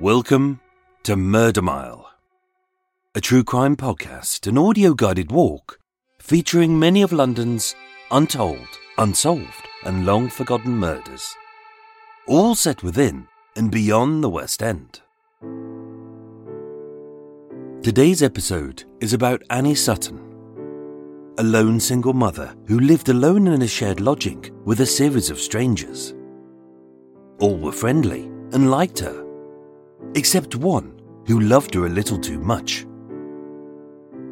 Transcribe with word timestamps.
Welcome 0.00 0.58
to 1.04 1.14
Murder 1.14 1.62
Mile, 1.62 2.10
a 3.14 3.20
true 3.20 3.44
crime 3.44 3.76
podcast, 3.76 4.44
an 4.48 4.58
audio 4.58 4.92
guided 4.92 5.30
walk 5.30 5.78
featuring 6.18 6.80
many 6.80 7.00
of 7.02 7.12
London's 7.12 7.76
untold, 8.10 8.66
unsolved, 8.98 9.68
and 9.84 10.04
long 10.04 10.30
forgotten 10.30 10.72
murders, 10.72 11.36
all 12.26 12.56
set 12.56 12.82
within 12.82 13.28
and 13.54 13.70
beyond 13.70 14.24
the 14.24 14.28
West 14.28 14.64
End. 14.64 15.00
Today's 17.84 18.20
episode 18.20 18.82
is 19.00 19.12
about 19.12 19.44
Annie 19.50 19.76
Sutton, 19.76 20.18
a 21.38 21.44
lone 21.44 21.78
single 21.78 22.14
mother 22.14 22.52
who 22.66 22.80
lived 22.80 23.10
alone 23.10 23.46
in 23.46 23.62
a 23.62 23.68
shared 23.68 24.00
lodging 24.00 24.50
with 24.64 24.80
a 24.80 24.86
series 24.86 25.30
of 25.30 25.38
strangers. 25.38 26.16
All 27.38 27.56
were 27.58 27.70
friendly 27.70 28.24
and 28.52 28.72
liked 28.72 28.98
her, 28.98 29.23
except 30.14 30.56
one 30.56 31.00
who 31.26 31.40
loved 31.40 31.74
her 31.74 31.86
a 31.86 31.90
little 31.90 32.18
too 32.18 32.38
much. 32.38 32.86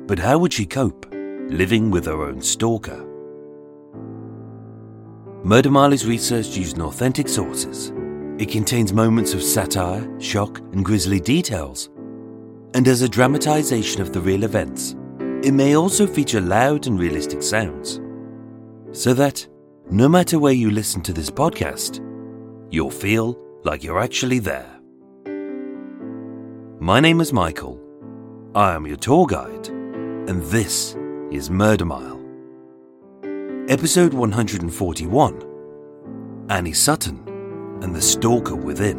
But 0.06 0.18
how 0.18 0.38
would 0.38 0.52
she 0.52 0.66
cope 0.66 1.06
living 1.48 1.90
with 1.90 2.06
her 2.06 2.22
own 2.22 2.40
stalker? 2.40 3.08
Murder 5.44 5.70
Mile 5.70 5.90
research 5.90 6.56
using 6.56 6.82
authentic 6.82 7.28
sources. 7.28 7.92
It 8.38 8.50
contains 8.50 8.92
moments 8.92 9.34
of 9.34 9.42
satire, 9.42 10.08
shock, 10.20 10.58
and 10.72 10.84
grisly 10.84 11.20
details. 11.20 11.90
And 12.74 12.86
as 12.88 13.02
a 13.02 13.08
dramatization 13.08 14.00
of 14.00 14.12
the 14.12 14.20
real 14.20 14.44
events, 14.44 14.96
it 15.42 15.52
may 15.52 15.76
also 15.76 16.06
feature 16.06 16.40
loud 16.40 16.86
and 16.86 16.98
realistic 16.98 17.42
sounds. 17.42 18.00
So 18.92 19.14
that, 19.14 19.46
no 19.90 20.08
matter 20.08 20.38
where 20.38 20.52
you 20.52 20.70
listen 20.70 21.02
to 21.02 21.12
this 21.12 21.30
podcast, 21.30 22.00
you'll 22.70 22.90
feel 22.90 23.36
like 23.64 23.82
you're 23.82 24.00
actually 24.00 24.38
there. 24.38 24.71
My 26.82 26.98
name 26.98 27.20
is 27.20 27.32
Michael. 27.32 27.80
I 28.56 28.74
am 28.74 28.88
your 28.88 28.96
tour 28.96 29.24
guide, 29.24 29.68
and 29.68 30.42
this 30.42 30.96
is 31.30 31.48
Murder 31.48 31.84
Mile. 31.84 32.20
Episode 33.68 34.12
141 34.12 36.46
Annie 36.50 36.72
Sutton 36.72 37.22
and 37.82 37.94
the 37.94 38.02
Stalker 38.02 38.56
Within. 38.56 38.98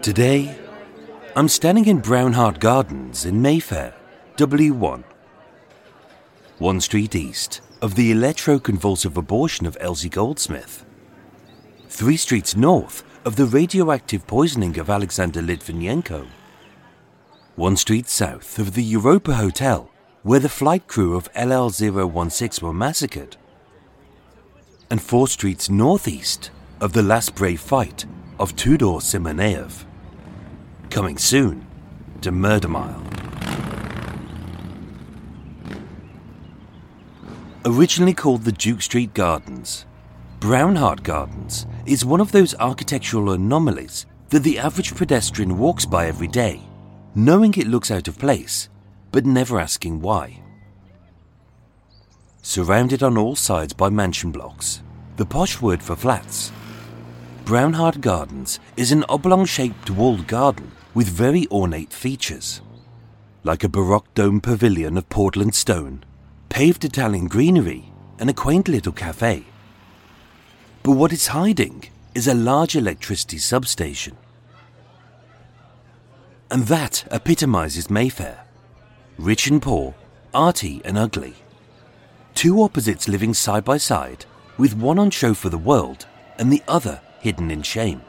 Today, 0.00 0.56
I'm 1.34 1.48
standing 1.48 1.86
in 1.86 1.98
Brown 1.98 2.34
Hart 2.34 2.60
Gardens 2.60 3.24
in 3.24 3.42
Mayfair, 3.42 3.94
W1. 4.36 5.02
One 6.58 6.80
street 6.80 7.16
east 7.16 7.62
of 7.80 7.94
the 7.94 8.12
electroconvulsive 8.12 9.16
abortion 9.16 9.66
of 9.66 9.76
Elsie 9.80 10.08
Goldsmith. 10.08 10.84
Three 11.88 12.16
streets 12.16 12.56
north 12.56 13.04
of 13.24 13.36
the 13.36 13.46
radioactive 13.46 14.26
poisoning 14.26 14.78
of 14.78 14.90
Alexander 14.90 15.40
Litvinenko. 15.40 16.26
One 17.54 17.76
street 17.76 18.08
south 18.08 18.58
of 18.58 18.74
the 18.74 18.82
Europa 18.82 19.34
Hotel, 19.34 19.90
where 20.22 20.40
the 20.40 20.48
flight 20.48 20.86
crew 20.88 21.16
of 21.16 21.32
LL016 21.34 22.62
were 22.62 22.72
massacred. 22.72 23.36
And 24.90 25.00
four 25.00 25.28
streets 25.28 25.70
northeast 25.70 26.50
of 26.80 26.92
the 26.92 27.02
last 27.02 27.34
brave 27.34 27.60
fight 27.60 28.06
of 28.38 28.56
Tudor 28.56 29.00
Simionov. 29.00 29.84
Coming 30.90 31.18
soon 31.18 31.66
to 32.22 32.32
Murder 32.32 32.68
Mile. 32.68 33.07
Originally 37.68 38.14
called 38.14 38.44
the 38.44 38.52
Duke 38.52 38.80
Street 38.80 39.12
Gardens, 39.12 39.84
Brown 40.40 40.74
Hart 40.74 41.02
Gardens 41.02 41.66
is 41.84 42.02
one 42.02 42.18
of 42.18 42.32
those 42.32 42.54
architectural 42.54 43.32
anomalies 43.32 44.06
that 44.30 44.42
the 44.42 44.58
average 44.58 44.94
pedestrian 44.94 45.58
walks 45.58 45.84
by 45.84 46.06
every 46.06 46.28
day, 46.28 46.62
knowing 47.14 47.52
it 47.52 47.66
looks 47.66 47.90
out 47.90 48.08
of 48.08 48.18
place, 48.18 48.70
but 49.12 49.26
never 49.26 49.60
asking 49.60 50.00
why. 50.00 50.42
Surrounded 52.40 53.02
on 53.02 53.18
all 53.18 53.36
sides 53.36 53.74
by 53.74 53.90
mansion 53.90 54.32
blocks, 54.32 54.82
the 55.18 55.26
posh 55.26 55.60
word 55.60 55.82
for 55.82 55.94
flats, 55.94 56.50
Brown 57.44 57.74
Hart 57.74 58.00
Gardens 58.00 58.60
is 58.78 58.92
an 58.92 59.04
oblong 59.10 59.44
shaped 59.44 59.90
walled 59.90 60.26
garden 60.26 60.72
with 60.94 61.06
very 61.06 61.46
ornate 61.50 61.92
features. 61.92 62.62
Like 63.44 63.62
a 63.62 63.68
Baroque 63.68 64.14
dome 64.14 64.40
pavilion 64.40 64.96
of 64.96 65.10
Portland 65.10 65.54
stone, 65.54 66.02
paved 66.48 66.84
Italian 66.84 67.28
greenery, 67.28 67.92
and 68.18 68.28
a 68.28 68.34
quaint 68.34 68.68
little 68.68 68.92
cafe. 68.92 69.44
But 70.82 70.92
what 70.92 71.12
it's 71.12 71.28
hiding 71.28 71.84
is 72.14 72.26
a 72.26 72.34
large 72.34 72.74
electricity 72.74 73.38
substation. 73.38 74.16
And 76.50 76.66
that 76.66 77.06
epitomizes 77.12 77.90
Mayfair 77.90 78.44
rich 79.18 79.48
and 79.48 79.60
poor, 79.60 79.94
arty 80.32 80.80
and 80.84 80.96
ugly. 80.96 81.34
Two 82.34 82.62
opposites 82.62 83.08
living 83.08 83.34
side 83.34 83.64
by 83.64 83.76
side, 83.76 84.24
with 84.56 84.76
one 84.76 84.98
on 84.98 85.10
show 85.10 85.34
for 85.34 85.48
the 85.48 85.58
world 85.58 86.06
and 86.38 86.52
the 86.52 86.62
other 86.68 87.00
hidden 87.20 87.50
in 87.50 87.62
shame. 87.62 88.00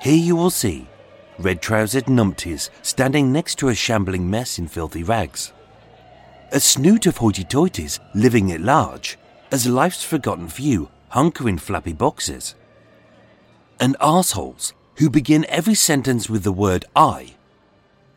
Here 0.00 0.16
you 0.16 0.36
will 0.36 0.50
see 0.50 0.86
red 1.38 1.62
trousered 1.62 2.04
numpties 2.04 2.68
standing 2.82 3.32
next 3.32 3.56
to 3.56 3.68
a 3.68 3.74
shambling 3.74 4.30
mess 4.30 4.58
in 4.58 4.68
filthy 4.68 5.02
rags. 5.02 5.53
A 6.54 6.60
snoot 6.60 7.06
of 7.06 7.16
hoity 7.16 7.42
toities 7.42 7.98
living 8.14 8.52
at 8.52 8.60
large, 8.60 9.18
as 9.50 9.66
life's 9.66 10.04
forgotten 10.04 10.46
few 10.48 10.88
hunker 11.08 11.48
in 11.48 11.58
flappy 11.58 11.92
boxes. 11.92 12.54
And 13.80 13.96
arseholes 14.00 14.72
who 14.98 15.10
begin 15.10 15.44
every 15.48 15.74
sentence 15.74 16.30
with 16.30 16.44
the 16.44 16.52
word 16.52 16.84
I, 16.94 17.34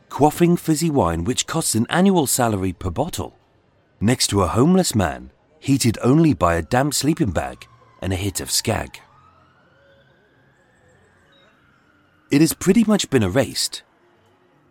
quaffing 0.10 0.60
fizzy 0.60 0.92
wine 0.92 1.24
which 1.24 1.48
costs 1.48 1.74
an 1.74 1.88
annual 1.89 2.28
salary 2.28 2.74
per 2.74 2.92
bottle, 2.92 3.36
next 4.00 4.28
to 4.28 4.44
a 4.44 4.48
homeless 4.48 4.94
man 4.94 5.31
heated 5.60 5.98
only 6.04 6.36
by 6.36 6.57
a 6.57 6.62
damp 6.62 6.94
sleeping 6.94 7.31
bag 7.31 7.66
and 8.04 8.13
a 8.13 8.18
hit 8.18 8.40
of 8.40 8.51
skag. 8.51 9.01
It 12.30 12.42
has 12.42 12.54
pretty 12.54 12.83
much 12.83 13.10
been 13.10 13.24
erased. 13.24 13.81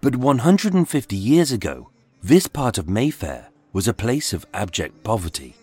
But 0.01 0.15
150 0.15 1.17
years 1.17 1.51
ago, 1.51 1.91
this 2.23 2.47
part 2.47 2.79
of 2.79 2.89
Mayfair 2.89 3.49
was 3.77 3.87
a 3.87 3.93
place 3.93 4.33
of 4.33 4.47
abject 4.55 5.05
poverty. 5.05 5.55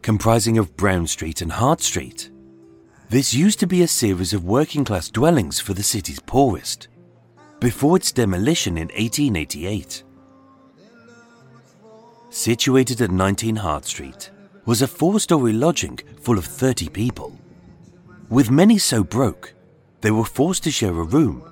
Comprising 0.00 0.56
of 0.56 0.74
Brown 0.74 1.06
Street 1.06 1.42
and 1.42 1.52
Hart 1.52 1.82
Street, 1.82 2.30
this 3.10 3.34
used 3.34 3.60
to 3.60 3.66
be 3.66 3.82
a 3.82 3.86
series 3.86 4.32
of 4.32 4.42
working 4.42 4.82
class 4.82 5.10
dwellings 5.10 5.60
for 5.60 5.74
the 5.74 5.82
city's 5.82 6.18
poorest, 6.20 6.88
before 7.60 7.98
its 7.98 8.12
demolition 8.12 8.78
in 8.78 8.88
1888. 8.88 10.02
situated 12.30 13.02
at 13.02 13.10
19 13.10 13.56
Hart 13.56 13.84
Street, 13.84 14.30
was 14.64 14.80
a 14.80 14.88
four 14.88 15.20
story 15.20 15.52
lodging 15.52 15.98
full 16.22 16.38
of 16.38 16.46
30 16.46 16.88
people. 16.88 17.38
With 18.30 18.50
many 18.50 18.78
so 18.78 19.04
broke, 19.04 19.52
they 20.00 20.10
were 20.10 20.24
forced 20.24 20.64
to 20.64 20.70
share 20.70 20.98
a 20.98 21.04
room 21.04 21.42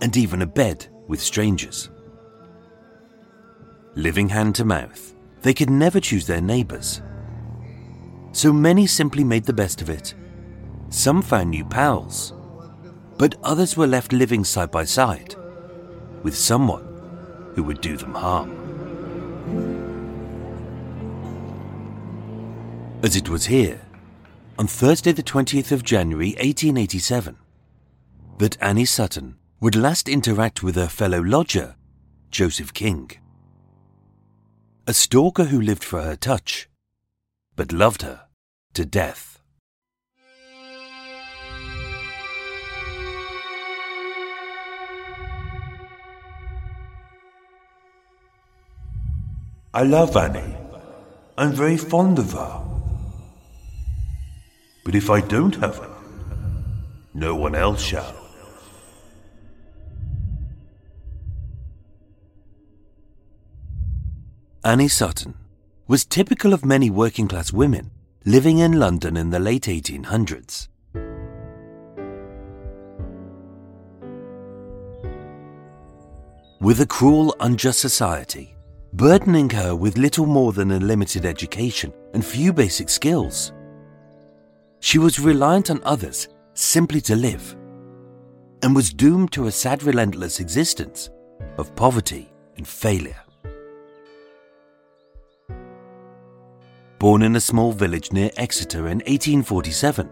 and 0.00 0.16
even 0.16 0.42
a 0.42 0.46
bed 0.60 0.88
with 1.06 1.20
strangers. 1.20 1.88
Living 3.94 4.30
hand 4.30 4.54
to 4.54 4.64
mouth, 4.64 5.14
they 5.42 5.52
could 5.52 5.68
never 5.68 6.00
choose 6.00 6.26
their 6.26 6.40
neighbours. 6.40 7.02
So 8.32 8.50
many 8.50 8.86
simply 8.86 9.22
made 9.22 9.44
the 9.44 9.52
best 9.52 9.82
of 9.82 9.90
it. 9.90 10.14
Some 10.88 11.20
found 11.20 11.50
new 11.50 11.64
pals, 11.66 12.32
but 13.18 13.34
others 13.42 13.76
were 13.76 13.86
left 13.86 14.14
living 14.14 14.44
side 14.44 14.70
by 14.70 14.84
side 14.84 15.34
with 16.22 16.34
someone 16.36 17.52
who 17.54 17.62
would 17.64 17.82
do 17.82 17.98
them 17.98 18.14
harm. 18.14 18.58
As 23.02 23.16
it 23.16 23.28
was 23.28 23.46
here, 23.46 23.80
on 24.58 24.66
Thursday, 24.66 25.12
the 25.12 25.22
20th 25.22 25.72
of 25.72 25.82
January 25.82 26.30
1887, 26.30 27.36
that 28.38 28.56
Annie 28.62 28.84
Sutton 28.84 29.36
would 29.60 29.76
last 29.76 30.08
interact 30.08 30.62
with 30.62 30.76
her 30.76 30.88
fellow 30.88 31.20
lodger, 31.20 31.76
Joseph 32.30 32.72
King. 32.72 33.10
A 34.84 34.92
stalker 34.92 35.44
who 35.44 35.60
lived 35.60 35.84
for 35.84 36.02
her 36.02 36.16
touch, 36.16 36.68
but 37.54 37.70
loved 37.70 38.02
her 38.02 38.22
to 38.74 38.84
death. 38.84 39.38
I 49.72 49.84
love 49.84 50.16
Annie. 50.16 50.56
I'm 51.38 51.52
very 51.52 51.76
fond 51.76 52.18
of 52.18 52.32
her. 52.32 52.64
But 54.84 54.96
if 54.96 55.10
I 55.10 55.20
don't 55.20 55.54
have 55.56 55.76
her, 55.76 55.94
no 57.14 57.36
one 57.36 57.54
else 57.54 57.80
shall. 57.80 58.21
Annie 64.64 64.86
Sutton 64.86 65.34
was 65.88 66.04
typical 66.04 66.52
of 66.52 66.64
many 66.64 66.88
working 66.88 67.26
class 67.26 67.52
women 67.52 67.90
living 68.24 68.58
in 68.58 68.78
London 68.78 69.16
in 69.16 69.28
the 69.28 69.40
late 69.40 69.64
1800s. 69.64 70.68
With 76.60 76.80
a 76.80 76.86
cruel, 76.86 77.34
unjust 77.40 77.80
society, 77.80 78.54
burdening 78.92 79.50
her 79.50 79.74
with 79.74 79.98
little 79.98 80.26
more 80.26 80.52
than 80.52 80.70
a 80.70 80.78
limited 80.78 81.26
education 81.26 81.92
and 82.14 82.24
few 82.24 82.52
basic 82.52 82.88
skills, 82.88 83.52
she 84.78 85.00
was 85.00 85.18
reliant 85.18 85.70
on 85.70 85.82
others 85.82 86.28
simply 86.54 87.00
to 87.00 87.16
live 87.16 87.56
and 88.62 88.76
was 88.76 88.92
doomed 88.92 89.32
to 89.32 89.48
a 89.48 89.50
sad, 89.50 89.82
relentless 89.82 90.38
existence 90.38 91.10
of 91.58 91.74
poverty 91.74 92.32
and 92.56 92.68
failure. 92.68 93.21
Born 97.02 97.22
in 97.22 97.34
a 97.34 97.40
small 97.40 97.72
village 97.72 98.12
near 98.12 98.30
Exeter 98.36 98.86
in 98.86 98.98
1847, 98.98 100.08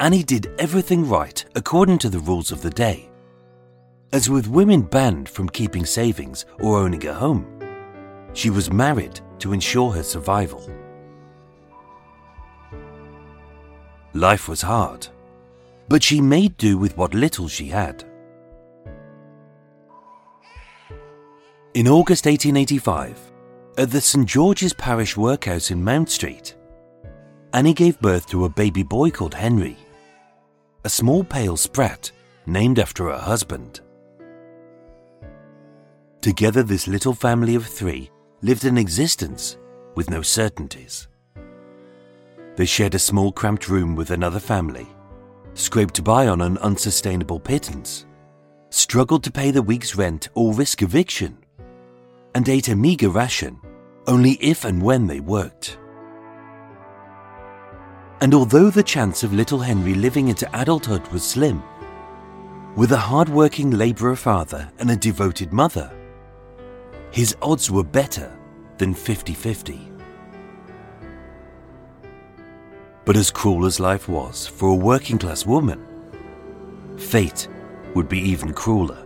Annie 0.00 0.22
did 0.22 0.50
everything 0.58 1.06
right 1.06 1.44
according 1.56 1.98
to 1.98 2.08
the 2.08 2.20
rules 2.20 2.50
of 2.50 2.62
the 2.62 2.70
day. 2.70 3.10
As 4.10 4.30
with 4.30 4.48
women 4.48 4.80
banned 4.80 5.28
from 5.28 5.46
keeping 5.50 5.84
savings 5.84 6.46
or 6.58 6.78
owning 6.78 7.06
a 7.06 7.12
home, 7.12 7.44
she 8.32 8.48
was 8.48 8.72
married 8.72 9.20
to 9.40 9.52
ensure 9.52 9.92
her 9.92 10.02
survival. 10.02 10.66
Life 14.14 14.48
was 14.48 14.62
hard, 14.62 15.06
but 15.90 16.02
she 16.02 16.18
made 16.18 16.56
do 16.56 16.78
with 16.78 16.96
what 16.96 17.12
little 17.12 17.46
she 17.46 17.66
had. 17.66 18.04
In 21.74 21.86
August 21.88 22.24
1885, 22.24 23.33
at 23.76 23.90
the 23.90 24.00
St 24.00 24.26
George's 24.28 24.72
Parish 24.72 25.16
Workhouse 25.16 25.72
in 25.72 25.82
Mount 25.82 26.08
Street, 26.08 26.54
Annie 27.52 27.74
gave 27.74 28.00
birth 28.00 28.28
to 28.28 28.44
a 28.44 28.48
baby 28.48 28.84
boy 28.84 29.10
called 29.10 29.34
Henry, 29.34 29.76
a 30.84 30.88
small 30.88 31.24
pale 31.24 31.56
sprat 31.56 32.12
named 32.46 32.78
after 32.78 33.08
her 33.08 33.18
husband. 33.18 33.80
Together, 36.20 36.62
this 36.62 36.86
little 36.86 37.14
family 37.14 37.56
of 37.56 37.66
three 37.66 38.10
lived 38.42 38.64
an 38.64 38.78
existence 38.78 39.58
with 39.96 40.08
no 40.08 40.22
certainties. 40.22 41.08
They 42.56 42.66
shared 42.66 42.94
a 42.94 43.00
small 43.00 43.32
cramped 43.32 43.68
room 43.68 43.96
with 43.96 44.10
another 44.10 44.40
family, 44.40 44.86
scraped 45.54 46.04
by 46.04 46.28
on 46.28 46.40
an 46.40 46.58
unsustainable 46.58 47.40
pittance, 47.40 48.06
struggled 48.70 49.24
to 49.24 49.32
pay 49.32 49.50
the 49.50 49.62
week's 49.62 49.96
rent 49.96 50.28
or 50.34 50.54
risk 50.54 50.82
eviction, 50.82 51.43
and 52.34 52.48
ate 52.48 52.68
a 52.68 52.76
meagre 52.76 53.10
ration 53.10 53.60
only 54.06 54.32
if 54.32 54.64
and 54.64 54.82
when 54.82 55.06
they 55.06 55.20
worked. 55.20 55.78
And 58.20 58.34
although 58.34 58.70
the 58.70 58.82
chance 58.82 59.22
of 59.22 59.32
little 59.32 59.58
Henry 59.58 59.94
living 59.94 60.28
into 60.28 60.48
adulthood 60.58 61.06
was 61.08 61.22
slim, 61.22 61.62
with 62.76 62.92
a 62.92 62.96
hard-working 62.96 63.70
labourer 63.70 64.16
father 64.16 64.70
and 64.78 64.90
a 64.90 64.96
devoted 64.96 65.52
mother, 65.52 65.92
his 67.10 67.36
odds 67.40 67.70
were 67.70 67.84
better 67.84 68.36
than 68.78 68.94
50-50. 68.94 69.90
But 73.04 73.16
as 73.16 73.30
cruel 73.30 73.66
as 73.66 73.78
life 73.78 74.08
was 74.08 74.46
for 74.46 74.70
a 74.70 74.74
working 74.74 75.18
class 75.18 75.46
woman, 75.46 75.86
fate 76.96 77.46
would 77.94 78.08
be 78.08 78.18
even 78.18 78.52
crueler. 78.52 79.03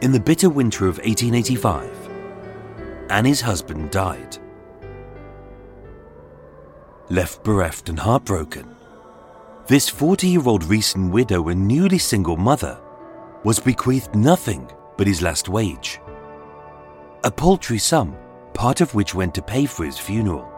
In 0.00 0.12
the 0.12 0.20
bitter 0.20 0.48
winter 0.48 0.86
of 0.86 0.98
1885, 0.98 3.10
Annie's 3.10 3.40
husband 3.40 3.90
died. 3.90 4.38
Left 7.10 7.42
bereft 7.42 7.88
and 7.88 7.98
heartbroken, 7.98 8.76
this 9.66 9.88
40 9.88 10.28
year 10.28 10.42
old 10.46 10.62
recent 10.64 11.10
widow 11.10 11.48
and 11.48 11.66
newly 11.66 11.98
single 11.98 12.36
mother 12.36 12.80
was 13.42 13.58
bequeathed 13.58 14.14
nothing 14.14 14.70
but 14.96 15.08
his 15.08 15.20
last 15.20 15.48
wage. 15.48 15.98
A 17.24 17.30
paltry 17.30 17.78
sum, 17.78 18.16
part 18.54 18.80
of 18.80 18.94
which 18.94 19.16
went 19.16 19.34
to 19.34 19.42
pay 19.42 19.66
for 19.66 19.84
his 19.84 19.98
funeral. 19.98 20.48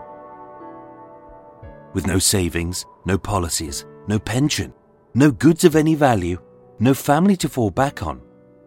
With 1.94 2.06
no 2.06 2.18
savings, 2.18 2.84
no 3.06 3.16
policies, 3.16 3.86
no 4.06 4.18
pension, 4.18 4.74
no 5.14 5.30
goods 5.30 5.64
of 5.64 5.76
any 5.76 5.94
value, 5.94 6.38
no 6.78 6.92
family 6.92 7.38
to 7.38 7.48
fall 7.48 7.70
back 7.70 8.02
on, 8.02 8.20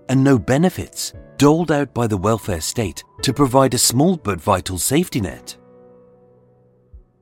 and 0.10 0.24
no 0.24 0.38
benefits 0.38 1.14
doled 1.38 1.72
out 1.72 1.94
by 1.94 2.08
the 2.08 2.18
welfare 2.18 2.62
state 2.62 3.04
to 3.22 3.34
provide 3.34 3.74
a 3.74 3.78
small 3.78 4.18
but 4.18 4.40
vital 4.40 4.78
safety 4.78 5.22
net. 5.22 5.58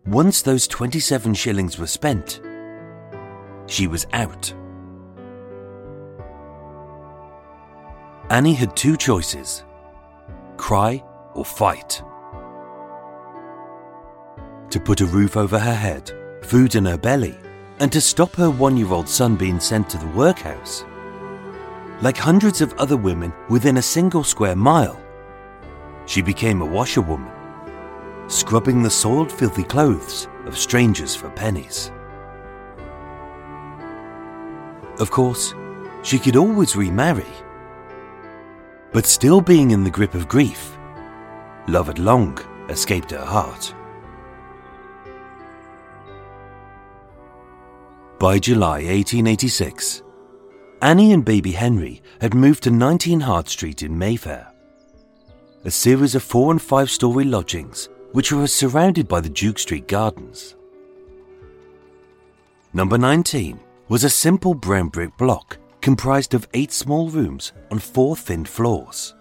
Once 0.05 0.41
those 0.41 0.67
27 0.67 1.33
shillings 1.33 1.77
were 1.77 1.87
spent, 1.87 2.41
she 3.67 3.87
was 3.87 4.05
out. 4.13 4.53
Annie 8.29 8.53
had 8.53 8.75
two 8.75 8.97
choices 8.97 9.63
cry 10.57 11.03
or 11.33 11.43
fight. 11.43 12.03
To 14.69 14.79
put 14.79 15.01
a 15.01 15.05
roof 15.05 15.35
over 15.35 15.59
her 15.59 15.75
head, 15.75 16.11
food 16.43 16.75
in 16.75 16.85
her 16.85 16.97
belly, 16.97 17.37
and 17.79 17.91
to 17.91 17.99
stop 17.99 18.35
her 18.35 18.49
one 18.49 18.77
year 18.77 18.91
old 18.91 19.09
son 19.09 19.35
being 19.35 19.59
sent 19.59 19.89
to 19.89 19.97
the 19.97 20.07
workhouse 20.09 20.85
like 22.01 22.17
hundreds 22.17 22.61
of 22.61 22.73
other 22.73 22.97
women 22.97 23.31
within 23.49 23.77
a 23.77 23.81
single 23.81 24.23
square 24.23 24.55
mile. 24.55 24.99
She 26.05 26.21
became 26.21 26.61
a 26.61 26.65
washerwoman, 26.65 27.31
scrubbing 28.27 28.81
the 28.81 28.89
soiled, 28.89 29.31
filthy 29.31 29.63
clothes 29.63 30.27
of 30.45 30.57
strangers 30.57 31.15
for 31.15 31.29
pennies. 31.29 31.91
Of 34.99 35.11
course, 35.11 35.53
she 36.03 36.17
could 36.19 36.35
always 36.35 36.75
remarry. 36.75 37.33
But 38.91 39.05
still 39.05 39.39
being 39.39 39.71
in 39.71 39.83
the 39.83 39.89
grip 39.89 40.15
of 40.15 40.27
grief, 40.27 40.77
love 41.67 41.87
had 41.87 41.99
long 41.99 42.37
escaped 42.69 43.11
her 43.11 43.23
heart. 43.23 43.73
By 48.19 48.37
July 48.37 48.83
1886, 48.83 50.03
Annie 50.81 51.13
and 51.13 51.23
baby 51.23 51.51
Henry 51.51 52.01
had 52.21 52.33
moved 52.33 52.63
to 52.63 52.71
19 52.71 53.19
Hart 53.19 53.47
Street 53.47 53.83
in 53.83 53.95
Mayfair. 53.95 54.51
A 55.63 55.69
series 55.69 56.15
of 56.15 56.23
four 56.23 56.51
and 56.51 56.59
five 56.59 56.89
story 56.89 57.23
lodgings 57.23 57.87
which 58.13 58.31
were 58.31 58.47
surrounded 58.47 59.07
by 59.07 59.21
the 59.21 59.29
Duke 59.29 59.59
Street 59.59 59.87
gardens. 59.87 60.55
Number 62.73 62.97
19 62.97 63.59
was 63.89 64.03
a 64.03 64.09
simple 64.09 64.55
brown 64.55 64.87
brick 64.87 65.15
block 65.17 65.59
comprised 65.81 66.33
of 66.33 66.47
eight 66.55 66.71
small 66.71 67.09
rooms 67.09 67.51
on 67.69 67.77
four 67.77 68.15
thin 68.15 68.43
floors. 68.43 69.13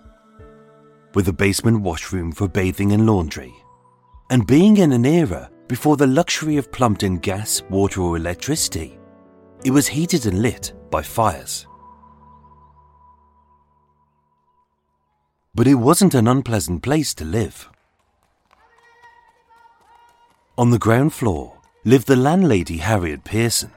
with 1.12 1.26
a 1.28 1.32
basement 1.32 1.80
washroom 1.80 2.30
for 2.30 2.48
bathing 2.48 2.92
and 2.92 3.04
laundry. 3.04 3.52
And 4.30 4.46
being 4.46 4.76
in 4.76 4.92
an 4.92 5.04
era 5.04 5.50
before 5.66 5.96
the 5.96 6.06
luxury 6.06 6.56
of 6.56 6.70
plumbed 6.70 7.02
in 7.02 7.18
gas, 7.18 7.62
water, 7.68 8.00
or 8.00 8.16
electricity, 8.16 8.96
it 9.64 9.72
was 9.72 9.88
heated 9.88 10.26
and 10.26 10.40
lit 10.40 10.72
by 10.90 11.02
fires. 11.02 11.66
But 15.54 15.66
it 15.66 15.74
wasn't 15.74 16.14
an 16.14 16.28
unpleasant 16.28 16.82
place 16.82 17.12
to 17.14 17.24
live. 17.24 17.68
On 20.56 20.70
the 20.70 20.78
ground 20.78 21.12
floor 21.12 21.58
lived 21.84 22.06
the 22.06 22.16
landlady 22.16 22.78
Harriet 22.78 23.24
Pearson, 23.24 23.72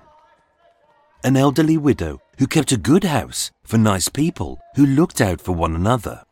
an 1.24 1.38
elderly 1.38 1.78
widow 1.78 2.22
who 2.38 2.48
kept 2.48 2.72
a 2.72 2.78
good 2.78 3.06
house 3.06 3.52
for 3.64 3.78
nice 3.78 4.10
people 4.10 4.60
who 4.76 4.86
looked 4.86 5.22
out 5.22 5.40
for 5.40 5.54
one 5.54 5.76
another. 5.76 6.24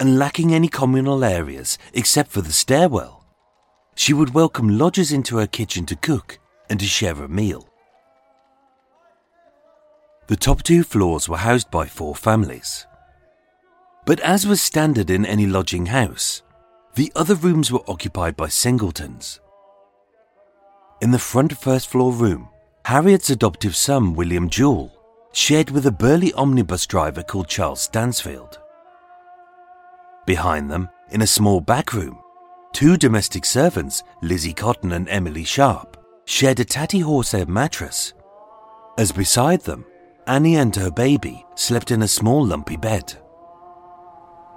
And 0.00 0.18
lacking 0.18 0.54
any 0.54 0.68
communal 0.68 1.24
areas 1.24 1.78
except 1.92 2.30
for 2.30 2.42
the 2.42 2.52
stairwell, 2.52 3.24
she 3.94 4.12
would 4.12 4.34
welcome 4.34 4.78
lodgers 4.78 5.10
into 5.10 5.38
her 5.38 5.46
kitchen 5.46 5.86
to 5.86 5.96
cook 5.96 6.38
and 6.70 6.78
to 6.78 6.86
share 6.86 7.14
a 7.14 7.28
meal. 7.28 7.67
The 10.28 10.36
top 10.36 10.62
two 10.62 10.84
floors 10.84 11.26
were 11.26 11.38
housed 11.38 11.70
by 11.70 11.86
four 11.86 12.14
families. 12.14 12.86
But 14.04 14.20
as 14.20 14.46
was 14.46 14.60
standard 14.60 15.08
in 15.08 15.24
any 15.24 15.46
lodging 15.46 15.86
house, 15.86 16.42
the 16.94 17.10
other 17.16 17.34
rooms 17.34 17.72
were 17.72 17.88
occupied 17.88 18.36
by 18.36 18.48
singletons. 18.48 19.40
In 21.00 21.12
the 21.12 21.18
front 21.18 21.56
first 21.56 21.88
floor 21.88 22.12
room, 22.12 22.50
Harriet's 22.84 23.30
adoptive 23.30 23.74
son, 23.74 24.14
William 24.14 24.50
Jewell, 24.50 24.92
shared 25.32 25.70
with 25.70 25.86
a 25.86 25.92
burly 25.92 26.32
omnibus 26.34 26.86
driver 26.86 27.22
called 27.22 27.48
Charles 27.48 27.80
Stansfield. 27.80 28.58
Behind 30.26 30.70
them, 30.70 30.90
in 31.10 31.22
a 31.22 31.26
small 31.26 31.62
back 31.62 31.94
room, 31.94 32.18
two 32.74 32.98
domestic 32.98 33.46
servants, 33.46 34.02
Lizzie 34.20 34.52
Cotton 34.52 34.92
and 34.92 35.08
Emily 35.08 35.44
Sharp, 35.44 35.96
shared 36.26 36.60
a 36.60 36.66
tatty 36.66 37.00
horsehair 37.00 37.46
mattress, 37.46 38.12
as 38.98 39.10
beside 39.10 39.62
them, 39.62 39.86
Annie 40.28 40.56
and 40.56 40.76
her 40.76 40.90
baby 40.90 41.46
slept 41.54 41.90
in 41.90 42.02
a 42.02 42.08
small 42.08 42.44
lumpy 42.44 42.76
bed. 42.76 43.16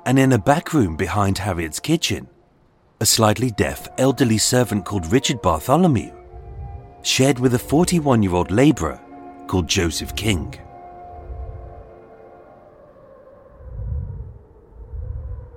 And 0.05 0.19
in 0.19 0.33
a 0.33 0.37
back 0.37 0.73
room 0.73 0.97
behind 0.97 1.37
Harriet's 1.37 1.79
kitchen, 1.79 2.27
a 2.99 3.05
slightly 3.05 3.51
deaf 3.51 3.87
elderly 3.97 4.37
servant 4.37 4.83
called 4.83 5.09
Richard 5.13 5.41
Bartholomew 5.41 6.11
shared 7.03 7.39
with 7.39 7.53
a 7.53 7.59
41 7.59 8.21
year 8.21 8.33
old 8.33 8.51
labourer 8.51 9.01
called 9.47 9.69
Joseph 9.69 10.13
King. 10.17 10.53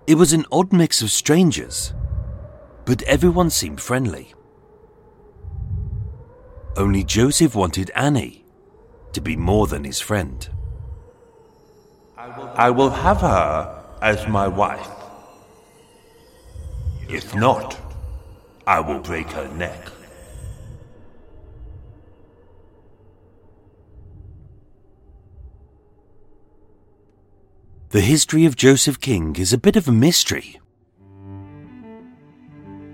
It 0.06 0.14
was 0.14 0.32
an 0.32 0.46
odd 0.52 0.72
mix 0.72 1.02
of 1.02 1.10
strangers, 1.10 1.92
but 2.84 3.02
everyone 3.02 3.50
seemed 3.50 3.80
friendly. 3.80 4.32
Only 6.76 7.02
Joseph 7.02 7.56
wanted 7.56 7.90
Annie 7.96 8.43
to 9.14 9.20
be 9.20 9.36
more 9.36 9.66
than 9.66 9.84
his 9.84 10.00
friend. 10.00 10.48
I 12.16 12.70
will 12.70 12.90
have 12.90 13.20
her 13.20 13.84
as 14.00 14.26
my 14.28 14.48
wife. 14.48 14.88
If 17.08 17.34
not, 17.34 17.78
I 18.66 18.80
will 18.80 19.00
break 19.00 19.30
her 19.30 19.48
neck. 19.54 19.88
The 27.90 28.00
history 28.00 28.44
of 28.44 28.56
Joseph 28.56 29.00
King 29.00 29.36
is 29.36 29.52
a 29.52 29.58
bit 29.58 29.76
of 29.76 29.86
a 29.86 29.92
mystery. 29.92 30.60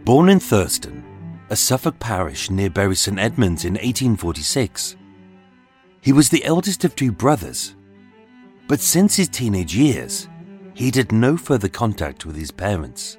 Born 0.04 0.28
in 0.28 0.40
Thurston, 0.40 1.04
a 1.48 1.56
Suffolk 1.56 1.98
parish 1.98 2.50
near 2.50 2.68
Bury 2.68 2.96
St 2.96 3.18
Edmunds 3.18 3.64
in 3.64 3.74
1846, 3.74 4.96
he 6.00 6.12
was 6.12 6.28
the 6.28 6.44
eldest 6.44 6.84
of 6.84 6.96
two 6.96 7.12
brothers, 7.12 7.74
but 8.68 8.80
since 8.80 9.16
his 9.16 9.28
teenage 9.28 9.74
years, 9.74 10.28
he'd 10.74 10.94
had 10.96 11.12
no 11.12 11.36
further 11.36 11.68
contact 11.68 12.24
with 12.24 12.36
his 12.36 12.50
parents. 12.50 13.18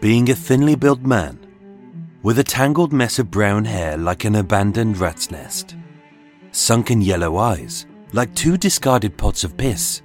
Being 0.00 0.30
a 0.30 0.34
thinly 0.34 0.76
built 0.76 1.00
man, 1.00 1.38
with 2.22 2.38
a 2.38 2.44
tangled 2.44 2.92
mess 2.92 3.18
of 3.18 3.30
brown 3.30 3.64
hair 3.64 3.98
like 3.98 4.24
an 4.24 4.36
abandoned 4.36 4.98
rat's 4.98 5.30
nest, 5.30 5.76
sunken 6.52 7.02
yellow 7.02 7.36
eyes 7.36 7.86
like 8.12 8.34
two 8.34 8.56
discarded 8.56 9.16
pots 9.18 9.44
of 9.44 9.56
piss, 9.56 10.00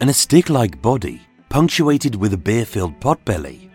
and 0.00 0.10
a 0.10 0.12
stick 0.12 0.48
like 0.48 0.80
body 0.82 1.20
punctuated 1.48 2.14
with 2.14 2.32
a 2.32 2.38
beer 2.38 2.64
filled 2.64 2.98
potbelly. 2.98 3.70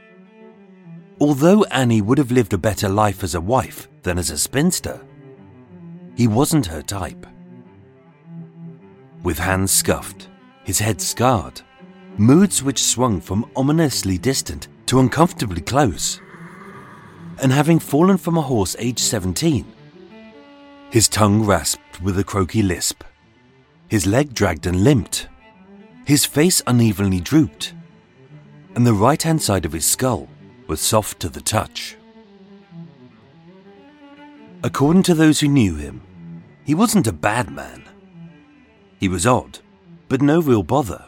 Although 1.19 1.63
Annie 1.65 2.01
would 2.01 2.17
have 2.17 2.31
lived 2.31 2.53
a 2.53 2.57
better 2.57 2.89
life 2.89 3.23
as 3.23 3.35
a 3.35 3.41
wife 3.41 3.87
than 4.01 4.17
as 4.17 4.31
a 4.31 4.37
spinster, 4.37 4.99
he 6.15 6.27
wasn't 6.27 6.65
her 6.65 6.81
type. 6.81 7.25
With 9.23 9.39
hands 9.39 9.71
scuffed, 9.71 10.29
his 10.63 10.79
head 10.79 11.01
scarred, 11.01 11.61
moods 12.17 12.63
which 12.63 12.83
swung 12.83 13.21
from 13.21 13.49
ominously 13.55 14.17
distant 14.17 14.67
to 14.87 14.99
uncomfortably 14.99 15.61
close, 15.61 16.19
and 17.41 17.51
having 17.51 17.79
fallen 17.79 18.17
from 18.17 18.37
a 18.37 18.41
horse 18.41 18.75
aged 18.79 18.99
17, 18.99 19.65
his 20.89 21.07
tongue 21.07 21.45
rasped 21.45 22.01
with 22.01 22.19
a 22.19 22.23
croaky 22.23 22.61
lisp, 22.61 23.03
his 23.87 24.05
leg 24.05 24.33
dragged 24.33 24.65
and 24.67 24.83
limped, 24.83 25.27
his 26.05 26.25
face 26.25 26.61
unevenly 26.67 27.19
drooped, 27.19 27.73
and 28.75 28.85
the 28.85 28.93
right 28.93 29.21
hand 29.21 29.41
side 29.41 29.65
of 29.65 29.71
his 29.71 29.85
skull 29.85 30.27
was 30.67 30.81
soft 30.81 31.19
to 31.19 31.29
the 31.29 31.41
touch. 31.41 31.95
According 34.63 35.03
to 35.03 35.15
those 35.15 35.39
who 35.39 35.47
knew 35.47 35.75
him, 35.75 36.01
he 36.63 36.75
wasn't 36.75 37.07
a 37.07 37.13
bad 37.13 37.49
man. 37.51 37.83
He 38.99 39.07
was 39.07 39.25
odd, 39.25 39.57
but 40.07 40.21
no 40.21 40.39
real 40.39 40.61
bother. 40.61 41.05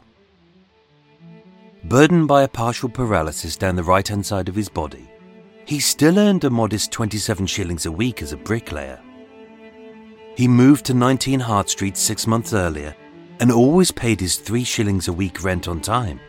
Burdened 1.83 2.27
by 2.27 2.43
a 2.43 2.47
partial 2.47 2.89
paralysis 2.89 3.55
down 3.55 3.75
the 3.75 3.83
right 3.83 4.07
hand 4.07 4.25
side 4.25 4.49
of 4.49 4.55
his 4.55 4.69
body, 4.69 5.07
he 5.65 5.79
still 5.79 6.17
earned 6.17 6.43
a 6.43 6.49
modest 6.49 6.91
27 6.91 7.45
shillings 7.45 7.85
a 7.85 7.91
week 7.91 8.23
as 8.23 8.31
a 8.31 8.37
bricklayer. 8.37 8.99
He 10.35 10.47
moved 10.47 10.85
to 10.85 10.95
19 10.95 11.39
Hart 11.39 11.69
Street 11.69 11.95
six 11.95 12.25
months 12.25 12.53
earlier 12.53 12.95
and 13.39 13.51
always 13.51 13.91
paid 13.91 14.19
his 14.19 14.37
three 14.37 14.63
shillings 14.63 15.07
a 15.07 15.13
week 15.13 15.43
rent 15.43 15.67
on 15.67 15.79
time. 15.79 16.19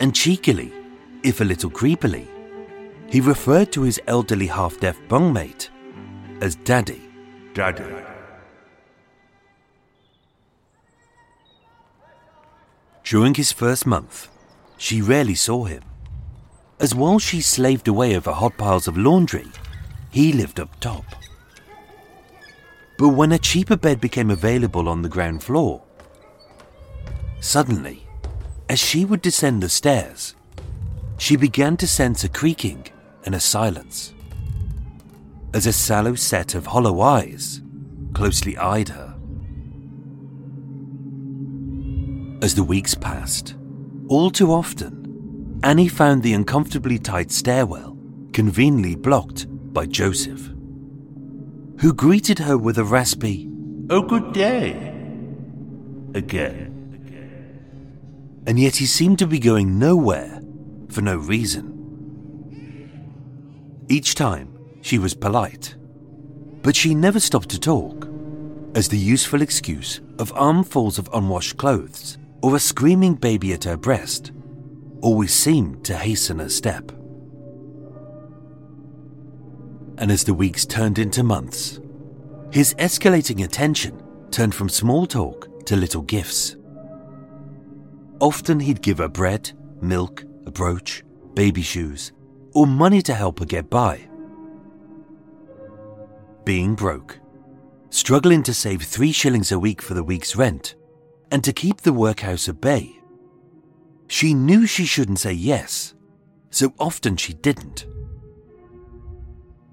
And 0.00 0.14
cheekily, 0.14 0.70
if 1.22 1.40
a 1.40 1.44
little 1.44 1.70
creepily, 1.70 2.26
he 3.12 3.20
referred 3.20 3.70
to 3.70 3.82
his 3.82 4.00
elderly 4.06 4.46
half 4.46 4.80
deaf 4.80 4.98
bungmate 5.06 5.68
as 6.40 6.54
Daddy. 6.54 7.02
Daddy. 7.52 7.84
During 13.04 13.34
his 13.34 13.52
first 13.52 13.84
month, 13.84 14.30
she 14.78 15.02
rarely 15.02 15.34
saw 15.34 15.64
him, 15.64 15.82
as 16.80 16.94
while 16.94 17.18
she 17.18 17.42
slaved 17.42 17.86
away 17.86 18.16
over 18.16 18.32
hot 18.32 18.56
piles 18.56 18.88
of 18.88 18.96
laundry, 18.96 19.48
he 20.10 20.32
lived 20.32 20.58
up 20.58 20.80
top. 20.80 21.04
But 22.96 23.10
when 23.10 23.32
a 23.32 23.38
cheaper 23.38 23.76
bed 23.76 24.00
became 24.00 24.30
available 24.30 24.88
on 24.88 25.02
the 25.02 25.10
ground 25.10 25.42
floor, 25.42 25.82
suddenly, 27.40 28.06
as 28.70 28.78
she 28.78 29.04
would 29.04 29.20
descend 29.20 29.62
the 29.62 29.68
stairs, 29.68 30.34
she 31.18 31.36
began 31.36 31.76
to 31.76 31.86
sense 31.86 32.24
a 32.24 32.28
creaking 32.30 32.88
and 33.24 33.34
a 33.34 33.40
silence. 33.40 34.12
As 35.54 35.66
a 35.66 35.72
sallow 35.72 36.14
set 36.14 36.54
of 36.54 36.66
hollow 36.66 37.00
eyes 37.00 37.60
closely 38.14 38.56
eyed 38.58 38.88
her. 38.90 39.14
As 42.42 42.54
the 42.54 42.64
weeks 42.64 42.94
passed, 42.94 43.54
all 44.08 44.30
too 44.30 44.50
often, 44.52 45.60
Annie 45.62 45.88
found 45.88 46.22
the 46.22 46.32
uncomfortably 46.32 46.98
tight 46.98 47.30
stairwell 47.30 47.96
conveniently 48.32 48.96
blocked 48.96 49.46
by 49.72 49.86
Joseph, 49.86 50.46
who 51.80 51.92
greeted 51.94 52.38
her 52.40 52.56
with 52.58 52.78
a 52.78 52.84
raspy, 52.84 53.48
Oh, 53.90 54.02
good 54.02 54.32
day. 54.32 54.72
Again. 56.14 56.70
and 58.46 58.58
yet 58.58 58.76
he 58.76 58.86
seemed 58.86 59.18
to 59.20 59.26
be 59.26 59.38
going 59.38 59.78
nowhere 59.78 60.40
for 60.88 61.00
no 61.02 61.16
reason. 61.16 61.71
Each 63.92 64.14
time, 64.14 64.48
she 64.80 64.98
was 64.98 65.12
polite, 65.12 65.76
but 66.62 66.74
she 66.74 66.94
never 66.94 67.20
stopped 67.20 67.50
to 67.50 67.60
talk, 67.60 68.08
as 68.74 68.88
the 68.88 68.96
useful 68.96 69.42
excuse 69.42 70.00
of 70.18 70.32
armfuls 70.32 70.98
of 70.98 71.10
unwashed 71.12 71.58
clothes 71.58 72.16
or 72.42 72.56
a 72.56 72.58
screaming 72.58 73.16
baby 73.16 73.52
at 73.52 73.64
her 73.64 73.76
breast 73.76 74.32
always 75.02 75.34
seemed 75.34 75.84
to 75.84 75.94
hasten 75.94 76.38
her 76.38 76.48
step. 76.48 76.90
And 79.98 80.10
as 80.10 80.24
the 80.24 80.32
weeks 80.32 80.64
turned 80.64 80.98
into 80.98 81.22
months, 81.22 81.78
his 82.50 82.72
escalating 82.76 83.44
attention 83.44 84.02
turned 84.30 84.54
from 84.54 84.70
small 84.70 85.04
talk 85.04 85.66
to 85.66 85.76
little 85.76 86.00
gifts, 86.00 86.56
Often 88.20 88.60
he'd 88.60 88.80
give 88.80 88.98
her 88.98 89.08
bread, 89.08 89.52
milk, 89.82 90.24
a 90.46 90.50
brooch, 90.50 91.02
baby 91.34 91.60
shoes, 91.60 92.12
or 92.54 92.66
money 92.66 93.02
to 93.02 93.14
help 93.14 93.38
her 93.38 93.44
get 93.44 93.68
by. 93.70 94.08
Being 96.44 96.74
broke, 96.74 97.18
struggling 97.90 98.42
to 98.44 98.54
save 98.54 98.82
three 98.82 99.12
shillings 99.12 99.52
a 99.52 99.58
week 99.58 99.80
for 99.80 99.94
the 99.94 100.04
week's 100.04 100.36
rent, 100.36 100.74
and 101.30 101.42
to 101.44 101.52
keep 101.52 101.80
the 101.80 101.92
workhouse 101.92 102.48
at 102.48 102.60
bay. 102.60 102.98
She 104.08 104.34
knew 104.34 104.66
she 104.66 104.84
shouldn't 104.84 105.20
say 105.20 105.32
yes, 105.32 105.94
so 106.50 106.74
often 106.78 107.16
she 107.16 107.32
didn't. 107.32 107.86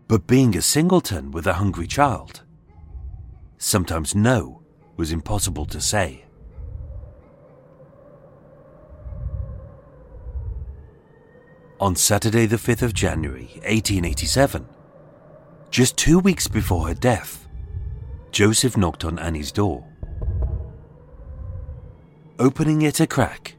But 0.08 0.28
being 0.28 0.56
a 0.56 0.62
singleton 0.62 1.32
with 1.32 1.46
a 1.46 1.54
hungry 1.54 1.88
child, 1.88 2.44
sometimes 3.58 4.16
no 4.16 4.64
was 4.96 5.12
impossible 5.12 5.66
to 5.68 5.82
say. 5.82 6.26
On 11.80 11.96
Saturday, 11.96 12.46
the 12.46 12.58
5th 12.58 12.82
of 12.82 12.94
January, 12.94 13.48
1887, 13.64 14.68
just 15.72 15.96
two 15.96 16.20
weeks 16.20 16.46
before 16.46 16.90
her 16.90 16.94
death, 16.94 17.48
Joseph 18.32 18.76
knocked 18.76 19.06
on 19.06 19.18
Annie's 19.18 19.54
door. 19.54 19.88
Opening 22.38 22.82
it 22.82 23.00
a 23.00 23.08
crack, 23.08 23.56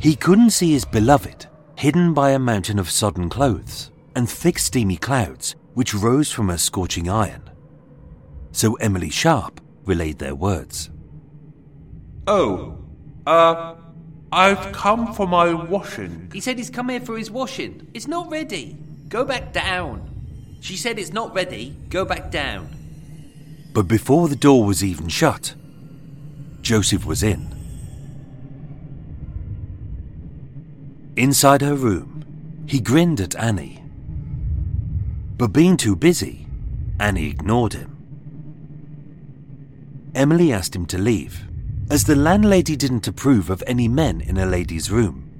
he 0.00 0.16
couldn't 0.16 0.50
see 0.50 0.72
his 0.72 0.84
beloved, 0.84 1.46
hidden 1.76 2.12
by 2.12 2.30
a 2.30 2.40
mountain 2.40 2.80
of 2.80 2.90
sodden 2.90 3.28
clothes 3.28 3.92
and 4.16 4.28
thick 4.28 4.58
steamy 4.58 4.96
clouds 4.96 5.54
which 5.74 5.94
rose 5.94 6.32
from 6.32 6.48
her 6.48 6.58
scorching 6.58 7.08
iron. 7.08 7.48
So 8.50 8.74
Emily 8.74 9.10
Sharp 9.10 9.60
relayed 9.84 10.18
their 10.18 10.34
words. 10.34 10.90
Oh, 12.26 12.78
uh, 13.26 13.76
I've 14.34 14.72
come 14.72 15.14
for 15.14 15.28
my 15.28 15.54
washing. 15.54 16.28
He 16.32 16.40
said 16.40 16.58
he's 16.58 16.68
come 16.68 16.88
here 16.88 16.98
for 16.98 17.16
his 17.16 17.30
washing. 17.30 17.86
It's 17.94 18.08
not 18.08 18.28
ready. 18.32 18.76
Go 19.08 19.24
back 19.24 19.52
down. 19.52 20.10
She 20.60 20.76
said 20.76 20.98
it's 20.98 21.12
not 21.12 21.32
ready. 21.32 21.76
Go 21.88 22.04
back 22.04 22.32
down. 22.32 22.68
But 23.72 23.86
before 23.86 24.26
the 24.26 24.34
door 24.34 24.64
was 24.64 24.82
even 24.82 25.08
shut, 25.08 25.54
Joseph 26.62 27.06
was 27.06 27.22
in. 27.22 27.54
Inside 31.16 31.62
her 31.62 31.76
room, 31.76 32.24
he 32.66 32.80
grinned 32.80 33.20
at 33.20 33.36
Annie. 33.36 33.84
But 35.38 35.52
being 35.52 35.76
too 35.76 35.94
busy, 35.94 36.48
Annie 36.98 37.30
ignored 37.30 37.74
him. 37.74 37.96
Emily 40.12 40.52
asked 40.52 40.74
him 40.74 40.86
to 40.86 40.98
leave, 40.98 41.44
as 41.90 42.04
the 42.04 42.16
landlady 42.16 42.76
didn't 42.76 43.06
approve 43.06 43.50
of 43.50 43.62
any 43.66 43.88
men 43.88 44.20
in 44.20 44.38
a 44.38 44.46
lady's 44.46 44.90
room. 44.90 45.30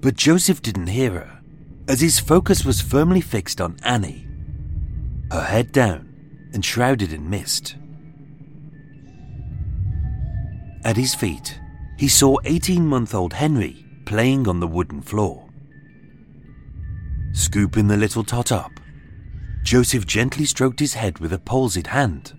But 0.00 0.16
Joseph 0.16 0.62
didn't 0.62 0.88
hear 0.88 1.12
her, 1.12 1.40
as 1.86 2.00
his 2.00 2.18
focus 2.18 2.64
was 2.64 2.80
firmly 2.80 3.20
fixed 3.20 3.60
on 3.60 3.78
Annie, 3.82 4.26
her 5.30 5.42
head 5.42 5.72
down 5.72 6.08
and 6.52 6.64
shrouded 6.64 7.12
in 7.12 7.28
mist. 7.28 7.76
At 10.84 10.96
his 10.96 11.14
feet, 11.14 11.58
he 11.98 12.08
saw 12.08 12.38
18 12.44 12.86
month 12.86 13.14
old 13.14 13.32
Henry 13.32 13.84
playing 14.04 14.48
on 14.48 14.60
the 14.60 14.66
wooden 14.66 15.02
floor. 15.02 15.48
Scooping 17.32 17.88
the 17.88 17.96
little 17.96 18.24
tot 18.24 18.50
up, 18.50 18.72
Joseph 19.62 20.06
gently 20.06 20.44
stroked 20.44 20.80
his 20.80 20.94
head 20.94 21.18
with 21.18 21.32
a 21.32 21.38
palsied 21.38 21.88
hand, 21.88 22.36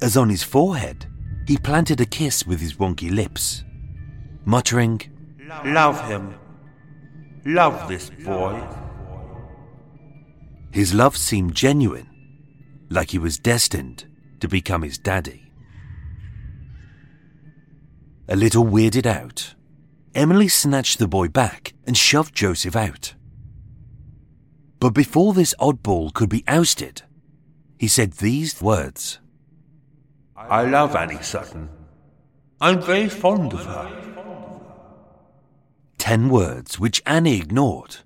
as 0.00 0.16
on 0.16 0.30
his 0.30 0.42
forehead 0.42 1.09
he 1.50 1.58
planted 1.58 2.00
a 2.00 2.06
kiss 2.06 2.46
with 2.46 2.60
his 2.60 2.74
wonky 2.74 3.10
lips, 3.10 3.64
muttering, 4.44 5.00
Love 5.64 6.00
him. 6.06 6.36
Love 7.44 7.88
this 7.88 8.08
boy. 8.08 8.64
His 10.70 10.94
love 10.94 11.16
seemed 11.16 11.56
genuine, 11.56 12.08
like 12.88 13.10
he 13.10 13.18
was 13.18 13.36
destined 13.36 14.06
to 14.38 14.46
become 14.46 14.82
his 14.82 14.96
daddy. 14.96 15.50
A 18.28 18.36
little 18.36 18.64
weirded 18.64 19.06
out, 19.06 19.56
Emily 20.14 20.46
snatched 20.46 21.00
the 21.00 21.08
boy 21.08 21.26
back 21.26 21.74
and 21.84 21.96
shoved 21.96 22.32
Joseph 22.32 22.76
out. 22.76 23.14
But 24.78 24.90
before 24.90 25.34
this 25.34 25.56
oddball 25.58 26.14
could 26.14 26.28
be 26.28 26.44
ousted, 26.46 27.02
he 27.76 27.88
said 27.88 28.12
these 28.12 28.62
words 28.62 29.18
I 30.48 30.64
love 30.64 30.96
Annie 30.96 31.22
Sutton. 31.22 31.68
I'm 32.60 32.80
very 32.80 33.08
fond 33.08 33.52
of 33.52 33.64
her. 33.64 33.96
Ten 35.98 36.28
words 36.28 36.78
which 36.78 37.02
Annie 37.06 37.38
ignored, 37.38 37.98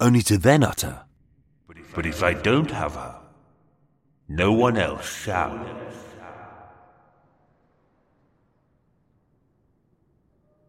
only 0.00 0.22
to 0.22 0.36
then 0.36 0.62
utter, 0.64 1.02
But 1.94 2.04
if 2.04 2.22
I 2.22 2.34
don't 2.34 2.70
have 2.70 2.94
her, 2.94 3.20
no 4.28 4.52
one 4.52 4.76
else 4.76 5.08
shall. 5.22 5.64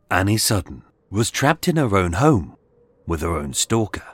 Annie 0.10 0.38
Sutton 0.38 0.84
was 1.10 1.30
trapped 1.30 1.68
in 1.68 1.76
her 1.76 1.98
own 1.98 2.14
home 2.14 2.56
with 3.06 3.22
her 3.22 3.36
own 3.36 3.54
stalker. 3.54 4.06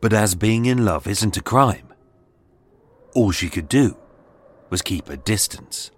But 0.00 0.14
as 0.14 0.34
being 0.34 0.64
in 0.64 0.84
love 0.84 1.06
isn't 1.06 1.36
a 1.36 1.42
crime, 1.42 1.89
all 3.14 3.30
she 3.30 3.48
could 3.48 3.68
do 3.68 3.96
was 4.70 4.82
keep 4.82 5.08
her 5.08 5.16
distance. 5.16 5.90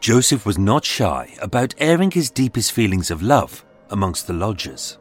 Joseph 0.00 0.44
was 0.44 0.58
not 0.58 0.84
shy 0.84 1.34
about 1.40 1.74
airing 1.78 2.10
his 2.10 2.30
deepest 2.30 2.72
feelings 2.72 3.10
of 3.10 3.22
love 3.22 3.64
amongst 3.90 4.26
the 4.26 4.32
lodgers. 4.32 4.98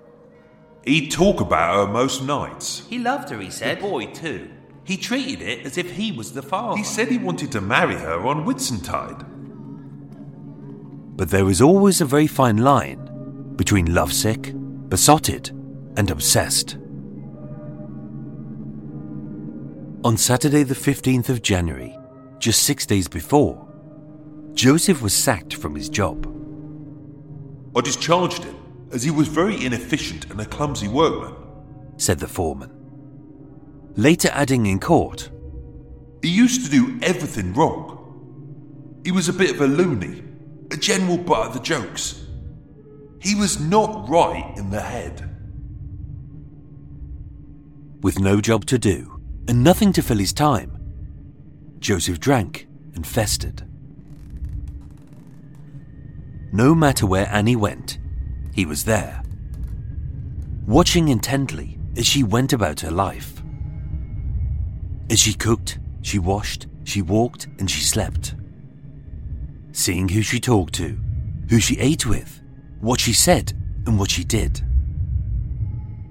He'd 0.85 1.09
talk 1.11 1.41
about 1.41 1.87
her 1.87 1.91
most 1.91 2.23
nights. 2.23 2.85
He 2.89 2.99
loved 2.99 3.29
her, 3.29 3.39
he 3.39 3.47
The 3.47 3.51
said. 3.51 3.79
boy, 3.79 4.07
too. 4.07 4.49
He 4.83 4.97
treated 4.97 5.41
it 5.41 5.65
as 5.65 5.77
if 5.77 5.91
he 5.91 6.11
was 6.11 6.33
the 6.33 6.41
father. 6.41 6.77
He 6.77 6.83
said 6.83 7.07
he 7.07 7.17
wanted 7.17 7.51
to 7.53 7.61
marry 7.61 7.95
her 7.95 8.25
on 8.27 8.45
Whitsuntide. 8.45 9.25
But 11.17 11.29
there 11.29 11.49
is 11.49 11.61
always 11.61 12.01
a 12.01 12.05
very 12.05 12.27
fine 12.27 12.57
line 12.57 13.53
between 13.55 13.93
lovesick, 13.93 14.53
besotted, 14.89 15.49
and 15.97 16.09
obsessed. 16.09 16.77
On 20.03 20.17
Saturday, 20.17 20.63
the 20.63 20.73
15th 20.73 21.29
of 21.29 21.43
January, 21.43 21.95
just 22.39 22.63
six 22.63 22.87
days 22.87 23.07
before, 23.07 23.67
Joseph 24.55 24.99
was 24.99 25.13
sacked 25.13 25.53
from 25.53 25.75
his 25.75 25.89
job. 25.89 26.25
I 27.75 27.81
discharged 27.81 28.43
him 28.43 28.55
as 28.91 29.03
he 29.03 29.11
was 29.11 29.27
very 29.27 29.63
inefficient 29.63 30.31
and 30.31 30.41
a 30.41 30.45
clumsy 30.45 30.87
workman. 30.87 31.35
said 31.97 32.17
the 32.17 32.27
foreman. 32.27 32.71
Later 33.95 34.29
adding 34.33 34.65
in 34.65 34.79
court, 34.79 35.29
He 36.23 36.29
used 36.29 36.65
to 36.65 36.71
do 36.71 36.99
everything 37.03 37.53
wrong. 37.53 38.99
He 39.03 39.11
was 39.11 39.29
a 39.29 39.33
bit 39.33 39.51
of 39.51 39.61
a 39.61 39.67
loony, 39.67 40.23
a 40.71 40.77
general 40.77 41.17
butt 41.17 41.47
of 41.47 41.53
the 41.53 41.59
jokes. 41.59 42.23
He 43.19 43.35
was 43.35 43.59
not 43.59 44.09
right 44.09 44.51
in 44.57 44.71
the 44.71 44.81
head. 44.81 45.27
with 48.01 48.19
no 48.19 48.41
job 48.41 48.65
to 48.65 48.79
do 48.79 49.20
and 49.51 49.65
nothing 49.65 49.91
to 49.91 50.01
fill 50.01 50.17
his 50.17 50.31
time, 50.31 50.77
Joseph 51.79 52.21
drank 52.21 52.69
and 52.95 53.05
festered. 53.05 53.67
No 56.53 56.73
matter 56.73 57.05
where 57.05 57.27
Annie 57.27 57.57
went, 57.57 57.99
he 58.53 58.65
was 58.65 58.85
there, 58.85 59.21
watching 60.65 61.09
intently 61.09 61.77
as 61.97 62.07
she 62.07 62.23
went 62.23 62.53
about 62.53 62.79
her 62.79 62.91
life. 62.91 63.43
As 65.09 65.19
she 65.19 65.33
cooked, 65.33 65.79
she 66.01 66.17
washed, 66.17 66.67
she 66.85 67.01
walked, 67.01 67.47
and 67.59 67.69
she 67.69 67.81
slept. 67.81 68.35
Seeing 69.73 70.07
who 70.07 70.21
she 70.21 70.39
talked 70.39 70.75
to, 70.75 70.97
who 71.49 71.59
she 71.59 71.77
ate 71.77 72.05
with, 72.05 72.41
what 72.79 73.01
she 73.01 73.11
said, 73.11 73.51
and 73.85 73.99
what 73.99 74.11
she 74.11 74.23
did. 74.23 74.61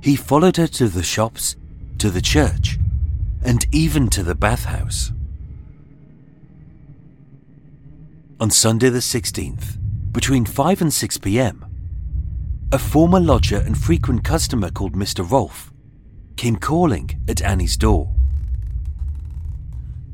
He 0.03 0.15
followed 0.15 0.59
her 0.59 0.67
to 0.67 0.89
the 0.89 1.03
shops, 1.03 1.57
to 1.97 2.11
the 2.11 2.21
church, 2.21 2.77
and 3.45 3.67
even 3.73 4.09
to 4.09 4.23
the 4.23 4.35
bathhouse. 4.35 5.13
On 8.41 8.51
Sunday 8.51 8.89
the 8.89 9.01
16th, 9.01 9.79
between 10.13 10.45
5 10.45 10.83
and 10.83 10.93
6 10.93 11.19
pm, 11.19 11.65
a 12.73 12.79
former 12.79 13.21
lodger 13.21 13.59
and 13.59 13.77
frequent 13.77 14.25
customer 14.25 14.71
called 14.71 14.95
Mr. 14.95 15.29
Rolfe 15.29 15.73
came 16.37 16.57
calling 16.57 17.21
at 17.29 17.43
Annie's 17.43 17.77
door. 17.77 18.15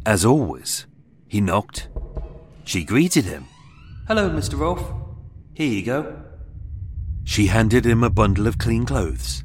As 0.05 0.25
always, 0.25 0.87
he 1.29 1.41
knocked. 1.41 1.89
She 2.65 2.85
greeted 2.85 3.25
him. 3.25 3.47
Hello, 4.09 4.31
Mr. 4.31 4.59
Rolfe. 4.59 4.93
Here 5.55 5.73
you 5.73 5.85
go. 5.85 6.17
She 7.25 7.47
handed 7.47 7.85
him 7.85 8.03
a 8.03 8.11
bundle 8.11 8.47
of 8.47 8.59
clean 8.59 8.87
clothes. 8.87 9.45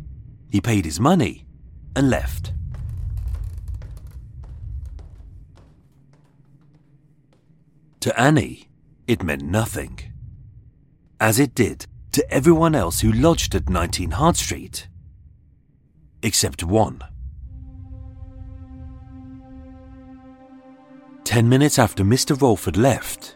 He 0.49 0.61
paid 0.61 0.85
his 0.85 0.99
money 0.99 1.45
and 1.95 2.09
left. 2.09 2.53
To 8.01 8.19
Annie, 8.19 8.67
it 9.05 9.21
meant 9.21 9.43
nothing. 9.43 9.99
As 11.19 11.39
it 11.39 11.53
did 11.53 11.85
to 12.13 12.33
everyone 12.33 12.73
else 12.73 13.01
who 13.01 13.11
lodged 13.11 13.53
at 13.53 13.69
19 13.69 14.11
Hart 14.11 14.37
Street. 14.37 14.87
Except 16.23 16.63
one. 16.63 17.03
Ten 21.23 21.47
minutes 21.47 21.77
after 21.77 22.03
Mr. 22.03 22.39
Rolfe 22.41 22.65
had 22.65 22.75
left, 22.75 23.35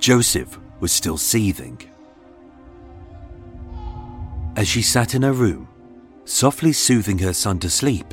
Joseph 0.00 0.58
was 0.80 0.90
still 0.90 1.16
seething. 1.16 1.80
As 4.56 4.66
she 4.66 4.82
sat 4.82 5.14
in 5.14 5.22
her 5.22 5.32
room, 5.32 5.68
softly 6.24 6.72
soothing 6.72 7.18
her 7.18 7.32
son 7.32 7.60
to 7.60 7.70
sleep, 7.70 8.12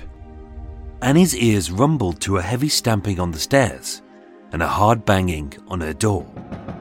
Annie's 1.02 1.36
ears 1.36 1.72
rumbled 1.72 2.22
to 2.22 2.38
a 2.38 2.42
heavy 2.44 2.70
stamping 2.70 3.20
on 3.20 3.32
the 3.32 3.40
stairs 3.40 4.04
and 4.52 4.62
a 4.62 4.68
hard 4.68 5.06
banging 5.06 5.54
on 5.68 5.82
her 5.82 5.94
door. 5.94 6.26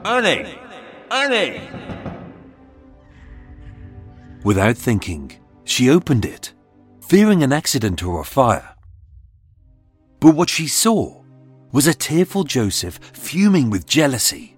Annie! 0.05 0.57
Annie! 1.09 1.61
Without 4.43 4.77
thinking, 4.77 5.31
she 5.63 5.89
opened 5.89 6.25
it, 6.25 6.53
fearing 7.07 7.43
an 7.43 7.53
accident 7.53 8.03
or 8.03 8.19
a 8.19 8.25
fire. 8.25 8.75
But 10.19 10.35
what 10.35 10.49
she 10.49 10.67
saw 10.67 11.21
was 11.71 11.87
a 11.87 11.93
tearful 11.93 12.43
Joseph 12.43 12.99
fuming 13.13 13.69
with 13.69 13.85
jealousy 13.85 14.57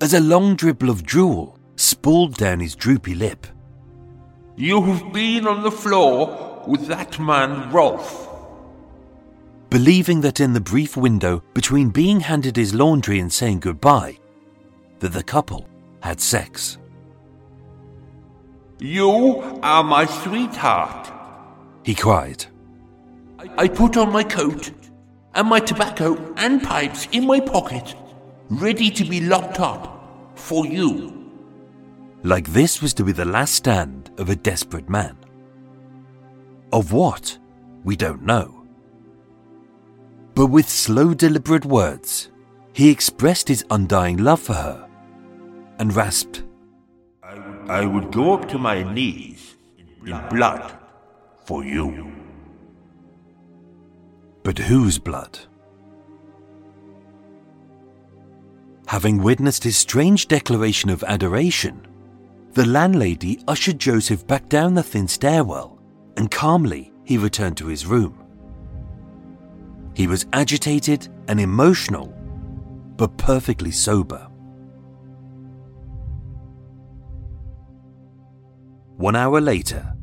as 0.00 0.14
a 0.14 0.20
long 0.20 0.54
dribble 0.54 0.90
of 0.90 1.02
drool 1.02 1.58
spooled 1.76 2.36
down 2.36 2.60
his 2.60 2.74
droopy 2.74 3.14
lip. 3.14 3.46
You've 4.56 5.12
been 5.12 5.46
on 5.46 5.62
the 5.62 5.70
floor 5.70 6.64
with 6.66 6.86
that 6.86 7.18
man, 7.18 7.70
Rolfe. 7.70 8.28
Believing 9.70 10.22
that 10.22 10.40
in 10.40 10.54
the 10.54 10.60
brief 10.60 10.96
window 10.96 11.42
between 11.52 11.90
being 11.90 12.20
handed 12.20 12.56
his 12.56 12.74
laundry 12.74 13.18
and 13.20 13.30
saying 13.30 13.60
goodbye, 13.60 14.18
that 15.00 15.12
the 15.12 15.22
couple 15.22 15.68
had 16.02 16.20
sex. 16.20 16.78
You 18.80 19.60
are 19.62 19.84
my 19.84 20.06
sweetheart. 20.06 21.12
He 21.84 21.94
cried. 21.94 22.46
I 23.58 23.68
put 23.68 23.96
on 23.96 24.10
my 24.10 24.24
coat 24.24 24.70
and 25.34 25.48
my 25.48 25.60
tobacco 25.60 26.34
and 26.36 26.62
pipes 26.62 27.06
in 27.12 27.26
my 27.26 27.38
pocket, 27.38 27.94
ready 28.48 28.90
to 28.90 29.04
be 29.04 29.20
locked 29.20 29.60
up 29.60 30.32
for 30.34 30.66
you. 30.66 31.30
Like 32.22 32.48
this 32.48 32.80
was 32.80 32.94
to 32.94 33.04
be 33.04 33.12
the 33.12 33.24
last 33.24 33.54
stand 33.54 34.10
of 34.16 34.30
a 34.30 34.36
desperate 34.36 34.88
man. 34.88 35.16
Of 36.72 36.92
what? 36.92 37.38
We 37.84 37.96
don't 37.96 38.22
know. 38.22 38.57
But 40.38 40.52
with 40.52 40.68
slow, 40.68 41.14
deliberate 41.14 41.64
words, 41.64 42.30
he 42.72 42.90
expressed 42.90 43.48
his 43.48 43.64
undying 43.72 44.18
love 44.18 44.38
for 44.38 44.52
her 44.52 44.88
and 45.80 45.92
rasped, 45.92 46.44
I 47.24 47.84
would 47.84 48.12
go 48.12 48.34
up 48.34 48.48
to 48.50 48.56
my 48.56 48.84
knees 48.84 49.56
in 50.06 50.16
blood 50.30 50.78
for 51.44 51.64
you. 51.64 52.12
But 54.44 54.58
whose 54.58 54.96
blood? 55.00 55.40
Having 58.86 59.24
witnessed 59.24 59.64
his 59.64 59.76
strange 59.76 60.28
declaration 60.28 60.88
of 60.88 61.02
adoration, 61.02 61.84
the 62.52 62.64
landlady 62.64 63.40
ushered 63.48 63.80
Joseph 63.80 64.24
back 64.28 64.48
down 64.48 64.74
the 64.74 64.84
thin 64.84 65.08
stairwell, 65.08 65.80
and 66.16 66.30
calmly 66.30 66.92
he 67.02 67.18
returned 67.18 67.56
to 67.56 67.66
his 67.66 67.86
room. 67.86 68.27
He 69.98 70.06
was 70.06 70.26
agitated 70.32 71.08
and 71.26 71.40
emotional, 71.40 72.14
but 72.96 73.16
perfectly 73.16 73.72
sober. 73.72 74.28
One 78.96 79.16
hour 79.16 79.40
later, 79.40 79.96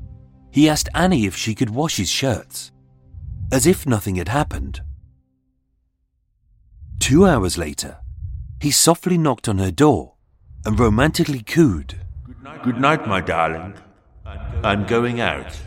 he 0.52 0.68
asked 0.68 0.90
Annie 0.94 1.26
if 1.26 1.38
she 1.38 1.56
could 1.56 1.70
wash 1.70 1.96
his 1.96 2.10
shirts, 2.10 2.74
as 3.54 3.66
if 3.66 3.88
nothing 3.88 4.18
had 4.18 4.28
happened. 4.28 4.82
Two 7.00 7.26
hours 7.26 7.58
later, 7.58 7.96
he 8.60 8.72
softly 8.72 9.18
knocked 9.18 9.48
on 9.48 9.60
her 9.60 9.72
door 9.72 10.16
and 10.66 10.78
romantically 10.78 11.42
cooed. 11.42 12.02
Good 12.66 12.82
night, 12.82 13.08
my 13.08 13.22
darling. 13.22 13.76
I'm 14.62 14.86
going 14.88 15.22
out. 15.22 15.58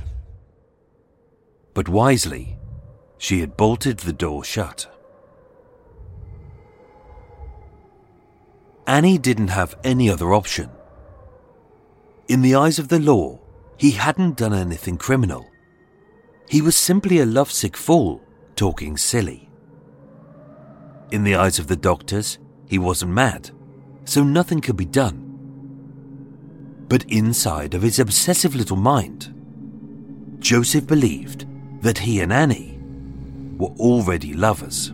But 1.72 1.88
wisely, 1.88 2.58
she 3.18 3.40
had 3.40 3.57
bolted 3.57 3.98
the 3.98 4.12
door 4.12 4.44
shut. 4.44 4.88
Annie 8.87 9.18
didn't 9.18 9.48
have 9.48 9.76
any 9.85 10.09
other 10.09 10.33
option. 10.33 10.70
In 12.28 12.40
the 12.40 12.54
eyes 12.54 12.78
of 12.78 12.88
the 12.88 12.98
law, 13.00 13.38
he 13.76 13.90
hadn't 13.90 14.38
done 14.38 14.54
anything 14.54 14.96
criminal. 14.96 15.50
He 16.48 16.62
was 16.62 16.76
simply 16.76 17.18
a 17.18 17.26
lovesick 17.26 17.76
fool 17.76 18.22
talking 18.57 18.96
silly. 18.96 19.50
In 21.11 21.24
the 21.24 21.37
eyes 21.37 21.59
of 21.59 21.66
the 21.66 21.76
doctors, 21.76 22.38
he 22.66 22.78
wasn't 22.78 23.12
mad, 23.12 23.50
so 24.04 24.24
nothing 24.24 24.61
could 24.61 24.76
be 24.76 24.85
done. 24.85 25.24
But 26.88 27.04
inside 27.04 27.74
of 27.74 27.83
his 27.83 27.98
obsessive 27.98 28.54
little 28.54 28.76
mind, 28.76 29.35
Joseph 30.38 30.87
believed 30.87 31.46
that 31.83 31.98
he 31.98 32.20
and 32.20 32.33
Annie 32.33 32.77
were 33.59 33.75
already 33.79 34.33
lovers. 34.33 34.92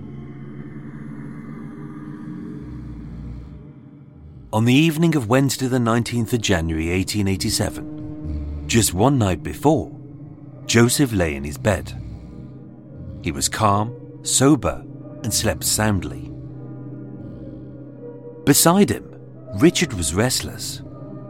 On 4.52 4.64
the 4.64 4.72
evening 4.72 5.16
of 5.16 5.28
Wednesday, 5.28 5.66
the 5.66 5.78
19th 5.78 6.32
of 6.32 6.40
January 6.40 6.86
1887, 6.86 8.64
just 8.68 8.94
one 8.94 9.18
night 9.18 9.42
before, 9.42 9.90
Joseph 10.66 11.12
lay 11.12 11.34
in 11.34 11.44
his 11.44 11.58
bed. 11.58 11.92
He 13.22 13.32
was 13.32 13.48
calm, 13.48 13.92
sober, 14.22 14.84
and 15.22 15.34
slept 15.34 15.64
soundly. 15.64 16.30
Beside 18.44 18.90
him, 18.90 19.10
Richard 19.56 19.92
was 19.92 20.14
restless, 20.14 20.82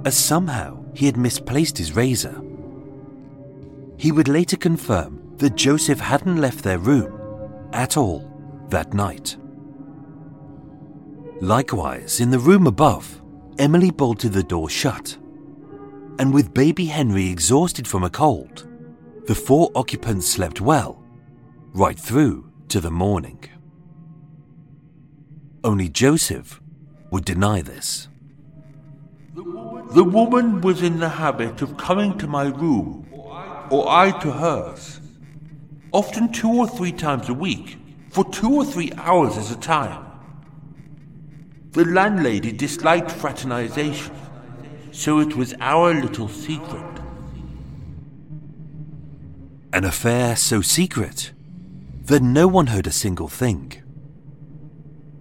as 0.05 0.17
somehow 0.17 0.85
he 0.95 1.07
had 1.07 1.17
misplaced 1.17 1.79
his 1.79 1.97
razor. 1.97 2.41
He 3.97 4.13
would 4.13 4.29
later 4.29 4.57
confirm 4.57 5.35
that 5.39 5.57
Joseph 5.57 6.01
hadn't 6.01 6.41
left 6.41 6.63
their 6.63 6.79
room 6.79 7.24
at 7.75 7.97
all 7.97 8.31
that 8.69 8.95
night. 8.95 9.37
Likewise, 11.41 12.21
in 12.21 12.31
the 12.31 12.39
room 12.39 12.67
above, 12.67 13.21
Emily 13.59 13.91
bolted 13.91 14.33
the 14.33 14.43
door 14.43 14.71
shut. 14.71 15.19
And 16.19 16.33
with 16.33 16.55
baby 16.55 16.87
Henry 16.87 17.29
exhausted 17.29 17.87
from 17.87 18.05
a 18.05 18.11
cold, 18.11 18.69
the 19.27 19.35
four 19.35 19.71
occupants 19.75 20.29
slept 20.29 20.61
well, 20.61 21.03
right 21.73 21.99
through 21.99 22.51
to 22.69 22.81
the 22.81 22.91
morning. 22.91 23.45
Only 25.65 25.89
Joseph 25.89 26.61
would 27.11 27.25
deny 27.25 27.63
this. 27.63 28.09
The 29.35 30.05
woman 30.05 30.61
was 30.61 30.83
in 30.83 31.01
the 31.01 31.09
habit 31.09 31.63
of 31.63 31.77
coming 31.77 32.17
to 32.19 32.27
my 32.27 32.45
room, 32.45 33.09
or 33.71 33.89
I 33.89 34.11
to 34.21 34.31
hers, 34.31 35.01
often 35.95 36.31
two 36.33 36.53
or 36.53 36.67
three 36.67 36.91
times 36.93 37.29
a 37.29 37.35
week, 37.35 37.79
for 38.11 38.29
two 38.31 38.53
or 38.53 38.65
three 38.65 38.93
hours 38.97 39.39
at 39.39 39.57
a 39.57 39.61
time. 39.61 40.05
The 41.71 41.85
landlady 41.85 42.53
disliked 42.53 43.13
fraternization, 43.13 44.13
so 44.91 45.21
it 45.21 45.37
was 45.37 45.55
our 45.61 45.95
little 45.95 46.29
secret. 46.29 46.85
An 49.73 49.85
affair 49.85 50.37
so 50.37 50.61
secret 50.61 51.33
that 52.05 52.23
no 52.23 52.49
one 52.49 52.67
heard 52.67 52.87
a 52.89 52.93
single 52.93 53.29
thing. 53.29 53.73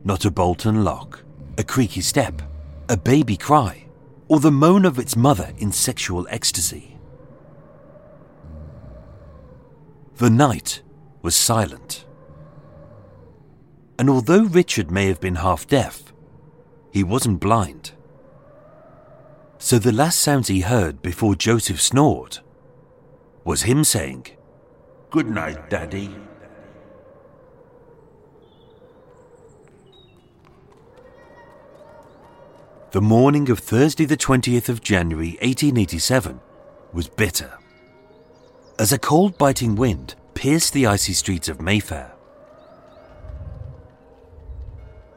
Not 0.03 0.25
a 0.25 0.31
bolt 0.31 0.65
and 0.65 0.83
lock, 0.83 1.23
a 1.57 1.63
creaky 1.63 2.01
step, 2.01 2.41
a 2.89 2.97
baby 2.97 3.37
cry, 3.37 3.85
or 4.27 4.39
the 4.39 4.51
moan 4.51 4.85
of 4.85 4.97
its 4.97 5.15
mother 5.15 5.53
in 5.57 5.71
sexual 5.71 6.27
ecstasy. 6.29 6.92
The 10.17 10.29
night 10.29 10.81
was 11.21 11.35
silent. 11.35 12.05
And 13.97 14.09
although 14.09 14.43
Richard 14.43 14.91
may 14.91 15.07
have 15.07 15.19
been 15.19 15.35
half 15.35 15.67
deaf, 15.67 16.13
he 16.91 17.03
wasn't 17.03 17.39
blind. 17.39 17.91
So 19.57 19.79
the 19.79 19.91
last 19.91 20.19
sounds 20.19 20.49
he 20.49 20.61
heard 20.61 21.01
before 21.01 21.35
Joseph 21.35 21.81
snored 21.81 22.39
was 23.43 23.63
him 23.63 23.83
saying, 23.83 24.27
Good 25.09 25.27
night, 25.27 25.69
Daddy. 25.69 26.15
The 32.91 33.01
morning 33.01 33.49
of 33.49 33.57
Thursday, 33.57 34.05
the 34.05 34.17
20th 34.17 34.69
of 34.69 34.81
January 34.81 35.31
1887, 35.41 36.39
was 36.93 37.07
bitter. 37.07 37.57
As 38.79 38.91
a 38.91 38.97
cold 38.97 39.37
biting 39.37 39.75
wind 39.75 40.15
pierced 40.33 40.73
the 40.73 40.87
icy 40.87 41.13
streets 41.13 41.47
of 41.47 41.61
Mayfair. 41.61 42.13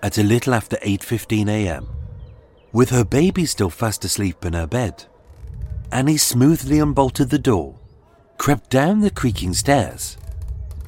at 0.02 0.18
a 0.18 0.22
little 0.22 0.54
after 0.54 0.76
8:15 0.82 1.48
a.m. 1.48 1.88
With 2.72 2.90
her 2.90 3.04
baby 3.04 3.44
still 3.44 3.70
fast 3.70 4.04
asleep 4.04 4.44
in 4.44 4.52
her 4.52 4.66
bed, 4.66 5.06
Annie 5.90 6.16
smoothly 6.16 6.78
unbolted 6.78 7.30
the 7.30 7.40
door, 7.40 7.74
crept 8.38 8.70
down 8.70 9.00
the 9.00 9.10
creaking 9.10 9.54
stairs, 9.54 10.16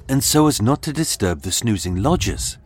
and 0.09 0.23
so 0.23 0.47
as 0.47 0.63
not 0.63 0.83
to 0.83 0.93
disturb 0.93 1.43
the 1.43 1.51
snoozing 1.51 1.97
lodgers, 1.97 2.59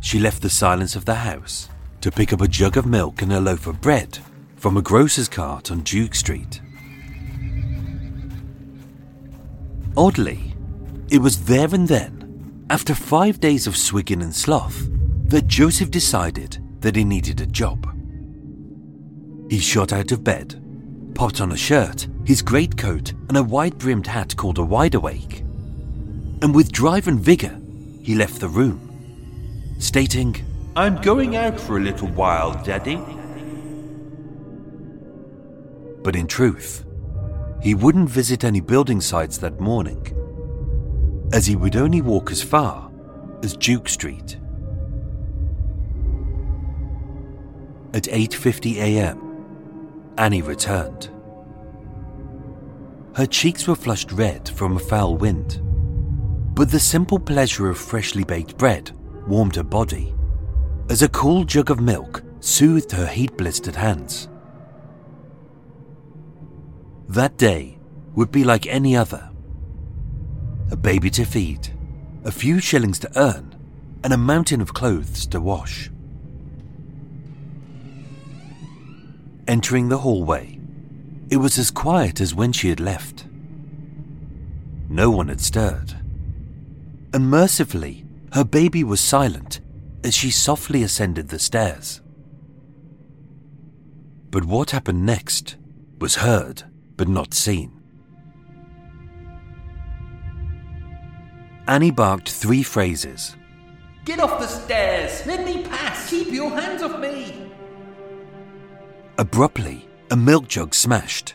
she 0.00 0.18
left 0.18 0.42
the 0.42 0.50
silence 0.50 0.94
of 0.94 1.06
the 1.06 1.14
house 1.14 1.70
to 2.02 2.10
pick 2.10 2.34
up 2.34 2.42
a 2.42 2.48
jug 2.48 2.76
of 2.76 2.84
milk 2.84 3.22
and 3.22 3.32
a 3.32 3.40
loaf 3.40 3.66
of 3.66 3.80
bread 3.80 4.18
from 4.56 4.76
a 4.76 4.82
grocer's 4.82 5.28
cart 5.28 5.70
on 5.70 5.80
Duke 5.80 6.14
Street. 6.14 6.60
Oddly, 9.98 10.54
it 11.10 11.18
was 11.18 11.46
there 11.46 11.74
and 11.74 11.88
then, 11.88 12.64
after 12.70 12.94
five 12.94 13.40
days 13.40 13.66
of 13.66 13.76
swigging 13.76 14.22
and 14.22 14.32
sloth, 14.32 14.86
that 15.24 15.48
Joseph 15.48 15.90
decided 15.90 16.56
that 16.78 16.94
he 16.94 17.02
needed 17.02 17.40
a 17.40 17.46
job. 17.46 17.84
He 19.50 19.58
shot 19.58 19.92
out 19.92 20.12
of 20.12 20.22
bed, 20.22 20.62
popped 21.16 21.40
on 21.40 21.50
a 21.50 21.56
shirt, 21.56 22.06
his 22.24 22.42
greatcoat, 22.42 23.12
and 23.28 23.36
a 23.36 23.42
wide 23.42 23.76
brimmed 23.76 24.06
hat 24.06 24.36
called 24.36 24.58
a 24.58 24.64
wide 24.64 24.94
awake, 24.94 25.40
and 26.42 26.54
with 26.54 26.70
drive 26.70 27.08
and 27.08 27.18
vigour, 27.18 27.58
he 28.00 28.14
left 28.14 28.38
the 28.38 28.48
room, 28.48 29.74
stating, 29.80 30.36
I'm 30.76 31.00
going 31.00 31.34
out 31.34 31.58
for 31.58 31.76
a 31.76 31.82
little 31.82 32.06
while, 32.06 32.52
Daddy. 32.62 33.00
But 36.04 36.14
in 36.14 36.28
truth, 36.28 36.84
he 37.62 37.74
wouldn't 37.74 38.08
visit 38.08 38.44
any 38.44 38.60
building 38.60 39.00
sites 39.00 39.38
that 39.38 39.60
morning, 39.60 40.14
as 41.32 41.46
he 41.46 41.56
would 41.56 41.76
only 41.76 42.00
walk 42.00 42.30
as 42.30 42.42
far 42.42 42.90
as 43.42 43.56
Duke 43.56 43.88
Street. 43.88 44.38
At 47.94 48.04
8:50 48.04 48.76
a.m., 48.76 49.18
Annie 50.16 50.42
returned. 50.42 51.10
Her 53.14 53.26
cheeks 53.26 53.66
were 53.66 53.74
flushed 53.74 54.12
red 54.12 54.48
from 54.48 54.76
a 54.76 54.80
foul 54.80 55.16
wind, 55.16 55.60
but 56.54 56.70
the 56.70 56.80
simple 56.80 57.18
pleasure 57.18 57.68
of 57.68 57.78
freshly 57.78 58.24
baked 58.24 58.56
bread 58.56 58.92
warmed 59.26 59.56
her 59.56 59.62
body 59.62 60.14
as 60.88 61.02
a 61.02 61.08
cool 61.08 61.44
jug 61.44 61.70
of 61.70 61.80
milk 61.80 62.22
soothed 62.40 62.92
her 62.92 63.06
heat 63.06 63.36
blistered 63.36 63.76
hands. 63.76 64.28
That 67.08 67.38
day 67.38 67.78
would 68.14 68.30
be 68.30 68.44
like 68.44 68.66
any 68.66 68.96
other 68.96 69.30
a 70.70 70.76
baby 70.76 71.08
to 71.08 71.24
feed, 71.24 71.74
a 72.24 72.30
few 72.30 72.60
shillings 72.60 72.98
to 72.98 73.18
earn, 73.18 73.54
and 74.04 74.12
a 74.12 74.18
mountain 74.18 74.60
of 74.60 74.74
clothes 74.74 75.26
to 75.26 75.40
wash. 75.40 75.90
Entering 79.46 79.88
the 79.88 79.98
hallway, 79.98 80.60
it 81.30 81.38
was 81.38 81.58
as 81.58 81.70
quiet 81.70 82.20
as 82.20 82.34
when 82.34 82.52
she 82.52 82.68
had 82.68 82.80
left. 82.80 83.24
No 84.90 85.10
one 85.10 85.28
had 85.28 85.40
stirred. 85.40 85.94
And 87.14 87.30
mercifully, 87.30 88.04
her 88.34 88.44
baby 88.44 88.84
was 88.84 89.00
silent 89.00 89.60
as 90.04 90.14
she 90.14 90.30
softly 90.30 90.82
ascended 90.82 91.28
the 91.28 91.38
stairs. 91.38 92.02
But 94.30 94.44
what 94.44 94.72
happened 94.72 95.06
next 95.06 95.56
was 95.98 96.16
heard 96.16 96.64
but 96.98 97.08
not 97.08 97.32
seen. 97.32 97.72
Annie 101.66 101.90
barked 101.90 102.30
three 102.30 102.62
phrases. 102.62 103.36
Get 104.04 104.20
off 104.20 104.40
the 104.40 104.46
stairs! 104.46 105.24
Let 105.26 105.44
me 105.44 105.62
pass! 105.64 106.10
Keep 106.10 106.32
your 106.32 106.50
hands 106.50 106.82
off 106.82 106.98
me! 106.98 107.50
Abruptly, 109.18 109.88
a 110.10 110.16
milk 110.16 110.48
jug 110.48 110.74
smashed. 110.74 111.34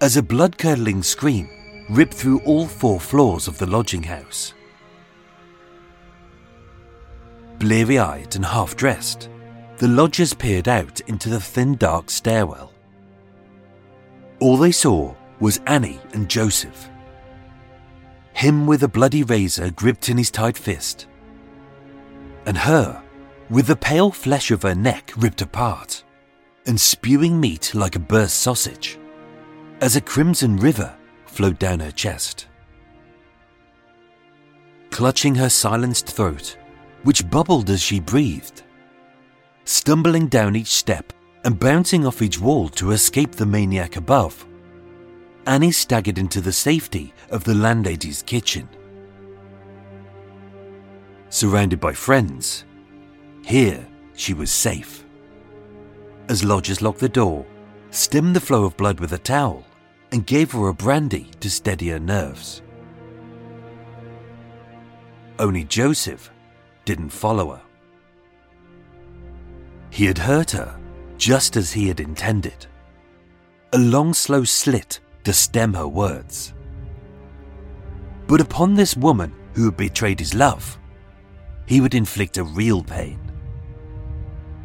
As 0.00 0.16
a 0.16 0.22
blood 0.22 0.56
curdling 0.56 1.02
scream 1.02 1.48
ripped 1.90 2.14
through 2.14 2.40
all 2.40 2.66
four 2.66 3.00
floors 3.00 3.48
of 3.48 3.58
the 3.58 3.66
lodging 3.66 4.02
house. 4.02 4.54
Bleary 7.58 7.98
eyed 7.98 8.36
and 8.36 8.44
half 8.44 8.76
dressed, 8.76 9.28
the 9.78 9.88
lodgers 9.88 10.34
peered 10.34 10.68
out 10.68 11.00
into 11.08 11.28
the 11.28 11.40
thin, 11.40 11.76
dark 11.76 12.10
stairwell. 12.10 12.69
All 14.40 14.56
they 14.56 14.72
saw 14.72 15.14
was 15.38 15.60
Annie 15.66 16.00
and 16.14 16.28
Joseph. 16.28 16.88
Him 18.32 18.66
with 18.66 18.82
a 18.82 18.88
bloody 18.88 19.22
razor 19.22 19.70
gripped 19.70 20.08
in 20.08 20.16
his 20.16 20.30
tight 20.30 20.56
fist, 20.56 21.06
and 22.46 22.56
her 22.56 23.02
with 23.50 23.66
the 23.66 23.76
pale 23.76 24.10
flesh 24.10 24.50
of 24.50 24.62
her 24.62 24.74
neck 24.74 25.12
ripped 25.16 25.42
apart 25.42 26.04
and 26.66 26.80
spewing 26.80 27.38
meat 27.38 27.74
like 27.74 27.96
a 27.96 27.98
burst 27.98 28.40
sausage 28.40 28.98
as 29.80 29.96
a 29.96 30.00
crimson 30.00 30.56
river 30.56 30.94
flowed 31.26 31.58
down 31.58 31.80
her 31.80 31.90
chest. 31.90 32.46
Clutching 34.90 35.34
her 35.34 35.48
silenced 35.48 36.06
throat, 36.06 36.56
which 37.02 37.28
bubbled 37.30 37.70
as 37.70 37.82
she 37.82 38.00
breathed, 38.00 38.62
stumbling 39.64 40.28
down 40.28 40.56
each 40.56 40.68
step 40.72 41.12
and 41.44 41.58
bouncing 41.58 42.06
off 42.06 42.22
each 42.22 42.40
wall 42.40 42.68
to 42.68 42.90
escape 42.90 43.32
the 43.32 43.46
maniac 43.46 43.96
above, 43.96 44.46
Annie 45.46 45.72
staggered 45.72 46.18
into 46.18 46.40
the 46.40 46.52
safety 46.52 47.12
of 47.30 47.44
the 47.44 47.54
landlady's 47.54 48.22
kitchen. 48.22 48.68
Surrounded 51.30 51.80
by 51.80 51.92
friends, 51.92 52.64
here 53.44 53.86
she 54.14 54.34
was 54.34 54.50
safe. 54.50 55.04
As 56.28 56.44
lodgers 56.44 56.82
locked 56.82 57.00
the 57.00 57.08
door, 57.08 57.46
stemmed 57.90 58.36
the 58.36 58.40
flow 58.40 58.64
of 58.64 58.76
blood 58.76 59.00
with 59.00 59.12
a 59.12 59.18
towel, 59.18 59.64
and 60.12 60.26
gave 60.26 60.52
her 60.52 60.68
a 60.68 60.74
brandy 60.74 61.30
to 61.40 61.48
steady 61.48 61.88
her 61.88 61.98
nerves. 61.98 62.62
Only 65.38 65.64
Joseph 65.64 66.30
didn't 66.84 67.10
follow 67.10 67.52
her. 67.52 67.62
He 69.90 70.04
had 70.04 70.18
hurt 70.18 70.50
her 70.50 70.79
just 71.20 71.54
as 71.54 71.70
he 71.70 71.86
had 71.86 72.00
intended. 72.00 72.66
A 73.74 73.78
long, 73.78 74.14
slow 74.14 74.42
slit 74.42 75.00
to 75.22 75.34
stem 75.34 75.74
her 75.74 75.86
words. 75.86 76.54
But 78.26 78.40
upon 78.40 78.74
this 78.74 78.96
woman 78.96 79.34
who 79.52 79.66
had 79.66 79.76
betrayed 79.76 80.18
his 80.18 80.32
love, 80.32 80.78
he 81.66 81.82
would 81.82 81.94
inflict 81.94 82.38
a 82.38 82.42
real 82.42 82.82
pain. 82.82 83.20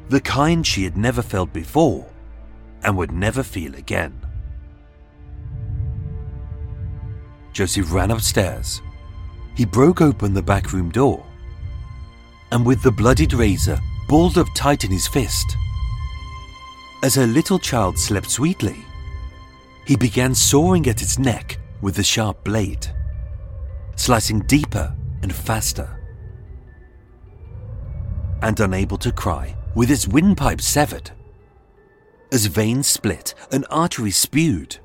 The 0.08 0.22
kind 0.22 0.66
she 0.66 0.86
had 0.86 0.96
never 0.96 1.22
felt 1.22 1.52
before 1.52 2.08
and 2.84 2.96
would 2.96 3.12
never 3.12 3.44
feel 3.44 3.76
again. 3.76 4.22
Joseph 7.52 7.92
ran 7.92 8.12
upstairs. 8.12 8.82
He 9.58 9.66
broke 9.66 10.00
open 10.00 10.34
the 10.34 10.42
back 10.42 10.72
room 10.72 10.90
door, 10.90 11.26
and 12.52 12.66
with 12.66 12.82
the 12.82 12.92
bloodied 12.92 13.34
razor 13.34 13.80
balled 14.08 14.38
up 14.38 14.48
tight 14.56 14.86
in 14.86 14.92
his 14.92 15.08
fist, 15.08 15.58
as 17.06 17.14
her 17.14 17.28
little 17.28 17.60
child 17.60 18.00
slept 18.00 18.28
sweetly, 18.28 18.84
he 19.86 19.96
began 19.96 20.34
sawing 20.34 20.88
at 20.88 21.04
its 21.04 21.20
neck 21.20 21.60
with 21.80 21.94
the 21.94 22.04
sharp 22.04 22.44
blade, 22.44 22.88
slicing 23.96 24.40
deeper 24.48 24.92
and 25.22 25.32
faster. 25.32 25.88
And 28.42 28.60
unable 28.60 28.98
to 28.98 29.12
cry, 29.12 29.56
with 29.76 29.92
its 29.92 30.08
windpipe 30.08 30.60
severed, 30.60 31.12
as 32.32 32.48
veins 32.48 32.88
split 32.88 33.36
and 33.52 33.68
arteries 33.70 34.18
spewed, 34.18 34.78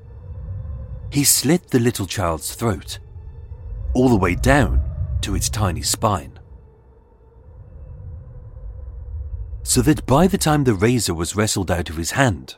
he 1.09 1.23
slit 1.23 1.69
the 1.69 1.79
little 1.79 2.05
child's 2.05 2.53
throat, 2.53 2.99
all 3.95 4.09
the 4.09 4.15
way 4.15 4.35
down 4.35 4.79
to 5.21 5.33
its 5.33 5.49
tiny 5.49 5.81
spine. 5.81 6.37
So 9.63 9.81
that 9.83 10.05
by 10.05 10.27
the 10.27 10.37
time 10.37 10.63
the 10.63 10.73
razor 10.73 11.13
was 11.13 11.35
wrestled 11.35 11.71
out 11.71 11.89
of 11.89 11.97
his 11.97 12.11
hand, 12.11 12.55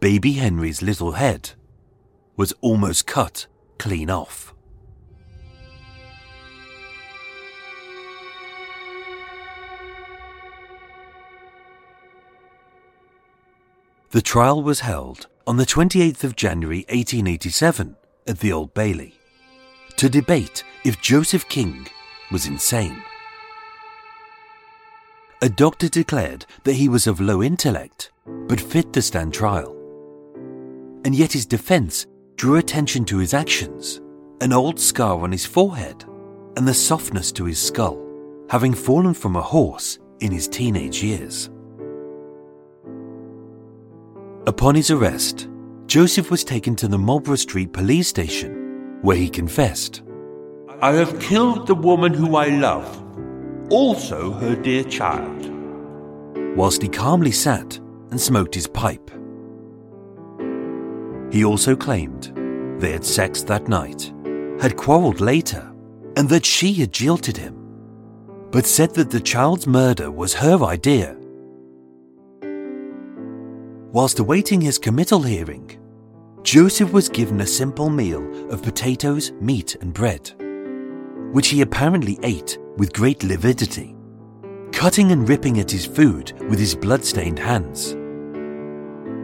baby 0.00 0.32
Henry's 0.32 0.82
little 0.82 1.12
head 1.12 1.52
was 2.36 2.52
almost 2.60 3.06
cut 3.06 3.46
clean 3.78 4.10
off. 4.10 4.52
The 14.10 14.20
trial 14.20 14.62
was 14.62 14.80
held 14.80 15.26
on 15.46 15.56
the 15.56 15.64
28th 15.64 16.22
of 16.22 16.36
January 16.36 16.84
1887 16.90 17.96
at 18.26 18.40
the 18.40 18.52
Old 18.52 18.74
Bailey 18.74 19.14
to 19.96 20.08
debate 20.08 20.64
if 20.84 21.00
Joseph 21.00 21.48
King 21.48 21.88
was 22.30 22.46
insane. 22.46 23.02
A 25.42 25.48
doctor 25.48 25.88
declared 25.88 26.46
that 26.62 26.74
he 26.74 26.88
was 26.88 27.08
of 27.08 27.20
low 27.20 27.42
intellect 27.42 28.12
but 28.46 28.60
fit 28.60 28.92
to 28.92 29.02
stand 29.02 29.34
trial. 29.34 29.76
And 31.04 31.16
yet 31.16 31.32
his 31.32 31.46
defense 31.46 32.06
drew 32.36 32.58
attention 32.58 33.04
to 33.06 33.18
his 33.18 33.34
actions, 33.34 34.00
an 34.40 34.52
old 34.52 34.78
scar 34.78 35.20
on 35.20 35.32
his 35.32 35.44
forehead, 35.44 36.04
and 36.56 36.68
the 36.68 36.72
softness 36.72 37.32
to 37.32 37.44
his 37.44 37.60
skull, 37.60 38.00
having 38.50 38.72
fallen 38.72 39.14
from 39.14 39.34
a 39.34 39.42
horse 39.42 39.98
in 40.20 40.30
his 40.30 40.46
teenage 40.46 41.02
years. 41.02 41.50
Upon 44.46 44.76
his 44.76 44.92
arrest, 44.92 45.48
Joseph 45.86 46.30
was 46.30 46.44
taken 46.44 46.76
to 46.76 46.86
the 46.86 46.98
Marlborough 46.98 47.34
Street 47.34 47.72
police 47.72 48.06
station, 48.06 49.00
where 49.02 49.16
he 49.16 49.28
confessed. 49.28 50.02
I 50.80 50.92
have 50.92 51.18
killed 51.18 51.66
the 51.66 51.74
woman 51.74 52.14
who 52.14 52.36
I 52.36 52.46
love, 52.46 53.01
also 53.72 54.32
her 54.32 54.54
dear 54.54 54.84
child. 54.84 55.48
whilst 56.54 56.82
he 56.82 56.88
calmly 56.88 57.32
sat 57.32 57.78
and 58.10 58.20
smoked 58.20 58.54
his 58.54 58.66
pipe. 58.66 59.10
He 61.32 61.46
also 61.46 61.74
claimed 61.74 62.30
they 62.78 62.92
had 62.92 63.06
sex 63.06 63.42
that 63.44 63.68
night, 63.68 64.12
had 64.60 64.76
quarrelled 64.76 65.22
later, 65.22 65.72
and 66.16 66.28
that 66.28 66.44
she 66.44 66.74
had 66.74 66.92
jilted 66.92 67.38
him, 67.38 67.56
but 68.50 68.66
said 68.66 68.92
that 68.96 69.10
the 69.10 69.20
child's 69.20 69.66
murder 69.66 70.10
was 70.10 70.34
her 70.34 70.62
idea. 70.62 71.16
Whilst 73.92 74.18
awaiting 74.18 74.60
his 74.60 74.78
committal 74.78 75.22
hearing, 75.22 75.78
Joseph 76.42 76.92
was 76.92 77.08
given 77.08 77.40
a 77.40 77.46
simple 77.46 77.88
meal 77.88 78.50
of 78.50 78.62
potatoes, 78.62 79.32
meat, 79.40 79.76
and 79.80 79.94
bread, 79.94 80.30
which 81.32 81.48
he 81.48 81.62
apparently 81.62 82.18
ate 82.22 82.58
with 82.76 82.92
great 82.92 83.22
lividity 83.24 83.94
cutting 84.72 85.12
and 85.12 85.28
ripping 85.28 85.60
at 85.60 85.70
his 85.70 85.86
food 85.86 86.32
with 86.48 86.58
his 86.58 86.74
blood-stained 86.74 87.38
hands, 87.38 87.92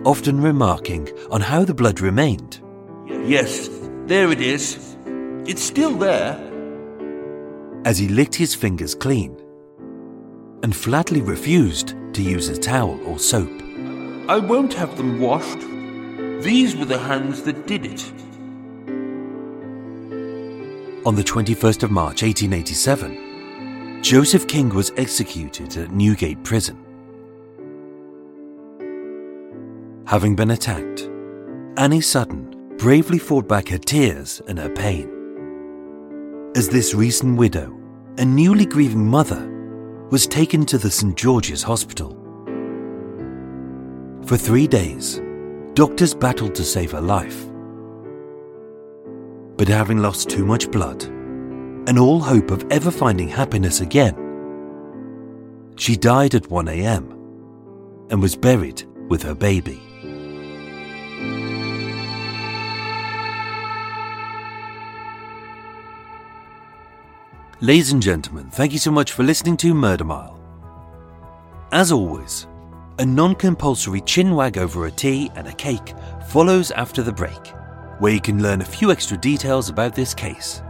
often 0.07 0.41
remarking 0.41 1.09
on 1.31 1.41
how 1.41 1.65
the 1.65 1.75
blood 1.75 2.01
remained. 2.01 2.61
Yes, 3.07 3.69
there 4.07 4.31
it 4.31 4.41
is. 4.41 4.97
It's 5.47 5.63
still 5.63 5.95
there. 5.97 6.39
as 7.85 7.99
he 7.99 8.09
licked 8.09 8.35
his 8.35 8.55
fingers 8.55 8.95
clean 8.95 9.41
and 10.63 10.75
flatly 10.77 11.23
refused 11.23 11.95
to 12.13 12.23
use 12.23 12.49
a 12.49 12.59
towel 12.59 13.01
or 13.07 13.19
soap. 13.19 13.51
I 14.29 14.39
won't 14.39 14.75
have 14.75 14.97
them 14.97 15.21
washed. 15.21 15.61
These 16.43 16.77
were 16.77 16.85
the 16.85 16.99
hands 16.99 17.43
that 17.43 17.67
did 17.67 17.87
it. 17.87 18.13
On 21.07 21.15
the 21.15 21.23
21st 21.23 21.85
of 21.85 21.93
March 21.93 22.23
1887, 22.23 24.03
Joseph 24.03 24.49
King 24.49 24.69
was 24.71 24.91
executed 24.97 25.77
at 25.77 25.93
Newgate 25.93 26.43
Prison. 26.43 26.77
Having 30.07 30.35
been 30.35 30.51
attacked, 30.51 31.09
Annie 31.77 32.01
Sutton 32.01 32.75
bravely 32.79 33.19
fought 33.19 33.47
back 33.47 33.69
her 33.69 33.79
tears 33.79 34.43
and 34.49 34.59
her 34.59 34.71
pain. 34.71 35.09
As 36.57 36.69
this 36.69 36.95
recent 36.95 37.39
widow 37.39 37.79
and 38.19 38.35
newly 38.35 38.67
grieving 38.67 39.07
mother 39.07 39.49
was 40.11 40.27
taken 40.27 40.67
to 40.67 40.79
the 40.79 40.91
St 40.91 41.17
George's 41.17 41.63
Hospital. 41.63 42.11
For 44.27 44.37
three 44.37 44.67
days, 44.67 45.23
doctors 45.75 46.13
battled 46.13 46.57
to 46.57 46.65
save 46.65 46.91
her 46.91 47.01
life. 47.01 47.48
But 49.59 49.69
having 49.69 49.99
lost 49.99 50.31
too 50.31 50.47
much 50.47 50.71
blood, 50.71 51.03
and 51.03 51.99
all 51.99 52.21
hope 52.21 52.51
of 52.51 52.65
ever 52.71 52.91
finding 52.91 53.29
happiness 53.29 53.81
again. 53.81 54.15
She 55.77 55.97
died 55.97 56.35
at 56.35 56.51
1 56.51 56.69
am 56.69 57.11
and 58.09 58.23
was 58.23 58.37
buried 58.37 58.85
with 59.09 59.23
her 59.23 59.35
baby. 59.35 59.83
Ladies 67.61 67.91
and 67.91 68.01
gentlemen, 68.01 68.51
thank 68.51 68.73
you 68.73 68.79
so 68.79 68.93
much 68.93 69.11
for 69.11 69.25
listening 69.25 69.57
to 69.57 69.75
Murder 69.75 70.05
Mile. 70.05 70.39
As 71.73 71.91
always, 71.91 72.47
a 73.01 73.05
non 73.05 73.35
compulsory 73.35 74.01
chin 74.03 74.37
wag 74.37 74.59
over 74.59 74.87
a 74.87 74.91
tea 74.93 75.31
and 75.35 75.49
a 75.49 75.53
cake 75.53 75.95
follows 76.29 76.71
after 76.71 77.03
the 77.03 77.13
break, 77.13 77.53
where 77.99 78.13
you 78.13 78.21
can 78.21 78.43
learn 78.43 78.61
a 78.61 78.65
few 78.65 78.91
extra 78.91 79.17
details 79.17 79.69
about 79.69 79.95
this 79.95 80.15
case 80.15 80.63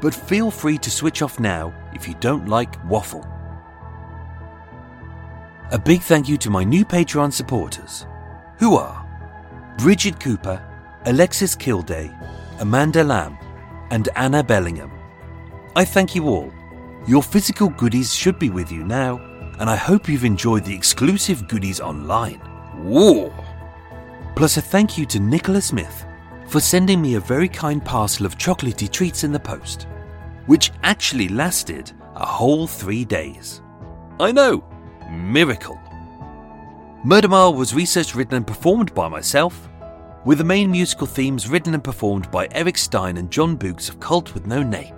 but 0.00 0.14
feel 0.14 0.50
free 0.50 0.78
to 0.78 0.90
switch 0.90 1.22
off 1.22 1.40
now 1.40 1.72
if 1.92 2.06
you 2.06 2.14
don't 2.20 2.48
like 2.48 2.82
waffle. 2.88 3.26
A 5.72 5.78
big 5.78 6.00
thank 6.02 6.28
you 6.28 6.36
to 6.38 6.50
my 6.50 6.62
new 6.62 6.84
Patreon 6.84 7.32
supporters, 7.32 8.06
who 8.58 8.76
are 8.76 9.04
Bridget 9.78 10.20
Cooper, 10.20 10.62
Alexis 11.06 11.56
Kilday, 11.56 12.14
Amanda 12.60 13.02
Lamb, 13.02 13.36
and 13.90 14.08
Anna 14.16 14.42
Bellingham. 14.42 14.92
I 15.74 15.84
thank 15.84 16.14
you 16.14 16.28
all. 16.28 16.52
Your 17.06 17.22
physical 17.22 17.68
goodies 17.68 18.14
should 18.14 18.38
be 18.38 18.50
with 18.50 18.70
you 18.70 18.84
now, 18.84 19.18
and 19.58 19.68
I 19.68 19.76
hope 19.76 20.08
you've 20.08 20.24
enjoyed 20.24 20.64
the 20.64 20.74
exclusive 20.74 21.48
goodies 21.48 21.80
online. 21.80 22.40
Whoa! 22.84 23.32
Plus, 24.34 24.56
a 24.56 24.60
thank 24.60 24.98
you 24.98 25.06
to 25.06 25.18
Nicola 25.18 25.60
Smith 25.60 26.05
for 26.48 26.60
sending 26.60 27.00
me 27.02 27.14
a 27.14 27.20
very 27.20 27.48
kind 27.48 27.84
parcel 27.84 28.26
of 28.26 28.38
chocolatey 28.38 28.90
treats 28.90 29.24
in 29.24 29.32
the 29.32 29.40
post, 29.40 29.86
which 30.46 30.70
actually 30.82 31.28
lasted 31.28 31.92
a 32.14 32.24
whole 32.24 32.66
three 32.66 33.04
days. 33.04 33.62
I 34.20 34.32
know, 34.32 34.64
miracle. 35.10 35.80
Murder 37.04 37.28
Mile 37.28 37.54
was 37.54 37.74
researched, 37.74 38.14
written, 38.14 38.34
and 38.34 38.46
performed 38.46 38.94
by 38.94 39.08
myself, 39.08 39.68
with 40.24 40.38
the 40.38 40.44
main 40.44 40.70
musical 40.70 41.06
themes 41.06 41.48
written 41.48 41.74
and 41.74 41.84
performed 41.84 42.30
by 42.30 42.48
Erik 42.50 42.76
Stein 42.76 43.16
and 43.16 43.30
Jon 43.30 43.56
Books 43.56 43.88
of 43.88 44.00
Cult 44.00 44.34
with 44.34 44.46
No 44.46 44.62
Name. 44.62 44.94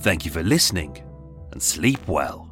Thank 0.00 0.24
you 0.24 0.30
for 0.30 0.42
listening, 0.42 1.04
and 1.52 1.62
sleep 1.62 2.08
well. 2.08 2.51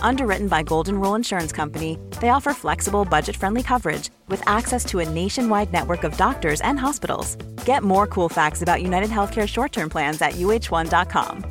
Underwritten 0.00 0.48
by 0.48 0.62
Golden 0.62 0.98
Rule 1.00 1.14
Insurance 1.14 1.52
Company, 1.52 1.98
they 2.20 2.28
offer 2.28 2.52
flexible, 2.52 3.04
budget 3.04 3.36
friendly 3.36 3.62
coverage 3.62 4.10
with 4.28 4.46
access 4.48 4.84
to 4.86 5.00
a 5.00 5.08
nationwide 5.08 5.72
network 5.72 6.04
of 6.04 6.16
doctors 6.16 6.60
and 6.60 6.78
hospitals. 6.78 7.36
Get 7.64 7.82
more 7.82 8.06
cool 8.06 8.28
facts 8.28 8.62
about 8.62 8.82
United 8.82 9.10
Healthcare 9.10 9.48
short 9.48 9.72
term 9.72 9.88
plans 9.88 10.20
at 10.22 10.32
uh1.com. 10.32 11.44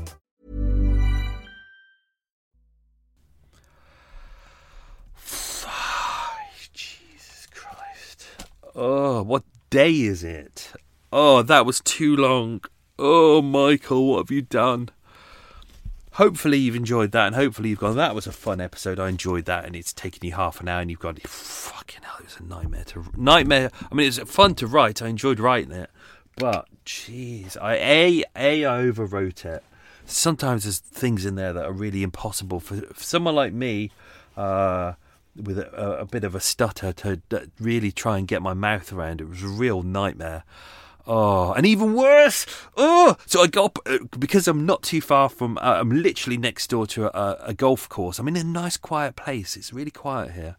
Jesus 6.73 7.47
Christ. 7.53 8.27
Oh, 8.75 9.23
what 9.23 9.43
day 9.69 10.01
is 10.01 10.23
it? 10.23 10.71
Oh, 11.11 11.41
that 11.41 11.65
was 11.65 11.81
too 11.81 12.15
long. 12.15 12.61
Oh, 12.97 13.41
Michael, 13.41 14.07
what 14.07 14.17
have 14.19 14.31
you 14.31 14.41
done? 14.41 14.89
Hopefully 16.13 16.57
you've 16.57 16.75
enjoyed 16.75 17.11
that, 17.11 17.27
and 17.27 17.35
hopefully 17.35 17.69
you've 17.69 17.79
gone. 17.79 17.95
That 17.95 18.15
was 18.15 18.27
a 18.27 18.31
fun 18.31 18.61
episode. 18.61 18.99
I 18.99 19.09
enjoyed 19.09 19.45
that, 19.45 19.65
and 19.65 19.75
it's 19.75 19.93
taken 19.93 20.25
you 20.25 20.33
half 20.33 20.59
an 20.61 20.67
hour, 20.67 20.81
and 20.81 20.89
you've 20.89 20.99
gone. 20.99 21.15
Fucking 21.15 22.03
hell, 22.03 22.15
it 22.19 22.25
was 22.25 22.37
a 22.37 22.43
nightmare 22.43 22.83
to 22.85 23.05
nightmare. 23.15 23.71
I 23.91 23.95
mean, 23.95 24.07
it's 24.07 24.19
fun 24.19 24.55
to 24.55 24.67
write. 24.67 25.01
I 25.01 25.07
enjoyed 25.07 25.39
writing 25.39 25.71
it, 25.71 25.89
but 26.37 26.67
jeez, 26.85 27.57
I 27.61 27.75
a 27.75 28.23
a 28.35 28.65
I 28.65 28.81
overwrote 28.83 29.45
it. 29.45 29.63
Sometimes 30.05 30.63
there's 30.63 30.79
things 30.79 31.25
in 31.25 31.35
there 31.35 31.53
that 31.53 31.65
are 31.65 31.71
really 31.71 32.03
impossible 32.03 32.59
for, 32.59 32.77
for 32.77 33.03
someone 33.03 33.35
like 33.35 33.53
me. 33.53 33.91
Uh, 34.35 34.93
with 35.35 35.57
a, 35.57 35.99
a, 35.99 36.05
bit 36.05 36.25
of 36.25 36.35
a 36.35 36.39
stutter 36.41 36.91
to 36.91 37.21
really 37.59 37.91
try 37.91 38.17
and 38.17 38.27
get 38.27 38.41
my 38.41 38.53
mouth 38.53 38.91
around 38.91 39.21
it 39.21 39.29
was 39.29 39.41
a 39.43 39.47
real 39.47 39.81
nightmare. 39.81 40.43
Oh, 41.07 41.53
and 41.53 41.65
even 41.65 41.93
worse. 41.93 42.45
Oh, 42.77 43.15
so 43.25 43.41
I 43.41 43.47
got 43.47 43.77
uh, 43.85 43.99
because 44.17 44.47
I'm 44.47 44.65
not 44.65 44.83
too 44.83 45.01
far 45.01 45.29
from. 45.29 45.57
Uh, 45.57 45.77
I'm 45.79 45.89
literally 45.89 46.37
next 46.37 46.69
door 46.69 46.85
to 46.87 47.15
a, 47.17 47.37
a, 47.47 47.53
golf 47.53 47.89
course. 47.89 48.19
I'm 48.19 48.27
in 48.27 48.35
a 48.35 48.43
nice, 48.43 48.77
quiet 48.77 49.15
place. 49.15 49.57
It's 49.57 49.73
really 49.73 49.91
quiet 49.91 50.31
here. 50.31 50.57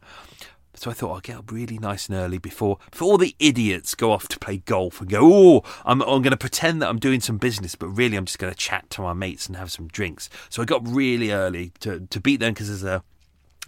So 0.75 0.91
I 0.91 0.95
thought 0.95 1.13
I'll 1.13 1.21
get 1.21 1.37
up 1.37 1.53
really 1.53 1.79
nice 1.79 2.09
and 2.09 2.17
early 2.17 2.39
before 2.39 2.79
before 2.91 3.13
all 3.13 3.19
the 3.19 3.37
idiots 3.39 3.95
go 3.95 4.11
off 4.11 4.27
to 4.29 4.39
play 4.39 4.59
golf 4.59 5.01
and 5.01 5.11
go. 5.11 5.21
Oh, 5.23 5.63
I'm 5.85 6.01
I'm 6.03 6.23
going 6.23 6.31
to 6.31 6.37
pretend 6.37 6.83
that 6.83 6.89
I'm 6.89 6.99
doing 6.99 7.21
some 7.21 7.39
business, 7.39 7.75
but 7.75 7.89
really 7.89 8.17
I'm 8.17 8.25
just 8.25 8.39
going 8.39 8.53
to 8.53 8.59
chat 8.59 8.89
to 8.91 9.03
my 9.03 9.13
mates 9.13 9.47
and 9.47 9.57
have 9.57 9.71
some 9.71 9.87
drinks. 9.87 10.29
So 10.49 10.63
I 10.63 10.65
got 10.65 10.83
up 10.83 10.89
really 10.89 11.31
early 11.31 11.73
to 11.81 12.01
to 12.01 12.21
beat 12.21 12.41
them 12.41 12.55
because 12.55 12.69
there's 12.69 12.85
a 12.85 13.05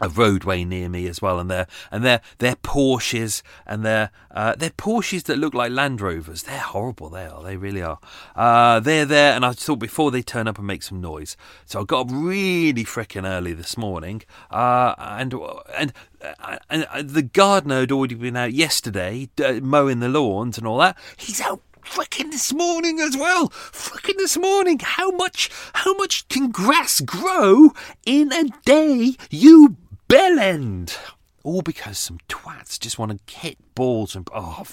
a 0.01 0.09
roadway 0.09 0.65
near 0.65 0.89
me 0.89 1.07
as 1.07 1.23
well, 1.23 1.39
and 1.39 1.51
they're 1.51 1.67
and 1.91 2.05
they're 2.05 2.21
they're 2.39 2.57
Porsches 2.57 3.43
and 3.67 3.85
they're 3.85 4.11
uh, 4.31 4.55
they're 4.57 4.71
Porsches 4.71 5.25
that 5.25 5.39
look 5.39 5.55
like 5.55 5.71
Land 5.71 6.01
Rovers. 6.01 6.43
They're 6.43 6.59
horrible. 6.59 7.11
They 7.11 7.27
are. 7.27 7.43
They 7.43 7.57
really 7.57 7.83
are. 7.83 8.01
Uh, 8.35 8.81
they're 8.81 9.05
there, 9.05 9.35
and 9.35 9.45
I 9.45 9.53
thought 9.53 9.79
before 9.79 10.11
they 10.11 10.23
turn 10.23 10.49
up 10.49 10.59
and 10.59 10.67
make 10.67 10.83
some 10.83 11.01
noise, 11.01 11.37
so 11.65 11.81
I 11.81 11.85
got 11.85 12.07
up 12.07 12.09
really 12.11 12.85
freaking 12.85 13.29
early 13.29 13.53
this 13.53 13.77
morning, 13.77 14.23
uh, 14.51 14.95
and 14.99 15.35
and. 15.77 15.93
Uh, 16.41 16.57
and 16.71 16.87
uh, 16.87 17.03
the 17.05 17.21
gardener 17.21 17.81
had 17.81 17.93
already 17.93 18.15
been 18.15 18.35
out 18.35 18.55
yesterday 18.55 19.29
mowing 19.61 20.01
the 20.01 20.09
lawns 20.09 20.57
and 20.57 20.67
all 20.67 20.79
that. 20.79 20.97
He's 21.19 21.39
out 21.43 21.61
fricking 21.85 22.31
this 22.31 22.53
morning 22.53 23.01
as 23.01 23.17
well. 23.17 23.51
Fricking 23.51 24.17
this 24.17 24.37
morning. 24.37 24.79
How 24.83 25.11
much? 25.11 25.51
How 25.75 25.95
much 25.95 26.27
can 26.29 26.51
grass 26.51 27.01
grow 27.01 27.73
in 28.07 28.33
a 28.33 28.45
day? 28.65 29.17
You 29.31 29.77
bellend. 30.09 30.97
All 31.43 31.61
because 31.61 31.99
some 31.99 32.19
twats 32.27 32.81
just 32.81 32.99
want 32.99 33.27
to 33.27 33.35
hit 33.35 33.59
balls 33.75 34.17
and 34.17 34.27
oh 34.35 34.65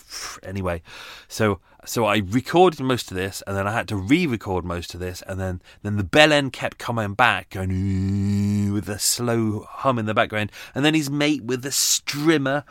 anyway. 0.41 0.81
So 1.27 1.59
so 1.83 2.05
I 2.05 2.17
recorded 2.17 2.79
most 2.79 3.11
of 3.11 3.17
this 3.17 3.43
and 3.45 3.57
then 3.57 3.67
I 3.67 3.73
had 3.73 3.89
to 3.89 3.97
re-record 3.97 4.63
most 4.63 4.93
of 4.93 5.01
this 5.01 5.21
and 5.23 5.37
then 5.37 5.61
then 5.81 5.97
the 5.97 6.03
bell 6.05 6.31
end 6.31 6.53
kept 6.53 6.77
coming 6.77 7.13
back 7.13 7.49
going 7.49 8.71
with 8.71 8.87
a 8.87 8.99
slow 8.99 9.65
hum 9.67 9.99
in 9.99 10.05
the 10.05 10.13
background 10.13 10.51
and 10.73 10.85
then 10.85 10.93
his 10.93 11.09
mate 11.09 11.43
with 11.43 11.61
the 11.61 11.69
strimmer 11.69 12.63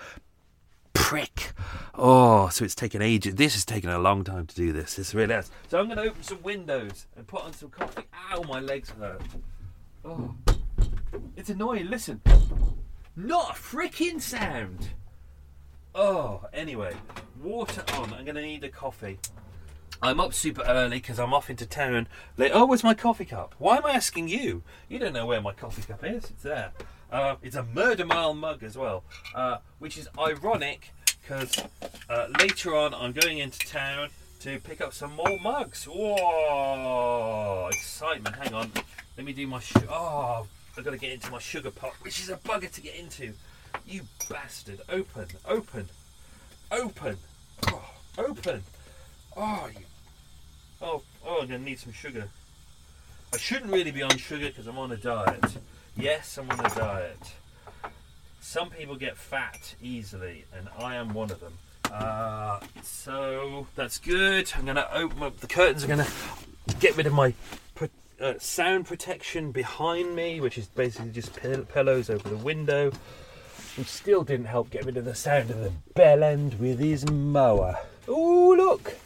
prick. 0.95 1.53
Oh, 1.95 2.49
so 2.49 2.65
it's 2.65 2.75
taken 2.75 3.03
ages. 3.03 3.35
This 3.35 3.55
has 3.55 3.65
taken 3.65 3.91
a 3.91 3.99
long 3.99 4.25
time 4.25 4.47
to 4.47 4.55
do 4.55 4.73
this. 4.73 4.95
This 4.95 5.15
really 5.15 5.35
has. 5.35 5.51
So 5.69 5.79
I'm 5.79 5.87
going 5.87 5.99
to 5.99 6.05
open 6.05 6.23
some 6.23 6.43
windows 6.43 7.07
and 7.17 7.27
put 7.27 7.45
on 7.45 7.53
some 7.53 7.69
coffee. 7.69 8.05
Ow, 8.33 8.43
my 8.49 8.61
legs 8.61 8.91
hurt. 8.91 9.23
Oh. 10.05 10.35
It's 11.37 11.51
annoying. 11.51 11.89
Listen. 11.89 12.21
Not 13.17 13.51
a 13.51 13.55
freaking 13.55 14.21
sound. 14.21 14.91
Oh, 15.95 16.45
anyway. 16.53 16.95
Water 17.43 17.83
on. 17.95 18.15
I'm 18.15 18.25
going 18.25 18.37
to 18.37 18.43
need 18.43 18.65
a 18.65 18.69
coffee. 18.69 19.19
I'm 20.03 20.21
up 20.21 20.33
super 20.33 20.63
early 20.63 20.97
because 20.97 21.19
I'm 21.19 21.35
off 21.35 21.51
into 21.51 21.67
town. 21.67 22.09
Like, 22.37 22.53
oh, 22.55 22.67
where's 22.67 22.83
my 22.85 22.95
coffee 22.95 23.27
cup? 23.27 23.55
Why 23.59 23.77
am 23.77 23.85
I 23.85 23.91
asking 23.91 24.29
you? 24.29 24.63
You 24.89 24.99
don't 24.99 25.13
know 25.13 25.27
where 25.27 25.43
my 25.43 25.53
coffee 25.53 25.83
cup 25.83 26.05
is. 26.05 26.25
It's 26.25 26.43
there. 26.43 26.73
Uh, 27.13 27.37
it's 27.43 27.57
a 27.57 27.65
Murder 27.65 28.07
Mile 28.07 28.35
mug 28.35 28.63
as 28.63 28.79
well, 28.79 29.03
uh, 29.35 29.59
which 29.79 29.99
is 29.99 30.09
ironic 30.19 30.93
because 31.21 31.63
uh, 32.09 32.29
later 32.39 32.77
on 32.77 32.95
I'm 32.95 33.13
going 33.13 33.39
into 33.39 33.59
town 33.61 34.09
to 34.41 34.59
pick 34.61 34.81
up 34.81 34.95
some 34.95 35.17
more 35.17 35.39
mugs. 35.41 35.85
Whoa! 35.85 37.69
Excitement. 37.73 38.37
Hang 38.37 38.55
on. 38.55 38.73
Let 39.17 39.27
me 39.27 39.33
do 39.33 39.47
my. 39.47 39.61
Sh- 39.61 39.75
oh, 39.91 40.47
I've 40.81 40.85
got 40.87 40.93
to 40.93 40.97
get 40.97 41.13
into 41.13 41.31
my 41.31 41.39
sugar 41.39 41.71
pot, 41.71 41.93
which 42.01 42.21
is 42.21 42.31
a 42.31 42.37
bugger 42.37 42.73
to 42.73 42.81
get 42.81 42.95
into. 42.95 43.35
You 43.87 44.01
bastard! 44.31 44.81
Open, 44.89 45.27
open, 45.47 45.91
open, 46.73 47.19
oh, 47.67 47.91
open. 48.17 48.63
Oh, 49.37 49.69
you. 49.71 49.85
Oh, 50.81 51.03
oh, 51.27 51.43
I'm 51.43 51.49
gonna 51.49 51.59
need 51.59 51.79
some 51.79 51.93
sugar. 51.93 52.31
I 53.31 53.37
shouldn't 53.37 53.71
really 53.71 53.91
be 53.91 54.03
on 54.03 54.17
sugar 54.17 54.47
because 54.47 54.67
I'm 54.67 54.79
on 54.79 54.91
a 54.91 54.97
diet. 54.97 55.59
Yes, 55.99 56.39
I'm 56.39 56.51
on 56.51 56.65
a 56.65 56.75
diet. 56.75 57.31
Some 58.41 58.71
people 58.71 58.97
get 58.97 59.19
fat 59.19 59.75
easily, 59.83 60.47
and 60.57 60.67
I 60.79 60.95
am 60.95 61.13
one 61.13 61.31
of 61.31 61.41
them. 61.41 61.59
Uh, 61.93 62.61
so 62.83 63.67
that's 63.75 63.99
good. 63.99 64.51
I'm 64.57 64.65
going 64.65 64.77
to 64.77 64.97
open 64.97 65.23
up 65.25 65.41
the 65.41 65.47
curtains. 65.47 65.83
I'm 65.83 65.91
going 65.91 66.07
to 66.07 66.77
get 66.81 66.97
rid 66.97 67.07
of 67.07 67.13
my 67.13 67.35
uh, 68.21 68.35
sound 68.39 68.87
protection 68.87 69.51
behind 69.53 70.15
me, 70.15 70.41
which 70.41 70.59
is 70.59 70.67
basically 70.67 71.11
just 71.11 71.35
pillows 71.69 72.11
over 72.11 72.29
the 72.29 72.37
window, 72.37 72.93
which 73.77 73.89
still 73.89 74.23
didn't 74.23 74.47
help 74.47 74.71
get 74.71 74.85
rid 74.85 74.97
of 74.97 75.05
the 75.05 75.15
sound 75.15 75.51
of 75.51 75.59
the 75.61 75.73
bell 75.95 76.23
end 76.23 76.59
with 76.61 76.79
his 76.79 77.11
mower. 77.11 77.79
Oh, 78.07 78.55
look! 78.57 78.97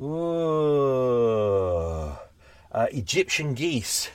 Oh, 0.00 1.18
uh, 2.72 2.86
Egyptian 2.90 3.54
geese. 3.54 4.10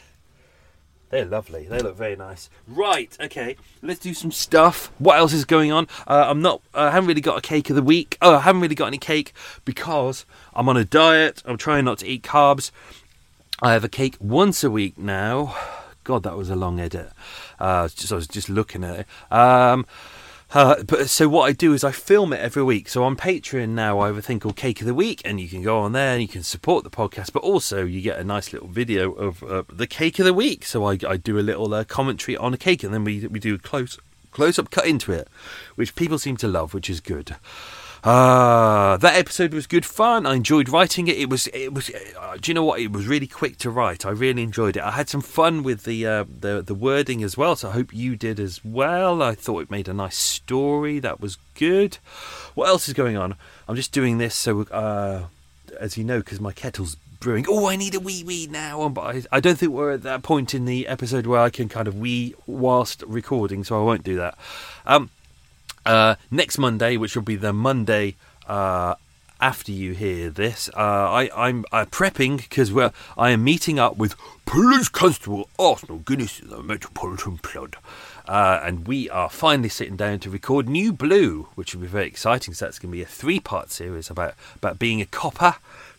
They're 1.09 1.25
lovely. 1.25 1.65
They 1.65 1.79
look 1.79 1.95
very 1.95 2.15
nice. 2.15 2.51
Right, 2.67 3.17
okay. 3.19 3.55
Let's 3.81 3.99
do 3.99 4.13
some 4.13 4.31
stuff. 4.31 4.91
What 4.99 5.17
else 5.17 5.33
is 5.33 5.43
going 5.43 5.71
on? 5.71 5.87
Uh, 6.05 6.25
I'm 6.27 6.41
not. 6.41 6.61
Uh, 6.73 6.81
I 6.81 6.91
haven't 6.91 7.07
really 7.07 7.21
got 7.21 7.37
a 7.37 7.41
cake 7.41 7.71
of 7.71 7.75
the 7.75 7.81
week. 7.81 8.15
Oh, 8.21 8.35
I 8.35 8.41
haven't 8.41 8.61
really 8.61 8.75
got 8.75 8.85
any 8.87 8.99
cake 8.99 9.33
because 9.65 10.25
I'm 10.53 10.69
on 10.69 10.77
a 10.77 10.85
diet. 10.85 11.41
I'm 11.45 11.57
trying 11.57 11.85
not 11.85 11.97
to 11.99 12.07
eat 12.07 12.21
carbs. 12.21 12.69
I 13.61 13.73
have 13.73 13.83
a 13.83 13.89
cake 13.89 14.15
once 14.21 14.63
a 14.63 14.71
week 14.71 14.97
now. 14.97 15.55
God, 16.05 16.23
that 16.23 16.37
was 16.37 16.49
a 16.49 16.55
long 16.55 16.79
edit. 16.79 17.11
Uh, 17.59 17.89
just, 17.89 18.11
I 18.11 18.15
was 18.15 18.27
just 18.27 18.47
looking 18.49 18.85
at 18.85 19.01
it. 19.01 19.07
Um, 19.31 19.85
uh, 20.53 20.81
but 20.83 21.09
so 21.09 21.27
what 21.27 21.43
I 21.43 21.51
do 21.51 21.73
is 21.73 21.83
I 21.83 21.91
film 21.91 22.31
it 22.31 22.39
every 22.39 22.63
week. 22.63 22.87
So 22.87 23.03
on 23.03 23.17
Patreon 23.17 23.69
now, 23.69 23.99
I 23.99 24.07
have 24.07 24.17
a 24.17 24.21
thing 24.21 24.39
called 24.39 24.55
Cake 24.55 24.79
of 24.79 24.87
the 24.87 24.93
Week, 24.93 25.21
and 25.25 25.41
you 25.41 25.49
can 25.49 25.61
go 25.61 25.79
on 25.79 25.91
there 25.91 26.13
and 26.13 26.21
you 26.21 26.27
can 26.27 26.41
support 26.41 26.83
the 26.85 26.89
podcast. 26.89 27.33
But 27.33 27.43
also, 27.43 27.85
you 27.85 28.01
get 28.01 28.17
a 28.17 28.23
nice 28.23 28.53
little 28.53 28.69
video 28.69 29.11
of 29.11 29.43
uh, 29.43 29.63
the 29.71 29.87
cake 29.87 30.19
of 30.19 30.25
the 30.25 30.33
week. 30.33 30.65
So 30.65 30.85
I, 30.85 30.97
I 31.07 31.17
do 31.17 31.37
a 31.37 31.41
little 31.41 31.73
uh, 31.73 31.83
commentary 31.83 32.37
on 32.37 32.53
a 32.53 32.57
cake, 32.57 32.83
and 32.83 32.93
then 32.93 33.03
we 33.03 33.27
we 33.27 33.39
do 33.39 33.55
a 33.55 33.59
close 33.59 33.99
close 34.31 34.57
up 34.57 34.71
cut 34.71 34.87
into 34.87 35.11
it, 35.11 35.27
which 35.75 35.95
people 35.95 36.17
seem 36.17 36.37
to 36.37 36.47
love, 36.47 36.73
which 36.73 36.89
is 36.89 37.01
good. 37.01 37.35
Uh, 38.03 38.95
that 38.97 39.15
episode 39.15 39.53
was 39.53 39.67
good 39.67 39.85
fun. 39.85 40.25
I 40.25 40.35
enjoyed 40.35 40.69
writing 40.69 41.07
it. 41.07 41.17
It 41.17 41.29
was, 41.29 41.47
it 41.47 41.73
was. 41.73 41.91
Uh, 42.17 42.37
do 42.39 42.49
you 42.49 42.53
know 42.53 42.63
what? 42.63 42.79
It 42.79 42.91
was 42.91 43.07
really 43.07 43.27
quick 43.27 43.57
to 43.59 43.69
write. 43.69 44.05
I 44.05 44.11
really 44.11 44.43
enjoyed 44.43 44.77
it. 44.77 44.83
I 44.83 44.91
had 44.91 45.09
some 45.09 45.21
fun 45.21 45.63
with 45.63 45.83
the 45.83 46.05
uh, 46.05 46.23
the 46.27 46.61
the 46.61 46.73
wording 46.73 47.23
as 47.23 47.35
well. 47.35 47.55
So 47.55 47.69
I 47.69 47.73
hope 47.73 47.93
you 47.93 48.15
did 48.15 48.39
as 48.39 48.63
well. 48.63 49.21
I 49.21 49.35
thought 49.35 49.59
it 49.59 49.71
made 49.71 49.89
a 49.89 49.93
nice 49.93 50.17
story. 50.17 50.99
That 50.99 51.19
was 51.19 51.37
good. 51.55 51.97
What 52.55 52.69
else 52.69 52.87
is 52.87 52.93
going 52.93 53.17
on? 53.17 53.35
I'm 53.67 53.75
just 53.75 53.91
doing 53.91 54.17
this 54.17 54.33
so, 54.33 54.61
uh, 54.63 55.25
as 55.79 55.97
you 55.97 56.03
know, 56.03 56.19
because 56.19 56.39
my 56.39 56.53
kettle's 56.53 56.95
brewing. 57.19 57.45
Oh, 57.49 57.67
I 57.67 57.75
need 57.75 57.95
a 57.95 57.99
wee 57.99 58.23
wee 58.23 58.47
now. 58.49 58.87
But 58.89 59.01
I, 59.01 59.23
I 59.31 59.39
don't 59.41 59.57
think 59.57 59.73
we're 59.73 59.91
at 59.91 60.03
that 60.03 60.23
point 60.23 60.53
in 60.53 60.63
the 60.63 60.87
episode 60.87 61.27
where 61.27 61.41
I 61.41 61.49
can 61.49 61.67
kind 61.67 61.87
of 61.87 61.99
wee 61.99 62.33
whilst 62.47 63.03
recording, 63.05 63.63
so 63.65 63.79
I 63.79 63.83
won't 63.83 64.03
do 64.03 64.15
that. 64.15 64.37
Um, 64.85 65.09
uh, 65.85 66.15
next 66.31 66.57
Monday, 66.57 66.97
which 66.97 67.15
will 67.15 67.23
be 67.23 67.35
the 67.35 67.53
Monday 67.53 68.15
uh, 68.47 68.95
after 69.41 69.71
you 69.71 69.93
hear 69.93 70.29
this, 70.29 70.69
uh, 70.75 70.79
I, 70.79 71.29
I'm 71.35 71.63
uh, 71.71 71.85
prepping 71.85 72.37
because 72.37 72.71
I 73.17 73.29
am 73.31 73.43
meeting 73.43 73.79
up 73.79 73.97
with 73.97 74.15
Police 74.45 74.89
Constable 74.89 75.49
Arsenal 75.57 75.99
Guinness 75.99 76.41
in 76.41 76.49
the 76.49 76.61
Metropolitan 76.61 77.37
Flood. 77.37 77.77
Uh, 78.27 78.59
and 78.63 78.87
we 78.87 79.09
are 79.09 79.29
finally 79.29 79.69
sitting 79.69 79.95
down 79.95 80.19
to 80.19 80.29
record 80.29 80.67
New 80.67 80.91
Blue, 80.91 81.47
which 81.55 81.73
will 81.73 81.81
be 81.81 81.87
very 81.87 82.05
exciting. 82.05 82.53
So 82.53 82.65
that's 82.65 82.77
going 82.77 82.91
to 82.91 82.97
be 82.97 83.01
a 83.01 83.07
three-part 83.07 83.71
series 83.71 84.09
about 84.09 84.35
about 84.57 84.77
being 84.77 85.01
a 85.01 85.05
copper, 85.05 85.55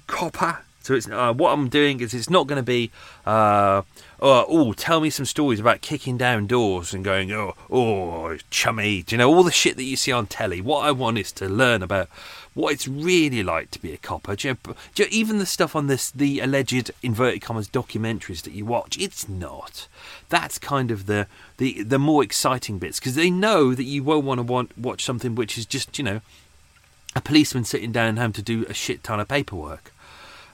copper. 0.06 0.58
So 0.82 0.94
it's 0.94 1.08
uh, 1.08 1.32
what 1.32 1.52
I'm 1.52 1.68
doing 1.68 2.00
is 2.00 2.14
it's 2.14 2.30
not 2.30 2.46
going 2.46 2.56
to 2.56 2.62
be 2.62 2.90
uh, 3.26 3.82
oh, 4.20 4.44
oh, 4.48 4.72
tell 4.72 5.00
me 5.00 5.10
some 5.10 5.24
stories 5.24 5.60
about 5.60 5.80
kicking 5.80 6.16
down 6.16 6.46
doors 6.46 6.92
and 6.92 7.04
going, 7.04 7.32
oh, 7.32 7.54
oh, 7.70 8.36
chummy. 8.50 9.02
Do 9.02 9.14
you 9.14 9.18
know 9.18 9.32
all 9.32 9.42
the 9.42 9.50
shit 9.50 9.76
that 9.76 9.84
you 9.84 9.96
see 9.96 10.12
on 10.12 10.26
telly? 10.26 10.60
What 10.60 10.84
I 10.84 10.92
want 10.92 11.18
is 11.18 11.32
to 11.32 11.48
learn 11.48 11.82
about 11.82 12.08
what 12.54 12.72
it's 12.72 12.88
really 12.88 13.42
like 13.42 13.70
to 13.70 13.80
be 13.80 13.92
a 13.92 13.96
copper. 13.96 14.36
Do 14.36 14.48
you 14.48 14.58
do 14.94 15.02
you 15.04 15.08
even 15.10 15.38
the 15.38 15.46
stuff 15.46 15.74
on 15.74 15.86
this, 15.86 16.10
the 16.10 16.40
alleged 16.40 16.90
inverted 17.02 17.42
commas 17.42 17.68
documentaries 17.68 18.42
that 18.42 18.52
you 18.52 18.64
watch, 18.64 18.98
it's 18.98 19.28
not. 19.28 19.88
That's 20.28 20.58
kind 20.58 20.90
of 20.90 21.06
the 21.06 21.26
the 21.56 21.82
the 21.82 21.98
more 21.98 22.22
exciting 22.22 22.78
bits 22.78 22.98
because 22.98 23.14
they 23.14 23.30
know 23.30 23.74
that 23.74 23.84
you 23.84 24.02
won't 24.02 24.24
want 24.24 24.38
to 24.38 24.42
want 24.42 24.76
watch 24.76 25.04
something 25.04 25.34
which 25.34 25.56
is 25.56 25.66
just 25.66 25.96
you 25.98 26.04
know 26.04 26.20
a 27.16 27.20
policeman 27.20 27.64
sitting 27.64 27.92
down 27.92 28.16
having 28.16 28.32
to 28.32 28.42
do 28.42 28.64
a 28.68 28.74
shit 28.74 29.02
ton 29.02 29.20
of 29.20 29.28
paperwork. 29.28 29.92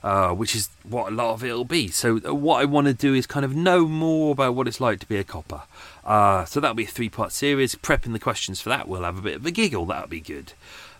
Uh, 0.03 0.29
which 0.31 0.55
is 0.55 0.69
what 0.83 1.11
a 1.11 1.15
lot 1.15 1.33
of 1.33 1.43
it'll 1.43 1.65
be. 1.65 1.89
So, 1.89 2.19
uh, 2.25 2.33
what 2.33 2.61
I 2.61 2.65
want 2.65 2.87
to 2.87 2.93
do 2.93 3.13
is 3.13 3.27
kind 3.27 3.45
of 3.45 3.55
know 3.55 3.87
more 3.87 4.31
about 4.31 4.55
what 4.55 4.67
it's 4.67 4.81
like 4.81 4.99
to 4.99 5.07
be 5.07 5.17
a 5.17 5.23
copper. 5.23 5.63
Uh, 6.05 6.45
so, 6.45 6.59
that'll 6.59 6.75
be 6.75 6.83
a 6.83 6.87
three 6.87 7.09
part 7.09 7.31
series. 7.31 7.75
Prepping 7.75 8.13
the 8.13 8.19
questions 8.19 8.61
for 8.61 8.69
that, 8.69 8.87
we'll 8.87 9.03
have 9.03 9.17
a 9.17 9.21
bit 9.21 9.35
of 9.37 9.45
a 9.45 9.51
giggle. 9.51 9.85
That'll 9.85 10.07
be 10.07 10.21
good. 10.21 10.53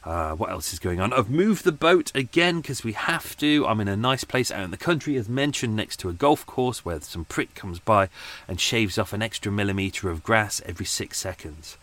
Uh, 0.04 0.34
what 0.36 0.50
else 0.50 0.72
is 0.72 0.80
going 0.80 1.02
on? 1.02 1.12
I've 1.12 1.30
moved 1.30 1.66
the 1.66 1.72
boat 1.74 2.14
again 2.16 2.62
because 2.62 2.82
we 2.82 2.94
have 2.94 3.36
to. 3.38 3.68
I'm 3.68 3.82
in 3.82 3.90
a 3.90 3.98
nice 3.98 4.24
place 4.24 4.52
out 4.52 4.64
in 4.64 4.72
the 4.72 4.78
country, 4.78 5.18
as 5.18 5.28
mentioned, 5.28 5.76
next 5.76 5.98
to 5.98 6.08
a 6.08 6.14
golf 6.14 6.46
course 6.46 6.86
where 6.86 7.02
some 7.02 7.26
prick 7.26 7.56
comes 7.56 7.80
by 7.80 8.08
and 8.48 8.58
shaves 8.58 8.98
off 8.98 9.12
an 9.12 9.22
extra 9.22 9.52
millimetre 9.52 10.10
of 10.10 10.24
grass 10.24 10.62
every 10.66 10.86
six 10.86 11.18
seconds. 11.18 11.78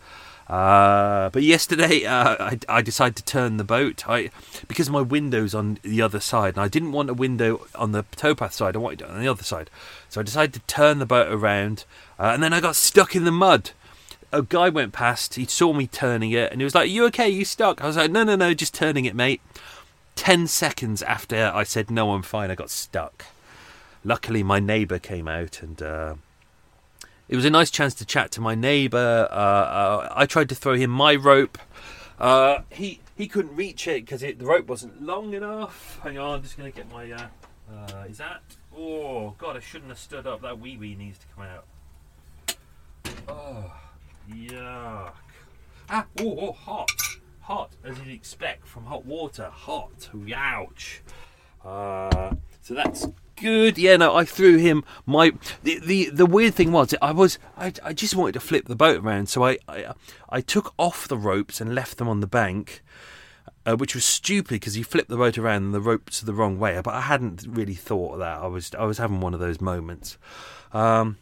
Uh, 0.47 1.29
but 1.29 1.41
yesterday, 1.41 2.05
uh, 2.05 2.35
I, 2.39 2.59
I, 2.69 2.81
decided 2.83 3.15
to 3.15 3.23
turn 3.23 3.57
the 3.57 3.63
boat. 3.63 4.07
I 4.07 4.29
because 4.67 4.91
my 4.91 5.01
window's 5.01 5.55
on 5.55 5.79
the 5.81 6.03
other 6.03 6.19
side, 6.19 6.53
and 6.53 6.61
I 6.61 6.67
didn't 6.67 6.91
want 6.91 7.09
a 7.09 7.15
window 7.15 7.65
on 7.73 7.93
the 7.93 8.03
towpath 8.15 8.53
side. 8.53 8.75
I 8.75 8.79
wanted 8.79 9.01
it 9.01 9.09
on 9.09 9.19
the 9.19 9.27
other 9.27 9.43
side, 9.43 9.71
so 10.07 10.21
I 10.21 10.23
decided 10.23 10.53
to 10.53 10.59
turn 10.67 10.99
the 10.99 11.05
boat 11.07 11.31
around, 11.31 11.85
uh, 12.19 12.25
and 12.25 12.43
then 12.43 12.53
I 12.53 12.61
got 12.61 12.75
stuck 12.75 13.15
in 13.15 13.23
the 13.23 13.31
mud. 13.31 13.71
A 14.31 14.43
guy 14.43 14.69
went 14.69 14.93
past. 14.93 15.33
He 15.33 15.45
saw 15.45 15.73
me 15.73 15.87
turning 15.87 16.29
it, 16.31 16.51
and 16.51 16.61
he 16.61 16.63
was 16.63 16.75
like, 16.75 16.91
"You 16.91 17.05
okay? 17.05 17.27
You 17.27 17.43
stuck?" 17.43 17.81
I 17.81 17.87
was 17.87 17.97
like, 17.97 18.11
"No, 18.11 18.23
no, 18.23 18.35
no, 18.35 18.53
just 18.53 18.75
turning 18.75 19.05
it, 19.05 19.15
mate." 19.15 19.41
Ten 20.15 20.45
seconds 20.45 21.01
after 21.01 21.51
I 21.55 21.63
said, 21.63 21.89
"No, 21.89 22.11
I'm 22.11 22.21
fine," 22.21 22.51
I 22.51 22.55
got 22.55 22.69
stuck. 22.69 23.25
Luckily, 24.03 24.43
my 24.43 24.59
neighbour 24.59 24.99
came 24.99 25.27
out 25.27 25.63
and 25.63 25.81
uh, 25.81 26.15
it 27.27 27.35
was 27.35 27.45
a 27.45 27.49
nice 27.49 27.71
chance 27.71 27.93
to 27.95 28.05
chat 28.05 28.31
to 28.31 28.41
my 28.41 28.55
neighbour. 28.55 29.27
Uh, 29.31 29.35
uh, 29.35 30.13
I 30.15 30.25
tried 30.25 30.49
to 30.49 30.55
throw 30.55 30.75
him 30.75 30.89
my 30.89 31.15
rope. 31.15 31.57
Uh, 32.19 32.59
he 32.69 33.01
he 33.15 33.27
couldn't 33.27 33.55
reach 33.55 33.87
it 33.87 34.05
because 34.05 34.21
the 34.21 34.33
rope 34.39 34.67
wasn't 34.67 35.01
long 35.01 35.33
enough. 35.33 35.99
Hang 36.03 36.17
on, 36.17 36.35
I'm 36.35 36.43
just 36.43 36.57
going 36.57 36.71
to 36.71 36.75
get 36.75 36.91
my. 36.91 37.11
Uh, 37.11 37.27
uh, 37.73 38.03
is 38.07 38.17
that? 38.19 38.41
Oh 38.75 39.33
God, 39.37 39.57
I 39.57 39.59
shouldn't 39.59 39.89
have 39.89 39.99
stood 39.99 40.27
up. 40.27 40.41
That 40.41 40.59
wee 40.59 40.77
wee 40.77 40.95
needs 40.95 41.17
to 41.19 41.25
come 41.35 41.45
out. 41.45 41.65
Oh, 43.27 43.73
yuck! 44.29 45.13
Ah, 45.89 46.05
oh, 46.19 46.37
oh, 46.39 46.51
hot, 46.51 46.89
hot 47.41 47.71
as 47.83 47.97
you'd 47.99 48.13
expect 48.13 48.67
from 48.67 48.85
hot 48.85 49.05
water. 49.05 49.49
Hot, 49.51 50.09
ouch. 50.35 51.01
Uh, 51.63 52.35
so 52.61 52.73
that's 52.73 53.07
good. 53.35 53.77
Yeah, 53.77 53.97
no, 53.97 54.15
I 54.15 54.25
threw 54.25 54.57
him 54.57 54.83
my. 55.05 55.33
The 55.63 55.79
the, 55.79 56.09
the 56.09 56.25
weird 56.25 56.55
thing 56.55 56.71
was, 56.71 56.93
I 57.01 57.11
was 57.11 57.37
I, 57.57 57.73
I 57.83 57.93
just 57.93 58.15
wanted 58.15 58.33
to 58.33 58.39
flip 58.39 58.67
the 58.67 58.75
boat 58.75 59.03
around, 59.03 59.29
so 59.29 59.43
I 59.45 59.57
I, 59.67 59.93
I 60.29 60.41
took 60.41 60.73
off 60.77 61.07
the 61.07 61.17
ropes 61.17 61.61
and 61.61 61.75
left 61.75 61.97
them 61.97 62.07
on 62.07 62.19
the 62.19 62.27
bank. 62.27 62.81
Uh, 63.67 63.75
which 63.75 63.95
was 63.95 64.05
stupid 64.05 64.49
because 64.49 64.75
he 64.75 64.83
flipped 64.83 65.09
the 65.09 65.17
boat 65.17 65.39
around 65.39 65.63
and 65.63 65.73
the 65.73 65.81
ropes 65.81 66.21
the 66.21 66.35
wrong 66.35 66.59
way. 66.59 66.79
But 66.83 66.93
I 66.93 67.01
hadn't 67.01 67.47
really 67.49 67.73
thought 67.73 68.13
of 68.13 68.19
that. 68.19 68.37
I 68.37 68.45
was 68.45 68.71
I 68.75 68.85
was 68.85 68.99
having 68.99 69.21
one 69.21 69.33
of 69.33 69.39
those 69.39 69.59
moments, 69.59 70.19
um, 70.71 71.17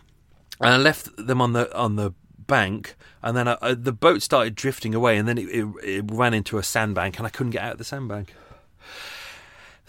and 0.60 0.70
I 0.74 0.78
left 0.78 1.16
them 1.16 1.42
on 1.42 1.54
the 1.54 1.74
on 1.74 1.96
the 1.96 2.14
bank, 2.46 2.96
and 3.22 3.38
then 3.38 3.48
I, 3.48 3.58
I, 3.62 3.74
the 3.74 3.94
boat 3.94 4.22
started 4.22 4.56
drifting 4.56 4.94
away, 4.94 5.18
and 5.18 5.26
then 5.26 5.38
it, 5.38 5.48
it, 5.50 5.68
it 5.84 6.06
ran 6.12 6.34
into 6.34 6.58
a 6.58 6.64
sandbank, 6.64 7.18
and 7.18 7.26
I 7.26 7.30
couldn't 7.30 7.52
get 7.52 7.64
out 7.64 7.74
of 7.74 7.78
the 7.78 7.86
sandbank. 7.86 8.34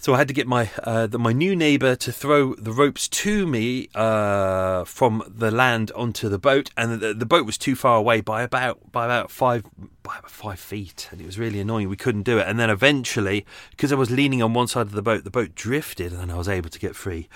So 0.05 0.12
I 0.12 0.18
had 0.18 0.28
to 0.28 0.34
get 0.34 0.46
my 0.46 0.70
uh, 0.82 1.07
the, 1.07 1.18
my 1.18 1.32
new 1.32 1.57
neighbour 1.57 1.96
to 1.96 2.12
throw 2.12 2.55
the 2.57 2.72
ropes 2.72 3.09
to 3.09 3.46
me 3.46 3.88
uh, 3.94 4.84
from 4.84 5.22
the 5.26 5.50
land 5.50 5.90
onto 5.92 6.28
the 6.28 6.38
boat, 6.38 6.68
and 6.76 7.00
the, 7.00 7.14
the, 7.14 7.24
boat 7.24 7.46
was 7.46 7.57
too 7.57 7.74
far 7.74 7.96
away 7.96 8.20
by 8.20 8.42
about 8.42 8.92
by 8.92 9.07
about 9.07 9.30
five 9.30 9.64
by 10.02 10.18
about 10.18 10.30
five 10.30 10.61
feet, 10.61 11.09
and 11.11 11.22
it 11.22 11.24
was 11.24 11.38
really 11.38 11.59
annoying. 11.59 11.88
We 11.88 11.96
couldn't 11.96 12.24
do 12.24 12.36
it, 12.36 12.46
and 12.46 12.61
then 12.61 12.68
eventually, 12.68 13.46
because 13.70 13.92
I 13.92 13.94
was 13.94 14.11
leaning 14.11 14.42
on 14.42 14.52
one 14.52 14.66
side 14.66 14.82
of 14.82 14.92
the 14.92 15.00
boat, 15.00 15.24
the 15.24 15.30
boat 15.30 15.55
drifted, 15.55 16.12
and 16.12 16.30
I 16.30 16.34
was 16.34 16.50
able 16.50 16.68
to 16.68 16.78
get 16.78 16.94
free. 16.94 17.26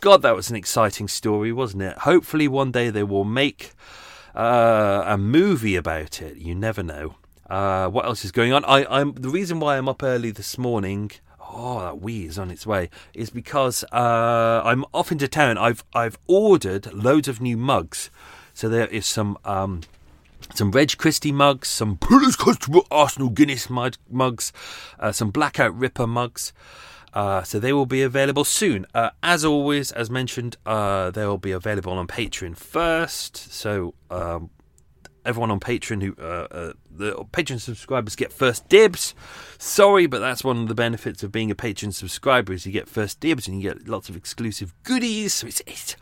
God, 0.00 0.20
that 0.20 0.36
was 0.36 0.50
an 0.50 0.56
exciting 0.56 1.08
story, 1.08 1.50
wasn't 1.50 1.82
it? 1.84 1.96
Hopefully, 2.00 2.46
one 2.46 2.70
day 2.72 2.90
they 2.90 3.04
will 3.04 3.24
make 3.24 3.72
uh, 4.34 5.02
a 5.06 5.16
movie 5.16 5.76
about 5.76 6.20
it. 6.20 6.36
You 6.36 6.54
never 6.54 6.82
know. 6.82 7.14
Uh, 7.48 7.88
what 7.88 8.04
else 8.04 8.22
is 8.22 8.32
going 8.32 8.52
on? 8.52 8.66
I, 8.66 8.84
I'm 8.84 9.14
the 9.14 9.30
reason 9.30 9.60
why 9.60 9.78
I'm 9.78 9.88
up 9.88 10.02
early 10.02 10.30
this 10.30 10.58
morning 10.58 11.10
oh, 11.50 11.80
that 11.80 12.00
wee 12.00 12.26
is 12.26 12.38
on 12.38 12.50
its 12.50 12.66
way, 12.66 12.90
is 13.14 13.30
because 13.30 13.84
uh, 13.92 14.62
I'm 14.64 14.84
off 14.92 15.10
into 15.10 15.28
town. 15.28 15.58
I've 15.58 15.84
I've 15.94 16.18
ordered 16.26 16.92
loads 16.92 17.28
of 17.28 17.40
new 17.40 17.56
mugs. 17.56 18.10
So 18.54 18.68
there 18.68 18.88
is 18.88 19.06
some 19.06 19.38
um, 19.44 19.82
some 20.54 20.70
Reg 20.70 20.96
Christie 20.96 21.32
mugs, 21.32 21.68
some 21.68 21.96
Police 21.96 22.36
Constable 22.36 22.86
Arsenal 22.90 23.28
Guinness 23.28 23.68
mugs, 23.70 24.52
uh, 24.98 25.12
some 25.12 25.30
Blackout 25.30 25.76
Ripper 25.78 26.06
mugs. 26.06 26.52
Uh, 27.14 27.42
so 27.42 27.58
they 27.58 27.72
will 27.72 27.86
be 27.86 28.02
available 28.02 28.44
soon. 28.44 28.86
Uh, 28.94 29.10
as 29.22 29.44
always, 29.44 29.90
as 29.92 30.10
mentioned, 30.10 30.56
uh, 30.66 31.10
they 31.10 31.24
will 31.24 31.38
be 31.38 31.52
available 31.52 31.92
on 31.92 32.06
Patreon 32.06 32.56
first. 32.56 33.36
So 33.52 33.94
um, 34.10 34.50
everyone 35.28 35.50
on 35.50 35.60
Patreon 35.60 36.02
who 36.02 36.16
uh, 36.18 36.48
uh, 36.50 36.72
the 36.90 37.12
Patreon 37.32 37.60
subscribers 37.60 38.16
get 38.16 38.32
first 38.32 38.66
dibs. 38.68 39.14
Sorry, 39.58 40.06
but 40.06 40.20
that's 40.20 40.42
one 40.42 40.62
of 40.62 40.68
the 40.68 40.74
benefits 40.74 41.22
of 41.22 41.30
being 41.30 41.50
a 41.50 41.54
Patreon 41.54 41.92
subscriber 41.92 42.54
is 42.54 42.64
you 42.64 42.72
get 42.72 42.88
first 42.88 43.20
dibs 43.20 43.46
and 43.46 43.60
you 43.60 43.70
get 43.70 43.86
lots 43.86 44.08
of 44.08 44.16
exclusive 44.16 44.72
goodies. 44.84 45.34
So 45.34 45.46
it's 45.46 45.60
it's, 45.66 45.96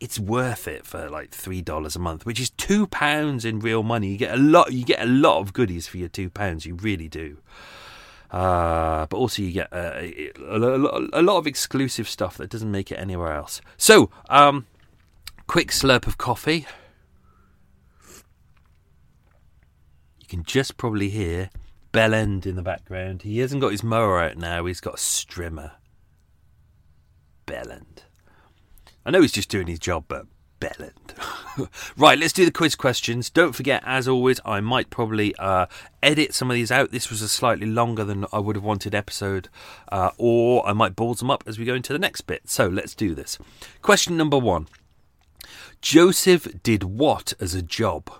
it's 0.00 0.18
worth 0.18 0.66
it 0.66 0.86
for 0.86 1.10
like 1.10 1.30
three 1.30 1.60
dollars 1.60 1.94
a 1.94 1.98
month, 1.98 2.24
which 2.24 2.40
is 2.40 2.48
two 2.50 2.86
pounds 2.86 3.44
in 3.44 3.60
real 3.60 3.82
money. 3.82 4.08
You 4.08 4.16
get 4.16 4.34
a 4.34 4.40
lot. 4.40 4.72
You 4.72 4.84
get 4.84 5.02
a 5.02 5.06
lot 5.06 5.40
of 5.40 5.52
goodies 5.52 5.86
for 5.86 5.98
your 5.98 6.08
two 6.08 6.30
pounds. 6.30 6.64
You 6.64 6.74
really 6.76 7.08
do. 7.08 7.36
Uh, 8.30 9.06
but 9.06 9.16
also 9.16 9.42
you 9.42 9.50
get 9.50 9.72
uh, 9.72 10.00
a, 10.48 10.60
a, 11.12 11.22
lot 11.22 11.36
of 11.36 11.48
exclusive 11.48 12.08
stuff 12.08 12.36
that 12.36 12.48
doesn't 12.48 12.70
make 12.70 12.92
it 12.92 12.94
anywhere 12.94 13.32
else. 13.32 13.60
So, 13.76 14.08
um, 14.28 14.66
quick 15.48 15.72
slurp 15.72 16.06
of 16.06 16.16
coffee. 16.16 16.64
Can 20.30 20.44
just 20.44 20.76
probably 20.76 21.10
hear 21.10 21.50
Bellend 21.92 22.46
in 22.46 22.54
the 22.54 22.62
background. 22.62 23.22
He 23.22 23.40
hasn't 23.40 23.60
got 23.60 23.72
his 23.72 23.82
mower 23.82 24.20
out 24.20 24.36
now, 24.36 24.64
he's 24.64 24.80
got 24.80 24.94
a 24.94 24.98
strimmer. 24.98 25.72
Bellend. 27.46 28.04
I 29.04 29.10
know 29.10 29.22
he's 29.22 29.32
just 29.32 29.48
doing 29.48 29.66
his 29.66 29.80
job, 29.80 30.04
but 30.06 30.26
Bellend. 30.60 31.16
right, 31.96 32.18
let's 32.18 32.32
do 32.32 32.44
the 32.44 32.52
quiz 32.52 32.76
questions. 32.76 33.28
Don't 33.28 33.54
forget, 33.54 33.82
as 33.84 34.06
always, 34.06 34.40
I 34.44 34.60
might 34.60 34.88
probably 34.88 35.34
uh, 35.36 35.66
edit 36.02 36.32
some 36.32 36.48
of 36.48 36.54
these 36.54 36.70
out. 36.70 36.92
This 36.92 37.10
was 37.10 37.22
a 37.22 37.28
slightly 37.28 37.66
longer 37.66 38.04
than 38.04 38.24
I 38.32 38.38
would 38.38 38.56
have 38.56 38.64
wanted 38.64 38.94
episode, 38.94 39.48
uh, 39.90 40.10
or 40.16 40.64
I 40.66 40.72
might 40.72 40.94
balls 40.94 41.18
them 41.18 41.30
up 41.30 41.42
as 41.46 41.58
we 41.58 41.64
go 41.64 41.74
into 41.74 41.92
the 41.92 41.98
next 41.98 42.22
bit. 42.22 42.48
So 42.48 42.68
let's 42.68 42.94
do 42.94 43.16
this. 43.16 43.36
Question 43.82 44.16
number 44.16 44.38
one 44.38 44.68
Joseph 45.80 46.62
did 46.62 46.84
what 46.84 47.32
as 47.40 47.54
a 47.54 47.62
job? 47.62 48.12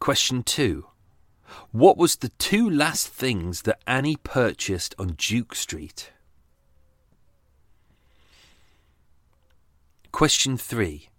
Question 0.00 0.42
two. 0.42 0.86
What 1.72 1.98
was 1.98 2.16
the 2.16 2.30
two 2.30 2.68
last 2.70 3.08
things 3.08 3.62
that 3.62 3.82
Annie 3.86 4.16
purchased 4.16 4.94
on 4.98 5.08
Duke 5.18 5.54
Street? 5.54 6.10
Question 10.10 10.56
three. 10.56 11.10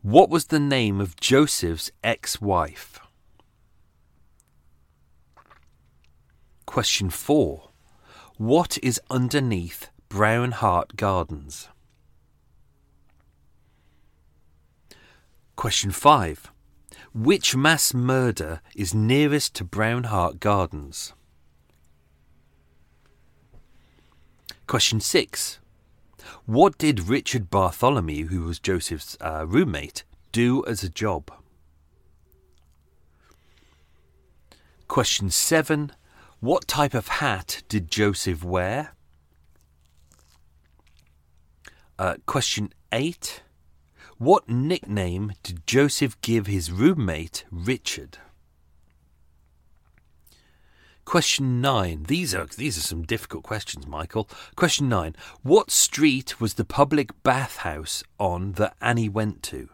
What 0.00 0.30
was 0.30 0.46
the 0.46 0.58
name 0.58 0.98
of 0.98 1.20
Joseph's 1.20 1.90
ex 2.02 2.40
wife? 2.40 2.98
Question 6.64 7.10
four. 7.10 7.68
What 8.38 8.78
is 8.82 8.98
underneath 9.10 9.90
Brown 10.08 10.52
Hart 10.52 10.96
Gardens? 10.96 11.68
Question 15.54 15.90
five. 15.90 16.50
Which 17.16 17.56
mass 17.56 17.94
murder 17.94 18.60
is 18.74 18.92
nearest 18.92 19.54
to 19.54 19.64
Brown 19.64 20.04
Hart 20.04 20.38
Gardens? 20.38 21.14
Question 24.66 25.00
6. 25.00 25.58
What 26.44 26.76
did 26.76 27.08
Richard 27.08 27.48
Bartholomew, 27.48 28.26
who 28.26 28.42
was 28.42 28.58
Joseph's 28.58 29.16
uh, 29.22 29.46
roommate, 29.48 30.04
do 30.30 30.62
as 30.66 30.82
a 30.82 30.90
job? 30.90 31.32
Question 34.86 35.30
7. 35.30 35.92
What 36.40 36.68
type 36.68 36.92
of 36.92 37.08
hat 37.08 37.62
did 37.70 37.90
Joseph 37.90 38.44
wear? 38.44 38.94
Uh, 41.98 42.16
question 42.26 42.74
8. 42.92 43.40
What 44.18 44.48
nickname 44.48 45.34
did 45.42 45.66
Joseph 45.66 46.18
give 46.22 46.46
his 46.46 46.72
roommate, 46.72 47.44
Richard? 47.50 48.18
Question 51.04 51.60
9. 51.60 52.04
These 52.08 52.34
are 52.34 52.46
these 52.46 52.78
are 52.78 52.80
some 52.80 53.02
difficult 53.02 53.44
questions, 53.44 53.86
Michael. 53.86 54.28
Question 54.56 54.88
9. 54.88 55.14
What 55.42 55.70
street 55.70 56.40
was 56.40 56.54
the 56.54 56.64
public 56.64 57.10
bathhouse 57.22 58.02
on 58.18 58.52
that 58.52 58.74
Annie 58.80 59.08
went 59.08 59.42
to? 59.44 59.68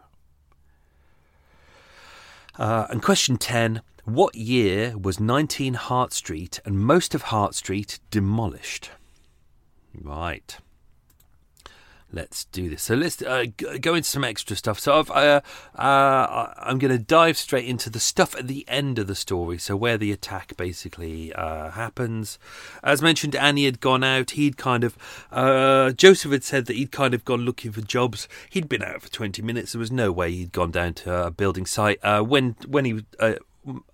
Uh, 2.59 2.85
and 2.89 3.01
question 3.01 3.37
10. 3.37 3.81
What 4.03 4.35
year 4.35 4.97
was 4.97 5.19
19 5.19 5.75
Hart 5.75 6.11
Street 6.11 6.59
and 6.65 6.77
most 6.77 7.15
of 7.15 7.23
Hart 7.23 7.55
Street 7.55 7.99
demolished? 8.11 8.91
Right. 9.99 10.57
Let's 12.15 12.45
do 12.45 12.69
this. 12.69 12.83
So 12.83 12.93
let's 12.93 13.19
uh, 13.23 13.45
go 13.81 13.95
into 13.95 14.07
some 14.07 14.23
extra 14.23 14.55
stuff. 14.55 14.79
So 14.79 14.99
I've, 14.99 15.09
uh, 15.09 15.41
uh, 15.75 16.53
I'm 16.59 16.77
going 16.77 16.91
to 16.91 17.03
dive 17.03 17.37
straight 17.37 17.65
into 17.65 17.89
the 17.89 17.99
stuff 17.99 18.35
at 18.35 18.47
the 18.47 18.63
end 18.67 18.99
of 18.99 19.07
the 19.07 19.15
story. 19.15 19.57
So 19.57 19.75
where 19.75 19.97
the 19.97 20.11
attack 20.11 20.55
basically 20.55 21.33
uh, 21.33 21.71
happens. 21.71 22.37
As 22.83 23.01
mentioned, 23.01 23.35
Annie 23.35 23.65
had 23.65 23.79
gone 23.79 24.03
out. 24.03 24.31
He'd 24.31 24.57
kind 24.57 24.83
of 24.83 24.95
uh, 25.31 25.91
Joseph 25.93 26.31
had 26.31 26.43
said 26.43 26.67
that 26.67 26.75
he'd 26.75 26.91
kind 26.91 27.15
of 27.15 27.25
gone 27.25 27.41
looking 27.41 27.71
for 27.71 27.81
jobs. 27.81 28.27
He'd 28.47 28.69
been 28.69 28.83
out 28.83 29.01
for 29.01 29.09
20 29.09 29.41
minutes. 29.41 29.71
There 29.71 29.79
was 29.79 29.91
no 29.91 30.11
way 30.11 30.31
he'd 30.31 30.51
gone 30.51 30.71
down 30.71 30.93
to 30.95 31.25
a 31.25 31.31
building 31.31 31.65
site. 31.65 31.97
Uh, 32.03 32.21
when 32.21 32.55
when 32.67 32.85
he 32.85 33.03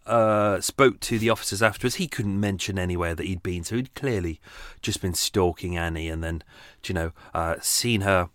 uh, 0.05 0.59
spoke 0.61 0.99
to 1.01 1.19
the 1.19 1.29
officers 1.29 1.61
afterwards, 1.61 1.95
he 1.95 2.07
couldn't 2.07 2.39
mention 2.39 2.79
anywhere 2.79 3.15
that 3.15 3.25
he'd 3.25 3.43
been. 3.43 3.63
So 3.63 3.75
he'd 3.75 3.93
clearly 3.95 4.39
just 4.81 5.01
been 5.01 5.13
stalking 5.13 5.77
Annie 5.77 6.09
and 6.09 6.23
then, 6.23 6.43
you 6.85 6.93
know, 6.93 7.11
uh, 7.33 7.55
seen 7.61 8.01
her 8.01 8.29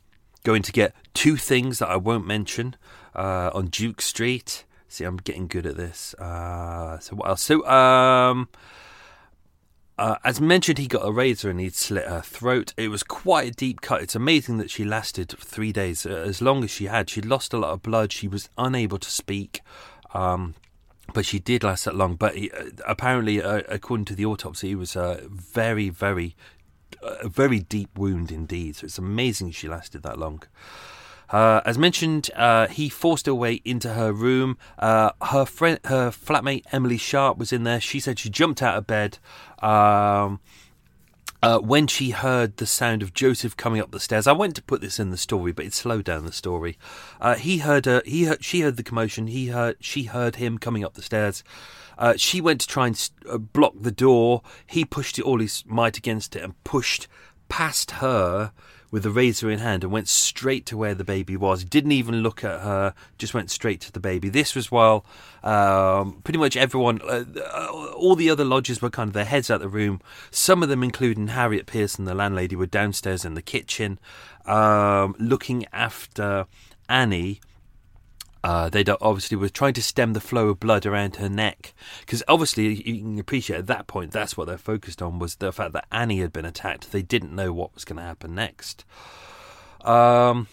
going 0.45 0.63
to 0.63 0.73
get 0.73 0.95
two 1.15 1.37
things 1.37 1.79
that 1.79 1.89
I 1.89 1.97
won't 1.97 2.27
mention 2.27 2.77
uh, 3.15 3.51
on 3.55 3.67
Duke 3.67 4.01
Street. 4.01 4.65
See, 4.89 5.05
I'm 5.05 5.17
getting 5.17 5.49
good 5.49 5.67
at 5.67 5.77
this. 5.77 6.15
Uh, 6.15 6.99
so 7.01 7.17
what 7.17 7.29
else? 7.29 7.43
So, 7.43 7.67
um, 7.67 8.49
uh, 9.97 10.17
as 10.25 10.41
mentioned, 10.41 10.79
he 10.79 10.87
got 10.87 11.07
a 11.07 11.11
razor 11.11 11.51
and 11.51 11.61
he'd 11.61 11.75
slit 11.75 12.07
her 12.07 12.21
throat. 12.21 12.75
It 12.77 12.89
was 12.89 13.03
quite 13.03 13.49
a 13.49 13.55
deep 13.55 13.81
cut. 13.81 14.03
It's 14.03 14.15
amazing 14.15 14.59
that 14.59 14.71
she 14.71 14.85
lasted 14.85 15.35
three 15.39 15.73
days, 15.73 16.05
as 16.05 16.43
long 16.43 16.63
as 16.63 16.71
she 16.71 16.87
had. 16.87 17.09
She'd 17.11 17.25
lost 17.25 17.53
a 17.53 17.59
lot 17.59 17.73
of 17.73 17.83
blood. 17.83 18.13
She 18.13 18.29
was 18.29 18.49
unable 18.59 18.99
to 18.99 19.11
speak. 19.11 19.63
Um, 20.13 20.55
but 21.13 21.27
she 21.27 21.39
did 21.39 21.63
last 21.63 21.85
that 21.85 21.95
long. 21.95 22.17
But 22.17 22.37
he, 22.37 22.51
uh, 22.51 22.71
apparently, 22.87 23.43
uh, 23.43 23.63
according 23.69 24.07
to 24.07 24.15
the 24.15 24.25
autopsy, 24.25 24.73
it 24.73 24.77
was 24.77 24.97
a 24.97 25.23
very, 25.29 25.89
very, 25.89 26.37
a 27.03 27.29
very 27.29 27.61
deep 27.61 27.97
wound 27.99 28.33
indeed. 28.33 28.77
So 28.77 28.87
it's 28.87 28.99
amazing 28.99 29.53
she 29.53 29.69
lasted 29.69 30.03
that 30.03 30.19
long. 30.19 30.43
Uh, 31.31 31.61
as 31.65 31.79
mentioned, 31.79 32.31
uh, 32.37 32.69
he 32.69 32.89
forced 32.89 33.27
her 33.27 33.35
way 33.35 33.61
into 33.65 33.95
her 33.95 34.13
room. 34.13 34.57
Uh, 34.79 35.11
her 35.31 35.45
friend, 35.45 35.81
her 35.85 36.11
flatmate 36.11 36.65
Emily 36.71 36.99
Sharp 36.99 37.39
was 37.39 37.53
in 37.53 37.65
there. 37.65 37.81
She 37.81 37.99
said 37.99 38.19
she 38.19 38.31
jumped 38.31 38.63
out 38.63 38.77
of 38.77 38.87
bed. 38.87 39.19
Um, 39.61 40.41
uh, 41.45 41.59
when 41.59 41.87
she 41.87 42.09
heard 42.09 42.57
the 42.57 42.65
sound 42.65 43.03
of 43.03 43.13
Joseph 43.13 43.55
coming 43.55 43.79
up 43.79 43.91
the 43.91 44.01
stairs, 44.01 44.27
I 44.27 44.33
went 44.33 44.57
to 44.57 44.63
put 44.63 44.81
this 44.81 44.99
in 44.99 45.11
the 45.11 45.19
story, 45.19 45.53
but 45.53 45.67
it 45.67 45.75
slowed 45.75 46.07
down 46.07 46.25
the 46.25 46.33
story. 46.33 46.79
Uh, 47.21 47.35
he 47.35 47.59
heard 47.59 47.85
her. 47.85 48.01
He 48.07 48.25
heard. 48.25 48.43
She 48.43 48.63
heard 48.63 48.79
the 48.79 48.83
commotion. 48.83 49.27
He 49.27 49.49
heard. 49.49 49.77
She 49.79 50.05
heard 50.05 50.37
him 50.37 50.57
coming 50.57 50.83
up 50.83 50.95
the 50.95 51.03
stairs. 51.03 51.45
Uh, 51.99 52.15
she 52.17 52.41
went 52.41 52.63
to 52.63 52.67
try 52.67 52.87
and 52.87 53.11
uh, 53.29 53.37
block 53.37 53.75
the 53.79 53.93
door. 53.93 54.41
He 54.67 54.87
pushed 54.87 55.19
it 55.19 55.25
all 55.27 55.39
his 55.39 55.63
might 55.67 55.99
against 55.99 56.35
it 56.35 56.43
and 56.43 56.65
pushed 56.65 57.09
past 57.51 57.91
her 57.91 58.53
with 58.95 59.03
the 59.03 59.11
razor 59.11 59.51
in 59.51 59.59
hand 59.59 59.83
and 59.83 59.93
went 59.93 60.07
straight 60.07 60.65
to 60.67 60.77
where 60.77 60.95
the 60.95 61.03
baby 61.03 61.37
was. 61.37 61.65
Didn't 61.65 61.91
even 61.91 62.23
look 62.23 62.45
at 62.45 62.61
her, 62.61 62.95
just 63.19 63.35
went 63.35 63.51
straight 63.51 63.81
to 63.81 63.91
the 63.91 63.99
baby. 63.99 64.29
This 64.29 64.55
was 64.55 64.71
while 64.71 65.05
um, 65.43 66.21
pretty 66.23 66.39
much 66.39 66.57
everyone, 66.57 67.01
uh, 67.03 67.25
all 67.97 68.15
the 68.15 68.31
other 68.31 68.45
lodgers 68.45 68.81
were 68.81 68.91
kind 68.91 69.09
of 69.09 69.13
their 69.13 69.25
heads 69.25 69.51
out 69.51 69.61
the 69.61 69.69
room. 69.69 70.01
Some 70.31 70.63
of 70.63 70.69
them, 70.69 70.85
including 70.85 71.27
Harriet 71.27 71.67
Pearson, 71.67 72.05
the 72.05 72.15
landlady, 72.15 72.55
were 72.55 72.67
downstairs 72.67 73.25
in 73.25 73.35
the 73.35 73.43
kitchen 73.43 73.99
um, 74.47 75.17
looking 75.19 75.67
after 75.73 76.47
Annie 76.89 77.41
uh, 78.45 78.69
they 78.69 78.85
obviously 79.01 79.39
were 79.39 79.49
trying 79.49 79.73
to 79.73 79.83
stem 79.83 80.13
the 80.13 80.21
flow 80.21 80.51
of 80.51 80.61
blood 80.61 80.85
around 80.85 81.17
her 81.17 81.31
neck 81.31 81.73
because 82.01 82.23
obviously 82.29 82.75
you 82.75 83.01
can 83.01 83.19
appreciate 83.19 83.61
at 83.61 83.67
that 83.69 83.87
point 83.87 84.13
that's 84.13 84.37
what 84.37 84.47
they're 84.47 84.59
focused 84.59 85.01
on 85.01 85.19
was 85.19 85.37
the 85.37 85.51
fact 85.51 85.73
that 85.73 85.87
Annie 85.91 86.21
had 86.21 86.31
been 86.31 86.45
attacked. 86.45 86.93
They 86.93 87.01
didn't 87.01 87.35
know 87.35 87.55
what 87.55 87.75
was 87.75 87.87
going 87.87 87.97
to 87.97 88.03
happen 88.03 88.35
next. 88.35 88.85
Um, 89.81 90.49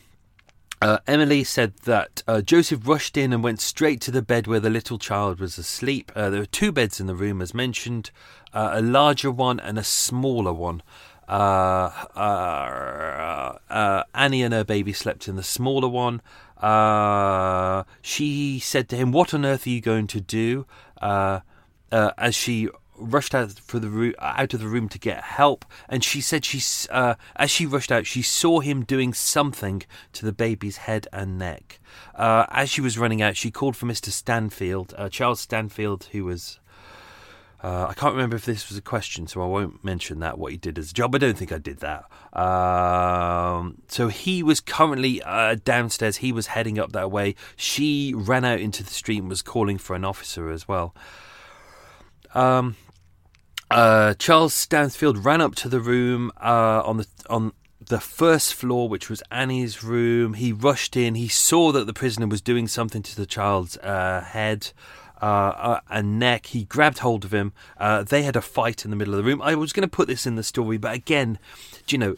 uh, 0.81 0.99
Emily 1.05 1.43
said 1.43 1.73
that 1.83 2.23
uh, 2.29 2.39
Joseph 2.39 2.87
rushed 2.87 3.17
in 3.17 3.33
and 3.33 3.43
went 3.43 3.59
straight 3.59 3.99
to 4.01 4.11
the 4.11 4.21
bed 4.21 4.47
where 4.47 4.61
the 4.61 4.69
little 4.69 4.97
child 4.97 5.41
was 5.41 5.57
asleep. 5.57 6.13
Uh, 6.15 6.29
there 6.29 6.39
were 6.39 6.45
two 6.45 6.71
beds 6.71 7.01
in 7.01 7.07
the 7.07 7.15
room, 7.15 7.41
as 7.41 7.53
mentioned, 7.53 8.09
uh, 8.53 8.69
a 8.71 8.81
larger 8.81 9.29
one 9.29 9.59
and 9.59 9.77
a 9.77 9.83
smaller 9.83 10.53
one. 10.53 10.81
Uh, 11.27 11.91
Annie 14.15 14.43
and 14.43 14.53
her 14.53 14.63
baby 14.63 14.93
slept 14.93 15.27
in 15.27 15.35
the 15.35 15.43
smaller 15.43 15.89
one. 15.89 16.21
Uh, 16.61 17.83
she 18.01 18.59
said 18.59 18.87
to 18.89 18.95
him, 18.95 19.11
"What 19.11 19.33
on 19.33 19.45
earth 19.45 19.65
are 19.65 19.71
you 19.71 19.81
going 19.81 20.07
to 20.07 20.21
do?" 20.21 20.65
Uh, 21.01 21.39
uh, 21.91 22.11
as 22.17 22.35
she 22.35 22.69
rushed 23.01 23.33
out 23.33 23.51
for 23.51 23.79
the 23.79 24.15
out 24.19 24.53
of 24.53 24.59
the 24.59 24.67
room 24.67 24.87
to 24.89 24.99
get 24.99 25.23
help, 25.23 25.65
and 25.89 26.03
she 26.03 26.21
said 26.21 26.45
she, 26.45 26.61
uh, 26.89 27.15
as 27.35 27.49
she 27.49 27.65
rushed 27.65 27.91
out, 27.91 28.05
she 28.05 28.21
saw 28.21 28.59
him 28.59 28.83
doing 28.83 29.13
something 29.13 29.83
to 30.13 30.25
the 30.25 30.31
baby's 30.31 30.77
head 30.77 31.07
and 31.11 31.37
neck. 31.37 31.79
Uh, 32.15 32.45
as 32.49 32.69
she 32.69 32.81
was 32.81 32.97
running 32.97 33.21
out, 33.21 33.35
she 33.35 33.51
called 33.51 33.75
for 33.75 33.87
Mr. 33.87 34.09
Stansfield, 34.09 34.93
uh, 34.97 35.09
Charles 35.09 35.39
Stansfield, 35.39 36.09
who 36.11 36.25
was 36.25 36.59
uh, 37.63 37.87
I 37.89 37.93
can't 37.93 38.13
remember 38.13 38.35
if 38.35 38.45
this 38.45 38.69
was 38.69 38.77
a 38.77 38.81
question, 38.81 39.27
so 39.27 39.41
I 39.41 39.45
won't 39.45 39.83
mention 39.83 40.19
that 40.19 40.39
what 40.39 40.51
he 40.51 40.57
did 40.57 40.79
as 40.79 40.89
a 40.89 40.93
job. 40.93 41.13
I 41.13 41.19
don't 41.19 41.37
think 41.37 41.51
I 41.51 41.59
did 41.59 41.79
that. 41.81 42.05
Um, 42.37 43.83
so 43.87 44.07
he 44.07 44.41
was 44.41 44.59
currently 44.59 45.21
uh, 45.21 45.57
downstairs. 45.63 46.17
He 46.17 46.31
was 46.31 46.47
heading 46.47 46.79
up 46.79 46.91
that 46.93 47.11
way. 47.11 47.35
She 47.55 48.13
ran 48.15 48.45
out 48.45 48.59
into 48.59 48.83
the 48.83 48.89
street 48.89 49.19
and 49.19 49.29
was 49.29 49.43
calling 49.43 49.77
for 49.77 49.95
an 49.95 50.03
officer 50.03 50.49
as 50.49 50.67
well. 50.67 50.95
Um, 52.33 52.77
uh, 53.69 54.15
Charles 54.15 54.55
Stansfield 54.55 55.23
ran 55.23 55.39
up 55.39 55.53
to 55.55 55.69
the 55.69 55.79
room 55.79 56.31
uh, 56.41 56.81
on 56.83 56.97
the 56.97 57.07
on 57.29 57.53
the 57.79 57.99
first 57.99 58.53
floor, 58.55 58.89
which 58.89 59.09
was 59.09 59.21
Annie's 59.29 59.83
room. 59.83 60.33
He 60.33 60.51
rushed 60.51 60.97
in. 60.97 61.13
He 61.15 61.27
saw 61.27 61.71
that 61.73 61.85
the 61.85 61.93
prisoner 61.93 62.25
was 62.25 62.41
doing 62.41 62.67
something 62.67 63.03
to 63.03 63.15
the 63.15 63.25
child's 63.25 63.77
uh, 63.77 64.21
head 64.27 64.71
uh, 65.21 65.79
and 65.89 66.19
neck. 66.19 66.47
He 66.47 66.65
grabbed 66.65 66.99
hold 66.99 67.23
of 67.23 67.33
him. 67.33 67.53
Uh, 67.77 68.03
they 68.03 68.23
had 68.23 68.35
a 68.35 68.41
fight 68.41 68.83
in 68.83 68.91
the 68.91 68.97
middle 68.97 69.13
of 69.13 69.17
the 69.17 69.23
room. 69.23 69.41
I 69.41 69.55
was 69.55 69.73
going 69.73 69.87
to 69.87 69.95
put 69.95 70.07
this 70.07 70.25
in 70.25 70.35
the 70.35 70.43
story, 70.43 70.77
but 70.77 70.93
again, 70.93 71.37
do 71.85 71.95
you 71.95 71.97
know, 71.99 72.15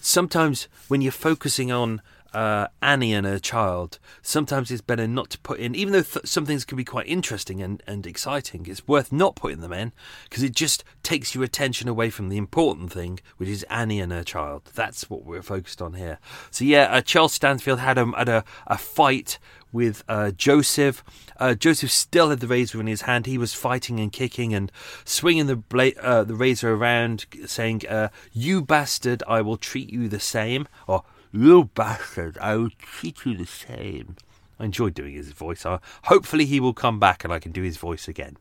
sometimes 0.00 0.68
when 0.88 1.00
you're 1.00 1.12
focusing 1.12 1.70
on 1.70 2.00
uh, 2.36 2.68
Annie 2.82 3.14
and 3.14 3.24
her 3.24 3.38
child, 3.38 3.98
sometimes 4.20 4.70
it's 4.70 4.82
better 4.82 5.08
not 5.08 5.30
to 5.30 5.38
put 5.38 5.58
in, 5.58 5.74
even 5.74 5.94
though 5.94 6.02
th- 6.02 6.26
some 6.26 6.44
things 6.44 6.66
can 6.66 6.76
be 6.76 6.84
quite 6.84 7.06
interesting 7.06 7.62
and, 7.62 7.82
and 7.86 8.06
exciting, 8.06 8.66
it's 8.68 8.86
worth 8.86 9.10
not 9.10 9.36
putting 9.36 9.62
them 9.62 9.72
in 9.72 9.90
because 10.28 10.42
it 10.42 10.52
just 10.52 10.84
takes 11.02 11.34
your 11.34 11.44
attention 11.44 11.88
away 11.88 12.10
from 12.10 12.28
the 12.28 12.36
important 12.36 12.92
thing, 12.92 13.20
which 13.38 13.48
is 13.48 13.62
Annie 13.70 14.00
and 14.00 14.12
her 14.12 14.22
child. 14.22 14.70
That's 14.74 15.08
what 15.08 15.24
we're 15.24 15.40
focused 15.40 15.80
on 15.80 15.94
here. 15.94 16.18
So, 16.50 16.66
yeah, 16.66 16.88
uh, 16.90 17.00
Charles 17.00 17.32
Stansfield 17.32 17.78
had, 17.78 17.96
a, 17.96 18.04
had 18.14 18.28
a, 18.28 18.44
a 18.66 18.76
fight 18.76 19.38
with 19.72 20.04
uh, 20.06 20.32
Joseph. 20.32 21.02
Uh, 21.38 21.54
Joseph 21.54 21.90
still 21.90 22.28
had 22.28 22.40
the 22.40 22.48
razor 22.48 22.80
in 22.80 22.86
his 22.86 23.02
hand. 23.02 23.24
He 23.24 23.38
was 23.38 23.54
fighting 23.54 23.98
and 23.98 24.12
kicking 24.12 24.52
and 24.52 24.70
swinging 25.06 25.46
the 25.46 25.56
bla- 25.56 25.98
uh, 26.02 26.24
the 26.24 26.34
razor 26.34 26.74
around, 26.74 27.24
saying, 27.46 27.82
uh, 27.88 28.08
"You 28.32 28.60
bastard! 28.60 29.22
I 29.26 29.40
will 29.40 29.56
treat 29.56 29.90
you 29.90 30.08
the 30.08 30.20
same." 30.20 30.68
Or 30.86 31.04
"You 31.36 31.64
bastard! 31.74 32.38
I 32.38 32.56
will 32.56 32.70
treat 32.78 33.24
you 33.24 33.36
the 33.36 33.46
same." 33.46 34.16
I 34.58 34.64
enjoyed 34.64 34.94
doing 34.94 35.14
his 35.14 35.32
voice. 35.32 35.66
Uh, 35.66 35.78
hopefully, 36.04 36.46
he 36.46 36.60
will 36.60 36.72
come 36.72 36.98
back 36.98 37.24
and 37.24 37.32
I 37.32 37.38
can 37.38 37.52
do 37.52 37.62
his 37.62 37.76
voice 37.76 38.08
again. 38.08 38.38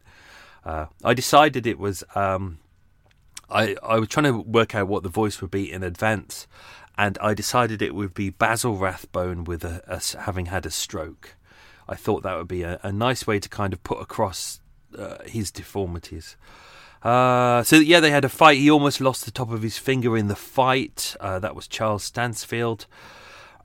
Uh, 0.64 0.86
I 1.04 1.14
decided 1.14 1.68
it 1.68 1.78
was. 1.78 2.04
Um, 2.16 2.60
I, 3.50 3.76
I 3.84 4.00
was 4.00 4.10
trying 4.10 4.26
to 4.26 4.40
work 4.40 4.74
out 4.74 4.88
what 4.88 5.04
the 5.04 5.10
voice 5.10 5.42
would 5.42 5.52
be 5.52 5.72
in 5.72 5.84
advance, 5.84 6.48
and 6.98 7.18
I 7.22 7.34
decided 7.34 7.82
it 7.82 7.94
would 7.94 8.14
be 8.14 8.32
Basil 8.32 8.78
Rathbone 8.78 9.44
with 9.44 9.64
a, 9.64 9.84
a, 9.88 10.22
having 10.22 10.48
had 10.48 10.66
a 10.66 10.72
stroke. 10.72 11.36
I 11.88 11.96
thought 11.96 12.24
that 12.24 12.38
would 12.38 12.48
be 12.48 12.64
a, 12.64 12.80
a 12.82 12.92
nice 12.92 13.28
way 13.28 13.40
to 13.40 13.50
kind 13.50 13.74
of 13.74 13.84
put 13.84 14.02
across 14.02 14.62
uh, 14.98 15.18
his 15.26 15.52
deformities. 15.52 16.36
Uh, 17.06 17.62
so 17.62 17.76
yeah, 17.76 18.00
they 18.00 18.10
had 18.10 18.26
a 18.26 18.30
fight. 18.30 18.58
He 18.58 18.72
almost 18.72 19.00
lost 19.00 19.26
the 19.26 19.32
top 19.32 19.52
of 19.52 19.62
his 19.62 19.78
finger 19.78 20.18
in 20.18 20.28
the 20.28 20.36
fight. 20.36 21.16
Uh, 21.20 21.38
that 21.38 21.56
was 21.56 21.68
Charles 21.68 22.04
Stansfield. 22.04 22.88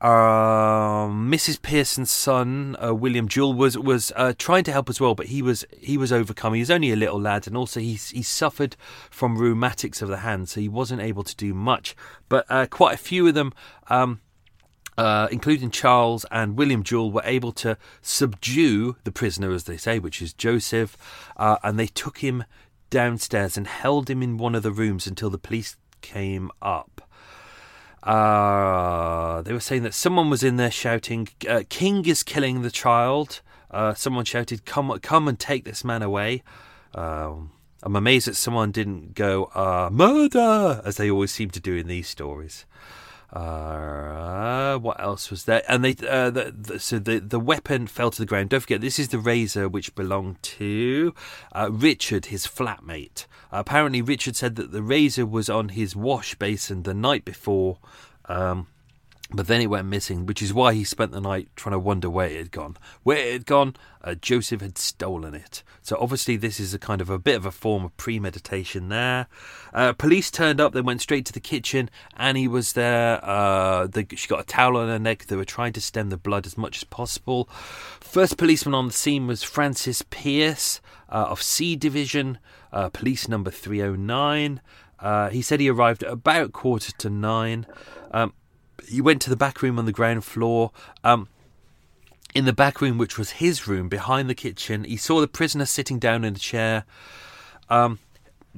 Um, 0.02 1.30
Mrs. 1.30 1.60
Pearson's 1.60 2.10
son, 2.10 2.76
uh, 2.82 2.94
William 2.94 3.28
Jewell, 3.28 3.54
was 3.54 3.78
was 3.78 4.12
uh, 4.14 4.34
trying 4.36 4.64
to 4.64 4.72
help 4.72 4.90
as 4.90 5.00
well, 5.00 5.14
but 5.14 5.26
he 5.26 5.40
was 5.40 5.64
he 5.78 5.96
was 5.96 6.12
overcome. 6.12 6.52
He 6.52 6.60
was 6.60 6.70
only 6.70 6.92
a 6.92 6.96
little 6.96 7.20
lad, 7.20 7.46
and 7.46 7.56
also 7.56 7.80
he 7.80 7.94
he 7.94 8.22
suffered 8.22 8.76
from 9.10 9.38
rheumatics 9.38 10.02
of 10.02 10.10
the 10.10 10.18
hand, 10.18 10.50
so 10.50 10.60
he 10.60 10.68
wasn't 10.68 11.00
able 11.00 11.22
to 11.22 11.34
do 11.34 11.54
much. 11.54 11.96
But 12.28 12.44
uh, 12.50 12.66
quite 12.66 12.94
a 12.94 12.98
few 12.98 13.26
of 13.26 13.34
them. 13.34 13.54
Um, 13.88 14.20
uh, 14.98 15.28
including 15.30 15.70
Charles 15.70 16.26
and 16.30 16.58
William 16.58 16.82
Jewell, 16.82 17.10
were 17.10 17.22
able 17.24 17.52
to 17.52 17.78
subdue 18.02 18.96
the 19.04 19.12
prisoner, 19.12 19.50
as 19.50 19.64
they 19.64 19.78
say, 19.78 19.98
which 19.98 20.20
is 20.20 20.34
Joseph, 20.34 20.98
uh, 21.38 21.56
and 21.62 21.78
they 21.78 21.86
took 21.86 22.18
him 22.18 22.44
downstairs 22.90 23.56
and 23.56 23.66
held 23.66 24.10
him 24.10 24.22
in 24.22 24.36
one 24.36 24.54
of 24.54 24.62
the 24.62 24.72
rooms 24.72 25.06
until 25.06 25.30
the 25.30 25.38
police 25.38 25.76
came 26.00 26.50
up. 26.60 27.02
Uh, 28.02 29.42
they 29.42 29.52
were 29.52 29.60
saying 29.60 29.82
that 29.82 29.94
someone 29.94 30.30
was 30.30 30.42
in 30.42 30.56
there 30.56 30.70
shouting, 30.70 31.28
uh, 31.48 31.62
King 31.68 32.06
is 32.06 32.22
killing 32.22 32.62
the 32.62 32.70
child. 32.70 33.40
Uh, 33.70 33.94
someone 33.94 34.24
shouted, 34.24 34.64
"Come, 34.64 34.98
come 35.00 35.28
and 35.28 35.38
take 35.38 35.64
this 35.64 35.84
man 35.84 36.02
away!" 36.02 36.42
Um, 36.94 37.52
I'm 37.82 37.96
amazed 37.96 38.26
that 38.26 38.36
someone 38.36 38.72
didn't 38.72 39.14
go 39.14 39.44
uh, 39.54 39.88
murder, 39.92 40.82
as 40.84 40.96
they 40.96 41.10
always 41.10 41.30
seem 41.30 41.50
to 41.50 41.60
do 41.60 41.76
in 41.76 41.86
these 41.86 42.08
stories. 42.08 42.66
Uh, 43.32 44.76
what 44.78 45.00
else 45.00 45.30
was 45.30 45.44
there? 45.44 45.62
And 45.68 45.84
they, 45.84 45.94
uh, 46.06 46.30
the, 46.30 46.54
the, 46.56 46.78
so 46.80 46.98
the 46.98 47.20
the 47.20 47.38
weapon 47.38 47.86
fell 47.86 48.10
to 48.10 48.18
the 48.18 48.26
ground. 48.26 48.50
Don't 48.50 48.60
forget, 48.60 48.80
this 48.80 48.98
is 48.98 49.08
the 49.08 49.18
razor 49.18 49.68
which 49.68 49.94
belonged 49.94 50.42
to 50.42 51.14
uh, 51.52 51.68
Richard, 51.70 52.26
his 52.26 52.46
flatmate. 52.46 53.26
apparently, 53.52 54.02
Richard 54.02 54.34
said 54.34 54.56
that 54.56 54.72
the 54.72 54.82
razor 54.82 55.26
was 55.26 55.48
on 55.48 55.70
his 55.70 55.94
wash 55.94 56.34
basin 56.34 56.82
the 56.82 56.94
night 56.94 57.24
before. 57.24 57.78
Um, 58.26 58.66
but 59.32 59.46
then 59.46 59.60
it 59.60 59.66
went 59.66 59.86
missing, 59.86 60.26
which 60.26 60.42
is 60.42 60.52
why 60.52 60.74
he 60.74 60.82
spent 60.82 61.12
the 61.12 61.20
night 61.20 61.48
trying 61.54 61.72
to 61.72 61.78
wonder 61.78 62.10
where 62.10 62.28
it 62.28 62.36
had 62.36 62.50
gone. 62.50 62.76
Where 63.04 63.18
it 63.18 63.32
had 63.32 63.46
gone, 63.46 63.76
uh, 64.02 64.14
Joseph 64.14 64.60
had 64.60 64.76
stolen 64.76 65.34
it. 65.34 65.62
So 65.82 65.96
obviously, 66.00 66.36
this 66.36 66.58
is 66.58 66.74
a 66.74 66.78
kind 66.78 67.00
of 67.00 67.10
a 67.10 67.18
bit 67.18 67.36
of 67.36 67.46
a 67.46 67.52
form 67.52 67.84
of 67.84 67.96
premeditation 67.96 68.88
there. 68.88 69.28
Uh, 69.72 69.92
police 69.92 70.30
turned 70.30 70.60
up. 70.60 70.72
They 70.72 70.80
went 70.80 71.00
straight 71.00 71.26
to 71.26 71.32
the 71.32 71.40
kitchen. 71.40 71.90
Annie 72.16 72.48
was 72.48 72.72
there. 72.72 73.24
Uh, 73.24 73.86
the, 73.86 74.06
she 74.16 74.26
got 74.26 74.40
a 74.40 74.44
towel 74.44 74.76
on 74.76 74.88
her 74.88 74.98
neck. 74.98 75.26
They 75.26 75.36
were 75.36 75.44
trying 75.44 75.74
to 75.74 75.80
stem 75.80 76.10
the 76.10 76.16
blood 76.16 76.44
as 76.44 76.58
much 76.58 76.78
as 76.78 76.84
possible. 76.84 77.48
First 78.00 78.36
policeman 78.36 78.74
on 78.74 78.88
the 78.88 78.92
scene 78.92 79.28
was 79.28 79.44
Francis 79.44 80.02
Pierce 80.10 80.80
uh, 81.08 81.26
of 81.28 81.40
C 81.40 81.76
Division, 81.76 82.38
uh, 82.72 82.88
police 82.88 83.28
number 83.28 83.50
309. 83.50 84.60
Uh, 84.98 85.30
he 85.30 85.40
said 85.40 85.60
he 85.60 85.70
arrived 85.70 86.02
at 86.02 86.12
about 86.12 86.52
quarter 86.52 86.92
to 86.98 87.08
nine. 87.08 87.66
Um, 88.10 88.32
he 88.88 89.00
went 89.00 89.22
to 89.22 89.30
the 89.30 89.36
back 89.36 89.62
room 89.62 89.78
on 89.78 89.86
the 89.86 89.92
ground 89.92 90.24
floor. 90.24 90.72
Um, 91.04 91.28
in 92.34 92.44
the 92.44 92.52
back 92.52 92.80
room, 92.80 92.98
which 92.98 93.18
was 93.18 93.32
his 93.32 93.66
room 93.66 93.88
behind 93.88 94.30
the 94.30 94.34
kitchen, 94.34 94.84
he 94.84 94.96
saw 94.96 95.20
the 95.20 95.28
prisoner 95.28 95.66
sitting 95.66 95.98
down 95.98 96.24
in 96.24 96.36
a 96.36 96.38
chair. 96.38 96.84
Um, 97.68 97.98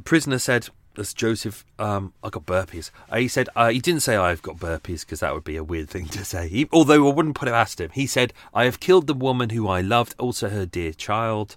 prisoner 0.04 0.38
said, 0.38 0.68
"That's 0.94 1.14
Joseph. 1.14 1.64
Um, 1.78 2.12
I 2.22 2.28
got 2.28 2.46
burpees." 2.46 2.90
Uh, 3.10 3.16
he 3.16 3.28
said 3.28 3.48
uh, 3.56 3.70
he 3.70 3.78
didn't 3.78 4.02
say 4.02 4.16
I've 4.16 4.42
got 4.42 4.56
burpees 4.56 5.00
because 5.00 5.20
that 5.20 5.34
would 5.34 5.44
be 5.44 5.56
a 5.56 5.64
weird 5.64 5.88
thing 5.88 6.06
to 6.08 6.24
say. 6.24 6.48
He, 6.48 6.68
although 6.72 7.08
I 7.08 7.12
wouldn't 7.12 7.34
put 7.34 7.48
it 7.48 7.52
past 7.52 7.80
him. 7.80 7.90
He 7.92 8.06
said, 8.06 8.32
"I 8.52 8.64
have 8.64 8.80
killed 8.80 9.06
the 9.06 9.14
woman 9.14 9.50
who 9.50 9.68
I 9.68 9.80
loved, 9.80 10.14
also 10.18 10.50
her 10.50 10.66
dear 10.66 10.92
child." 10.92 11.56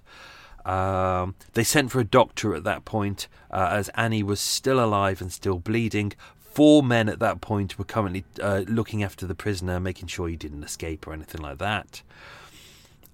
Um, 0.64 1.36
they 1.52 1.62
sent 1.62 1.92
for 1.92 2.00
a 2.00 2.04
doctor 2.04 2.52
at 2.54 2.64
that 2.64 2.84
point, 2.84 3.28
uh, 3.52 3.68
as 3.70 3.88
Annie 3.90 4.24
was 4.24 4.40
still 4.40 4.84
alive 4.84 5.20
and 5.20 5.32
still 5.32 5.60
bleeding. 5.60 6.12
Four 6.56 6.82
men 6.82 7.10
at 7.10 7.18
that 7.18 7.42
point 7.42 7.78
were 7.78 7.84
currently 7.84 8.24
uh, 8.40 8.62
looking 8.66 9.02
after 9.02 9.26
the 9.26 9.34
prisoner, 9.34 9.78
making 9.78 10.08
sure 10.08 10.26
he 10.26 10.36
didn't 10.36 10.64
escape 10.64 11.06
or 11.06 11.12
anything 11.12 11.42
like 11.42 11.58
that. 11.58 12.00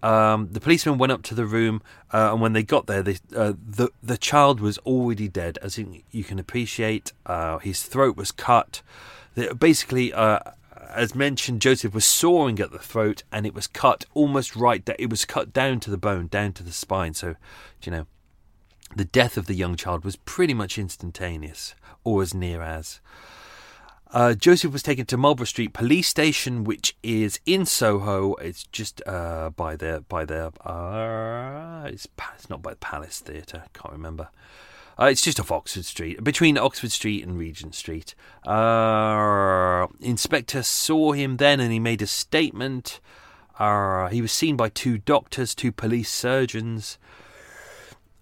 Um, 0.00 0.48
the 0.52 0.60
policeman 0.60 0.96
went 0.96 1.10
up 1.10 1.24
to 1.24 1.34
the 1.34 1.44
room, 1.44 1.82
uh, 2.12 2.30
and 2.30 2.40
when 2.40 2.52
they 2.52 2.62
got 2.62 2.86
there, 2.86 3.02
they, 3.02 3.16
uh, 3.36 3.54
the 3.78 3.88
the 4.00 4.16
child 4.16 4.60
was 4.60 4.78
already 4.78 5.26
dead. 5.26 5.58
As 5.60 5.76
you 5.76 6.22
can 6.22 6.38
appreciate, 6.38 7.12
uh, 7.26 7.58
his 7.58 7.82
throat 7.82 8.16
was 8.16 8.30
cut. 8.30 8.80
They, 9.34 9.52
basically, 9.52 10.12
uh, 10.12 10.38
as 10.90 11.16
mentioned, 11.16 11.60
Joseph 11.62 11.94
was 11.94 12.04
sawing 12.04 12.60
at 12.60 12.70
the 12.70 12.78
throat, 12.78 13.24
and 13.32 13.44
it 13.44 13.54
was 13.54 13.66
cut 13.66 14.04
almost 14.14 14.54
right. 14.54 14.84
That 14.86 15.00
it 15.00 15.10
was 15.10 15.24
cut 15.24 15.52
down 15.52 15.80
to 15.80 15.90
the 15.90 15.98
bone, 15.98 16.28
down 16.28 16.52
to 16.52 16.62
the 16.62 16.72
spine. 16.72 17.14
So, 17.14 17.34
you 17.82 17.90
know, 17.90 18.06
the 18.94 19.04
death 19.04 19.36
of 19.36 19.46
the 19.46 19.54
young 19.54 19.74
child 19.74 20.04
was 20.04 20.14
pretty 20.16 20.54
much 20.54 20.78
instantaneous, 20.78 21.74
or 22.04 22.22
as 22.22 22.34
near 22.34 22.62
as. 22.62 23.00
Uh, 24.12 24.34
Joseph 24.34 24.72
was 24.72 24.82
taken 24.82 25.06
to 25.06 25.16
Marlborough 25.16 25.46
Street 25.46 25.72
Police 25.72 26.06
Station, 26.06 26.64
which 26.64 26.94
is 27.02 27.40
in 27.46 27.64
Soho. 27.64 28.34
It's 28.34 28.64
just 28.64 29.00
uh, 29.06 29.50
by 29.50 29.74
the 29.74 30.04
by 30.06 30.26
the 30.26 30.52
uh, 30.68 31.84
it's, 31.86 32.06
it's 32.34 32.50
not 32.50 32.60
by 32.60 32.72
the 32.72 32.76
Palace 32.76 33.20
Theatre. 33.20 33.64
Can't 33.72 33.92
remember. 33.92 34.28
Uh, 35.00 35.06
it's 35.06 35.22
just 35.22 35.40
off 35.40 35.50
Oxford 35.50 35.86
Street, 35.86 36.22
between 36.22 36.58
Oxford 36.58 36.92
Street 36.92 37.24
and 37.24 37.38
Regent 37.38 37.74
Street. 37.74 38.14
Uh, 38.46 39.86
inspector 40.00 40.62
saw 40.62 41.12
him 41.12 41.38
then, 41.38 41.60
and 41.60 41.72
he 41.72 41.78
made 41.78 42.02
a 42.02 42.06
statement. 42.06 43.00
Uh, 43.58 44.08
he 44.08 44.20
was 44.20 44.32
seen 44.32 44.56
by 44.56 44.68
two 44.68 44.98
doctors, 44.98 45.54
two 45.54 45.72
police 45.72 46.10
surgeons. 46.10 46.98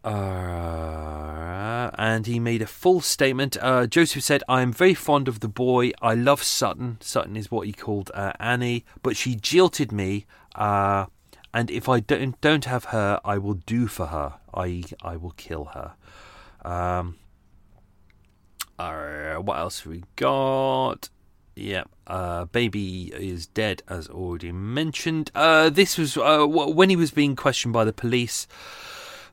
Uh, 0.02 1.90
and 1.98 2.26
he 2.26 2.38
made 2.38 2.62
a 2.62 2.66
full 2.66 3.00
statement. 3.00 3.56
Uh, 3.60 3.86
Joseph 3.86 4.22
said, 4.22 4.42
I 4.48 4.62
am 4.62 4.72
very 4.72 4.94
fond 4.94 5.28
of 5.28 5.40
the 5.40 5.48
boy. 5.48 5.92
I 6.00 6.14
love 6.14 6.42
Sutton. 6.42 6.98
Sutton 7.00 7.36
is 7.36 7.50
what 7.50 7.66
he 7.66 7.72
called 7.72 8.10
uh, 8.14 8.32
Annie, 8.40 8.84
but 9.02 9.16
she 9.16 9.34
jilted 9.34 9.92
me. 9.92 10.26
Uh, 10.54 11.06
and 11.52 11.70
if 11.70 11.88
I 11.88 12.00
don't, 12.00 12.40
don't 12.40 12.64
have 12.64 12.84
her, 12.86 13.20
I 13.24 13.38
will 13.38 13.54
do 13.54 13.86
for 13.86 14.06
her. 14.06 14.34
I, 14.54 14.84
I 15.02 15.16
will 15.16 15.32
kill 15.32 15.66
her. 15.66 15.94
Um, 16.64 17.16
what 19.42 19.58
else 19.58 19.84
we 19.84 20.04
got? 20.16 21.08
Yep, 21.56 21.90
uh, 22.06 22.44
baby 22.46 23.12
is 23.14 23.46
dead, 23.46 23.82
as 23.88 24.08
already 24.08 24.52
mentioned. 24.52 25.30
Uh, 25.34 25.68
this 25.68 25.98
was 25.98 26.16
uh, 26.16 26.46
when 26.46 26.88
he 26.90 26.96
was 26.96 27.10
being 27.10 27.36
questioned 27.36 27.74
by 27.74 27.84
the 27.84 27.92
police. 27.92 28.46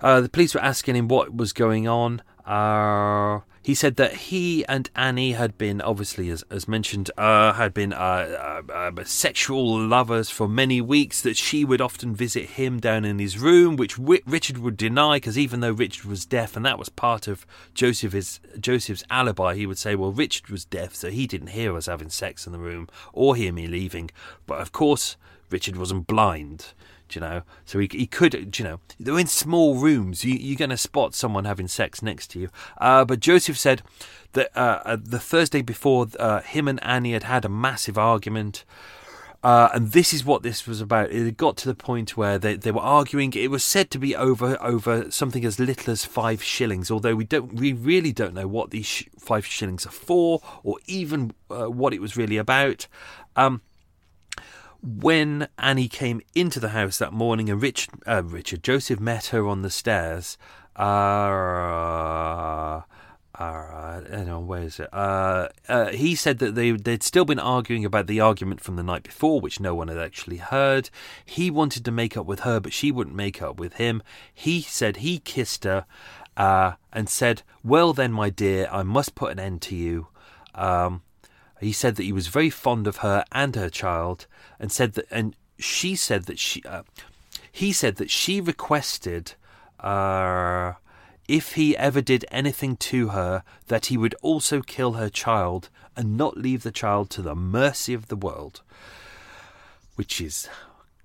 Uh, 0.02 0.22
the 0.22 0.30
police 0.30 0.54
were 0.54 0.62
asking 0.62 0.96
him 0.96 1.08
what 1.08 1.36
was 1.36 1.54
going 1.54 1.88
on. 1.88 2.22
Uh, 2.46 3.42
he 3.68 3.76
said 3.76 3.98
that 3.98 4.14
he 4.14 4.66
and 4.68 4.90
Annie 4.96 5.34
had 5.34 5.58
been, 5.58 5.82
obviously, 5.82 6.30
as, 6.30 6.42
as 6.50 6.70
mentioned, 6.70 7.12
uh, 7.18 7.52
had 7.52 7.74
been 7.74 7.92
uh, 7.92 8.62
uh, 8.70 8.72
uh, 8.72 9.04
sexual 9.04 9.78
lovers 9.78 10.30
for 10.30 10.48
many 10.48 10.80
weeks. 10.80 11.22
That 11.22 11.36
she 11.36 11.66
would 11.66 11.82
often 11.82 12.16
visit 12.16 12.52
him 12.52 12.80
down 12.80 13.04
in 13.04 13.20
his 13.20 13.38
room, 13.38 13.76
which 13.76 13.98
Richard 14.00 14.60
would 14.60 14.78
deny, 14.78 15.18
because 15.18 15.38
even 15.38 15.60
though 15.60 15.74
Richard 15.74 16.06
was 16.06 16.26
deaf, 16.26 16.56
and 16.56 16.66
that 16.66 16.80
was 16.80 16.88
part 16.88 17.28
of 17.28 17.46
Joseph's 17.74 18.40
Joseph's 18.58 19.04
alibi, 19.10 19.56
he 19.56 19.66
would 19.66 19.78
say, 19.78 19.96
"Well, 19.96 20.14
Richard 20.14 20.48
was 20.48 20.64
deaf, 20.64 20.96
so 20.96 21.10
he 21.10 21.28
didn't 21.28 21.48
hear 21.48 21.76
us 21.76 21.88
having 21.88 22.10
sex 22.10 22.48
in 22.48 22.54
the 22.54 22.60
room 22.60 22.88
or 23.12 23.36
hear 23.36 23.52
me 23.52 23.68
leaving." 23.68 24.12
But 24.46 24.62
of 24.62 24.72
course, 24.72 25.18
Richard 25.50 25.76
wasn't 25.76 26.08
blind 26.08 26.68
you 27.16 27.22
know? 27.22 27.42
So 27.66 27.80
he, 27.80 27.90
he 27.92 28.08
could, 28.08 28.58
you 28.58 28.64
know, 28.64 28.80
they're 29.00 29.20
in 29.20 29.28
small 29.28 29.76
rooms. 29.76 30.24
You, 30.24 30.54
are 30.54 30.58
going 30.58 30.70
to 30.70 30.78
spot 30.78 31.16
someone 31.16 31.46
having 31.46 31.68
sex 31.68 32.02
next 32.02 32.28
to 32.32 32.40
you. 32.40 32.50
Uh, 32.78 33.06
but 33.06 33.20
Joseph 33.20 33.58
said 33.58 33.82
that 34.34 34.56
uh, 34.56 34.82
uh, 34.86 34.98
the 35.02 35.20
Thursday 35.20 35.62
before, 35.62 36.08
uh, 36.20 36.42
him 36.42 36.68
and 36.68 36.84
Annie 36.84 37.14
had 37.14 37.24
had 37.24 37.46
a 37.46 37.50
massive 37.50 37.98
argument. 37.98 38.66
Uh, 39.44 39.70
and 39.74 39.92
this 39.92 40.14
is 40.14 40.26
what 40.26 40.42
this 40.42 40.66
was 40.66 40.82
about. 40.82 41.12
It 41.12 41.38
got 41.38 41.58
to 41.58 41.68
the 41.68 41.76
point 41.76 42.18
where 42.18 42.38
they, 42.40 42.56
they 42.56 42.72
were 42.72 42.82
arguing. 42.82 43.32
It 43.34 43.52
was 43.52 43.64
said 43.64 43.92
to 43.92 44.00
be 44.00 44.16
over 44.16 44.58
over 44.62 45.12
something 45.12 45.46
as 45.46 45.60
little 45.60 45.92
as 45.92 46.04
five 46.06 46.42
shillings. 46.42 46.90
Although 46.90 47.16
we 47.16 47.24
don't, 47.24 47.54
we 47.54 47.72
really 47.72 48.12
don't 48.12 48.34
know 48.34 48.48
what 48.48 48.72
these 48.72 48.88
sh- 48.88 49.06
five 49.20 49.46
shillings 49.46 49.86
are 49.86 49.92
for, 49.92 50.42
or 50.64 50.78
even 50.88 51.34
uh, 51.52 51.70
what 51.70 51.94
it 51.94 52.02
was 52.02 52.18
really 52.18 52.38
about. 52.38 52.88
Um, 53.36 53.62
when 54.88 55.50
Annie 55.58 55.90
came 55.90 56.22
into 56.34 56.62
the 56.62 56.70
house 56.70 56.98
that 57.00 57.12
morning 57.12 57.50
and 57.50 57.62
Rich, 57.62 57.90
uh, 58.08 58.24
Richard 58.24 58.64
Joseph 58.64 59.02
met 59.02 59.28
her 59.28 59.46
on 59.46 59.62
the 59.62 59.70
stairs, 59.70 60.38
uh, 60.78 60.82
uh, 63.38 64.02
know, 64.26 64.40
where 64.40 64.62
is 64.64 64.80
it? 64.80 64.88
Uh, 64.94 65.50
uh, 65.68 65.88
he 65.88 66.16
said 66.16 66.40
that 66.40 66.56
they, 66.56 66.72
they'd 66.72 67.04
still 67.04 67.26
been 67.26 67.40
arguing 67.40 67.84
about 67.84 68.08
the 68.08 68.22
argument 68.22 68.62
from 68.62 68.78
the 68.78 68.84
night 68.84 69.04
before, 69.04 69.42
which 69.42 69.60
no 69.60 69.76
one 69.76 69.90
had 69.90 69.98
actually 69.98 70.38
heard. 70.38 70.90
He 71.26 71.52
wanted 71.52 71.84
to 71.86 71.92
make 71.92 72.16
up 72.16 72.26
with 72.26 72.42
her, 72.42 72.60
but 72.60 72.74
she 72.74 72.92
wouldn't 72.92 73.16
make 73.16 73.42
up 73.42 73.60
with 73.60 73.74
him. 73.74 74.02
He 74.34 74.62
said 74.62 74.98
he 74.98 75.20
kissed 75.20 75.66
her 75.66 75.86
uh, 76.38 76.74
and 76.94 77.10
said, 77.10 77.44
Well, 77.64 77.94
then, 77.94 78.14
my 78.14 78.30
dear, 78.30 78.70
I 78.72 78.84
must 78.84 79.16
put 79.16 79.32
an 79.32 79.40
end 79.40 79.62
to 79.64 79.76
you. 79.76 80.08
Um, 80.56 81.02
he 81.60 81.72
said 81.72 81.96
that 81.96 82.04
he 82.04 82.14
was 82.14 82.28
very 82.28 82.50
fond 82.50 82.88
of 82.88 82.98
her 82.98 83.26
and 83.32 83.56
her 83.56 83.70
child, 83.70 84.28
and 84.60 84.72
said 84.72 84.94
that, 84.94 85.06
and 85.10 85.36
she 85.58 85.96
said 85.96 86.26
that 86.26 86.40
she, 86.40 86.64
uh, 86.64 86.84
he 87.52 87.72
said 87.72 87.96
that 87.96 88.12
she 88.12 88.40
requested, 88.40 89.34
uh, 89.80 90.74
if 91.28 91.54
he 91.54 91.76
ever 91.76 92.02
did 92.02 92.26
anything 92.32 92.78
to 92.78 93.10
her, 93.10 93.44
that 93.68 93.88
he 93.88 93.98
would 93.98 94.16
also 94.22 94.62
kill 94.62 94.94
her 94.94 95.10
child 95.10 95.70
and 95.96 96.16
not 96.16 96.38
leave 96.38 96.64
the 96.64 96.72
child 96.72 97.10
to 97.10 97.22
the 97.22 97.36
mercy 97.36 97.94
of 97.94 98.08
the 98.08 98.16
world, 98.16 98.62
which 99.96 100.22
is 100.22 100.48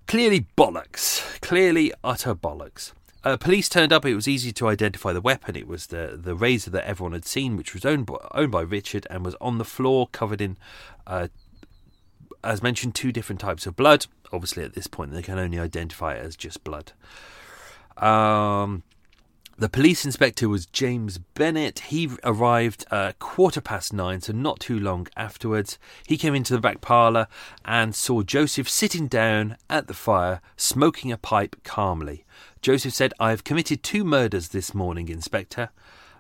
clearly 0.07 0.47
bollocks, 0.57 1.41
clearly 1.41 1.93
utter 2.05 2.35
bollocks. 2.35 2.93
Uh, 3.25 3.37
police 3.37 3.69
turned 3.69 3.93
up. 3.93 4.05
It 4.05 4.17
was 4.17 4.27
easy 4.27 4.53
to 4.53 4.69
identify 4.69 5.13
the 5.13 5.21
weapon. 5.21 5.55
It 5.55 5.69
was 5.69 5.87
the 5.87 6.19
the 6.21 6.35
razor 6.35 6.71
that 6.71 6.87
everyone 6.87 7.13
had 7.13 7.25
seen, 7.25 7.57
which 7.57 7.73
was 7.73 7.85
owned 7.85 8.07
by, 8.07 8.17
owned 8.33 8.51
by 8.51 8.63
Richard 8.63 9.07
and 9.11 9.25
was 9.25 9.37
on 9.41 9.59
the 9.59 9.65
floor, 9.65 10.09
covered 10.09 10.41
in, 10.41 10.57
uh, 11.07 11.29
as 12.43 12.63
mentioned, 12.63 12.95
two 12.95 13.13
different 13.13 13.41
types 13.41 13.67
of 13.67 13.77
blood. 13.77 14.07
Obviously, 14.33 14.65
at 14.65 14.75
this 14.75 14.89
point, 14.89 15.13
they 15.13 15.23
can 15.23 15.39
only 15.39 15.59
identify 15.59 16.15
it 16.15 16.25
as 16.25 16.37
just 16.37 16.65
blood. 16.65 16.93
Um, 17.97 18.83
The 19.59 19.69
police 19.69 20.05
inspector 20.05 20.49
was 20.49 20.67
James 20.67 21.19
Bennett. 21.19 21.79
He 21.91 22.11
arrived 22.25 22.85
uh, 22.91 23.13
quarter 23.21 23.61
past 23.61 23.93
nine, 23.93 24.21
so 24.21 24.33
not 24.33 24.59
too 24.59 24.81
long 24.81 25.07
afterwards. 25.15 25.79
He 26.07 26.17
came 26.17 26.35
into 26.35 26.55
the 26.55 26.61
back 26.61 26.81
parlour 26.81 27.29
and 27.65 27.95
saw 27.95 28.23
Joseph 28.23 28.69
sitting 28.69 29.07
down 29.07 29.57
at 29.69 29.87
the 29.87 29.95
fire, 29.95 30.41
smoking 30.57 31.13
a 31.13 31.19
pipe 31.19 31.57
calmly. 31.63 32.25
Joseph 32.63 32.95
said, 32.95 33.13
I 33.19 33.31
have 33.31 33.43
committed 33.43 33.83
two 33.83 34.05
murders 34.05 34.51
this 34.51 34.73
morning, 34.73 35.09
Inspector. 35.09 35.69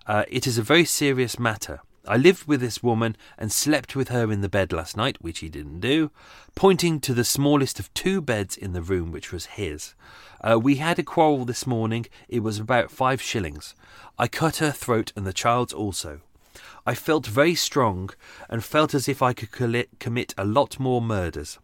Uh, 0.08 0.24
it 0.28 0.44
is 0.44 0.58
a 0.58 0.62
very 0.62 0.84
serious 0.84 1.38
matter. 1.38 1.80
I 2.04 2.16
lived 2.16 2.48
with 2.48 2.60
this 2.60 2.82
woman 2.82 3.16
and 3.38 3.52
slept 3.52 3.94
with 3.94 4.08
her 4.08 4.32
in 4.32 4.40
the 4.40 4.48
bed 4.48 4.72
last 4.72 4.96
night, 4.96 5.18
which 5.20 5.38
he 5.38 5.48
didn't 5.48 5.78
do, 5.78 6.10
pointing 6.56 6.98
to 7.02 7.14
the 7.14 7.22
smallest 7.22 7.78
of 7.78 7.94
two 7.94 8.20
beds 8.20 8.56
in 8.56 8.72
the 8.72 8.82
room, 8.82 9.12
which 9.12 9.30
was 9.30 9.46
his. 9.54 9.94
Uh, 10.40 10.58
we 10.58 10.76
had 10.76 10.98
a 10.98 11.04
quarrel 11.04 11.44
this 11.44 11.64
morning. 11.64 12.06
It 12.28 12.40
was 12.40 12.58
about 12.58 12.90
five 12.90 13.22
shillings. 13.22 13.76
I 14.18 14.26
cut 14.26 14.56
her 14.56 14.72
throat 14.72 15.12
and 15.14 15.24
the 15.24 15.32
child's 15.32 15.72
also. 15.72 16.22
I 16.84 16.96
felt 16.96 17.24
very 17.24 17.54
strong 17.54 18.10
and 18.50 18.64
felt 18.64 18.94
as 18.94 19.08
if 19.08 19.22
I 19.22 19.32
could 19.32 19.52
commit 19.52 20.34
a 20.36 20.44
lot 20.44 20.80
more 20.80 21.00
murders. 21.00 21.60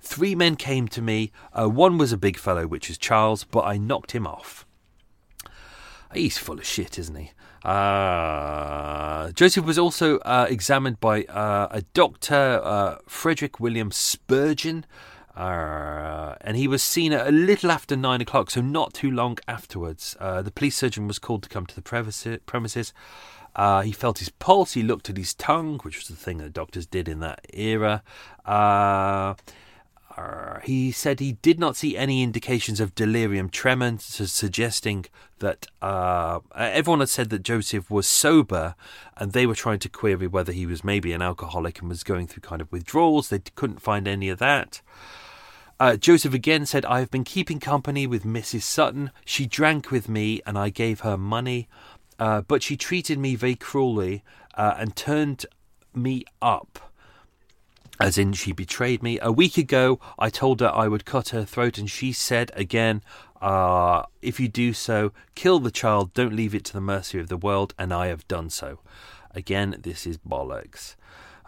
Three 0.00 0.34
men 0.34 0.56
came 0.56 0.88
to 0.88 1.02
me. 1.02 1.32
Uh, 1.52 1.68
one 1.68 1.98
was 1.98 2.12
a 2.12 2.16
big 2.16 2.38
fellow, 2.38 2.66
which 2.66 2.88
is 2.88 2.98
Charles, 2.98 3.44
but 3.44 3.64
I 3.64 3.76
knocked 3.76 4.12
him 4.12 4.26
off. 4.26 4.66
He's 6.14 6.38
full 6.38 6.58
of 6.58 6.64
shit, 6.64 6.98
isn't 6.98 7.14
he? 7.14 7.32
Uh, 7.64 9.30
Joseph 9.32 9.64
was 9.64 9.78
also 9.78 10.18
uh, 10.20 10.46
examined 10.48 11.00
by 11.00 11.24
uh, 11.24 11.68
a 11.70 11.82
doctor, 11.92 12.60
uh, 12.62 12.96
Frederick 13.06 13.60
William 13.60 13.90
Spurgeon, 13.90 14.86
uh, 15.36 16.36
and 16.40 16.56
he 16.56 16.66
was 16.66 16.82
seen 16.82 17.12
a 17.12 17.30
little 17.30 17.70
after 17.70 17.96
nine 17.96 18.20
o'clock, 18.20 18.50
so 18.50 18.60
not 18.60 18.94
too 18.94 19.10
long 19.10 19.38
afterwards. 19.46 20.16
Uh, 20.18 20.40
the 20.40 20.50
police 20.50 20.76
surgeon 20.76 21.06
was 21.06 21.18
called 21.18 21.42
to 21.42 21.48
come 21.48 21.66
to 21.66 21.74
the 21.74 21.82
premises. 21.82 22.92
he 23.84 23.92
felt 23.92 24.18
his 24.18 24.30
pulse, 24.30 24.72
he 24.72 24.82
looked 24.82 25.10
at 25.10 25.16
his 25.16 25.34
tongue, 25.34 25.78
which 25.80 25.98
was 25.98 26.08
the 26.08 26.16
thing 26.16 26.38
that 26.38 26.52
doctors 26.52 26.86
did 26.86 27.08
in 27.08 27.20
that 27.20 27.44
era. 27.52 28.02
He 30.64 30.92
said 30.92 31.20
he 31.20 31.32
did 31.32 31.58
not 31.58 31.76
see 31.76 31.96
any 31.96 32.22
indications 32.22 32.80
of 32.80 32.94
delirium 32.94 33.48
tremens, 33.48 34.04
suggesting 34.04 35.06
that 35.38 35.66
uh, 35.80 36.40
everyone 36.54 37.00
had 37.00 37.08
said 37.08 37.30
that 37.30 37.42
Joseph 37.42 37.90
was 37.90 38.06
sober, 38.06 38.74
and 39.16 39.32
they 39.32 39.46
were 39.46 39.54
trying 39.54 39.78
to 39.80 39.88
query 39.88 40.26
whether 40.26 40.52
he 40.52 40.66
was 40.66 40.84
maybe 40.84 41.12
an 41.12 41.22
alcoholic 41.22 41.80
and 41.80 41.88
was 41.88 42.04
going 42.04 42.26
through 42.26 42.42
kind 42.42 42.60
of 42.60 42.70
withdrawals. 42.72 43.28
They 43.28 43.38
couldn't 43.54 43.80
find 43.80 44.06
any 44.08 44.28
of 44.28 44.38
that. 44.38 44.80
Uh, 45.80 45.96
Joseph 45.96 46.34
again 46.34 46.66
said, 46.66 46.84
I 46.84 46.98
have 47.00 47.10
been 47.10 47.24
keeping 47.24 47.60
company 47.60 48.06
with 48.06 48.24
Mrs. 48.24 48.62
Sutton. 48.62 49.10
She 49.24 49.46
drank 49.46 49.90
with 49.90 50.08
me, 50.08 50.40
and 50.44 50.58
I 50.58 50.70
gave 50.70 51.00
her 51.00 51.16
money, 51.16 51.68
uh, 52.18 52.42
but 52.42 52.62
she 52.62 52.76
treated 52.76 53.18
me 53.18 53.36
very 53.36 53.54
cruelly 53.54 54.24
uh, 54.54 54.74
and 54.76 54.96
turned 54.96 55.46
me 55.94 56.24
up 56.42 56.87
as 58.00 58.18
in 58.18 58.32
she 58.32 58.52
betrayed 58.52 59.02
me. 59.02 59.18
A 59.20 59.32
week 59.32 59.56
ago, 59.56 59.98
I 60.18 60.30
told 60.30 60.60
her 60.60 60.70
I 60.74 60.88
would 60.88 61.04
cut 61.04 61.30
her 61.30 61.44
throat, 61.44 61.78
and 61.78 61.90
she 61.90 62.12
said 62.12 62.50
again, 62.54 63.02
uh, 63.40 64.04
If 64.22 64.40
you 64.40 64.48
do 64.48 64.72
so, 64.72 65.12
kill 65.34 65.58
the 65.58 65.70
child, 65.70 66.14
don't 66.14 66.34
leave 66.34 66.54
it 66.54 66.64
to 66.66 66.72
the 66.72 66.80
mercy 66.80 67.18
of 67.18 67.28
the 67.28 67.36
world, 67.36 67.74
and 67.78 67.92
I 67.92 68.06
have 68.08 68.26
done 68.28 68.50
so. 68.50 68.78
Again, 69.32 69.76
this 69.80 70.06
is 70.06 70.18
bollocks. 70.18 70.96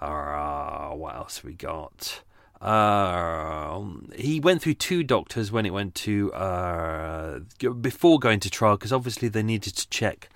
Uh, 0.00 0.90
what 0.90 1.14
else 1.14 1.44
we 1.44 1.52
got? 1.52 2.22
Uh, 2.60 3.82
he 4.14 4.38
went 4.38 4.60
through 4.60 4.74
two 4.74 5.02
doctors 5.02 5.50
when 5.50 5.64
it 5.64 5.72
went 5.72 5.94
to 5.94 6.32
uh, 6.34 7.38
before 7.80 8.18
going 8.18 8.38
to 8.40 8.50
trial 8.50 8.76
because 8.76 8.92
obviously 8.92 9.28
they 9.28 9.42
needed 9.42 9.74
to 9.74 9.88
check 9.88 10.28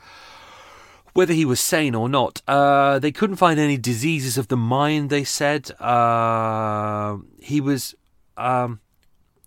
whether 1.15 1.33
he 1.33 1.45
was 1.45 1.61
sane 1.61 1.95
or 1.95 2.09
not. 2.09 2.43
Uh, 2.47 2.99
they 2.99 3.13
couldn't 3.13 3.37
find 3.37 3.59
any 3.59 3.79
diseases 3.79 4.37
of 4.37 4.49
the 4.49 4.57
mind, 4.57 5.09
they 5.09 5.25
said. 5.25 5.71
Uh, 5.81 7.17
he 7.41 7.61
was. 7.61 7.95
Um, 8.37 8.81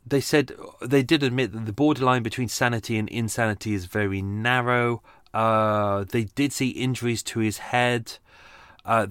they 0.05 0.21
said 0.21 0.53
they 0.81 1.03
did 1.03 1.21
admit 1.21 1.51
that 1.51 1.65
the 1.65 1.73
borderline 1.73 2.23
between 2.23 2.47
sanity 2.47 2.97
and 2.97 3.09
insanity 3.09 3.73
is 3.73 3.85
very 3.85 4.21
narrow. 4.21 5.03
Uh, 5.33 6.05
they 6.05 6.23
did 6.23 6.53
see 6.53 6.69
injuries 6.69 7.21
to 7.21 7.39
his 7.39 7.57
head. 7.57 8.17
Uh, 8.85 9.07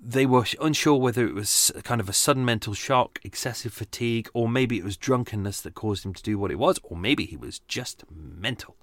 they 0.00 0.24
were 0.24 0.46
unsure 0.62 0.98
whether 0.98 1.26
it 1.26 1.34
was 1.34 1.70
kind 1.82 2.00
of 2.00 2.08
a 2.08 2.14
sudden 2.14 2.44
mental 2.44 2.72
shock, 2.72 3.18
excessive 3.24 3.74
fatigue, 3.74 4.30
or 4.32 4.48
maybe 4.48 4.78
it 4.78 4.84
was 4.84 4.96
drunkenness 4.96 5.60
that 5.60 5.74
caused 5.74 6.06
him 6.06 6.14
to 6.14 6.22
do 6.22 6.38
what 6.38 6.50
it 6.50 6.58
was, 6.58 6.78
or 6.84 6.96
maybe 6.96 7.26
he 7.26 7.36
was 7.36 7.58
just 7.68 8.04
mental. 8.10 8.76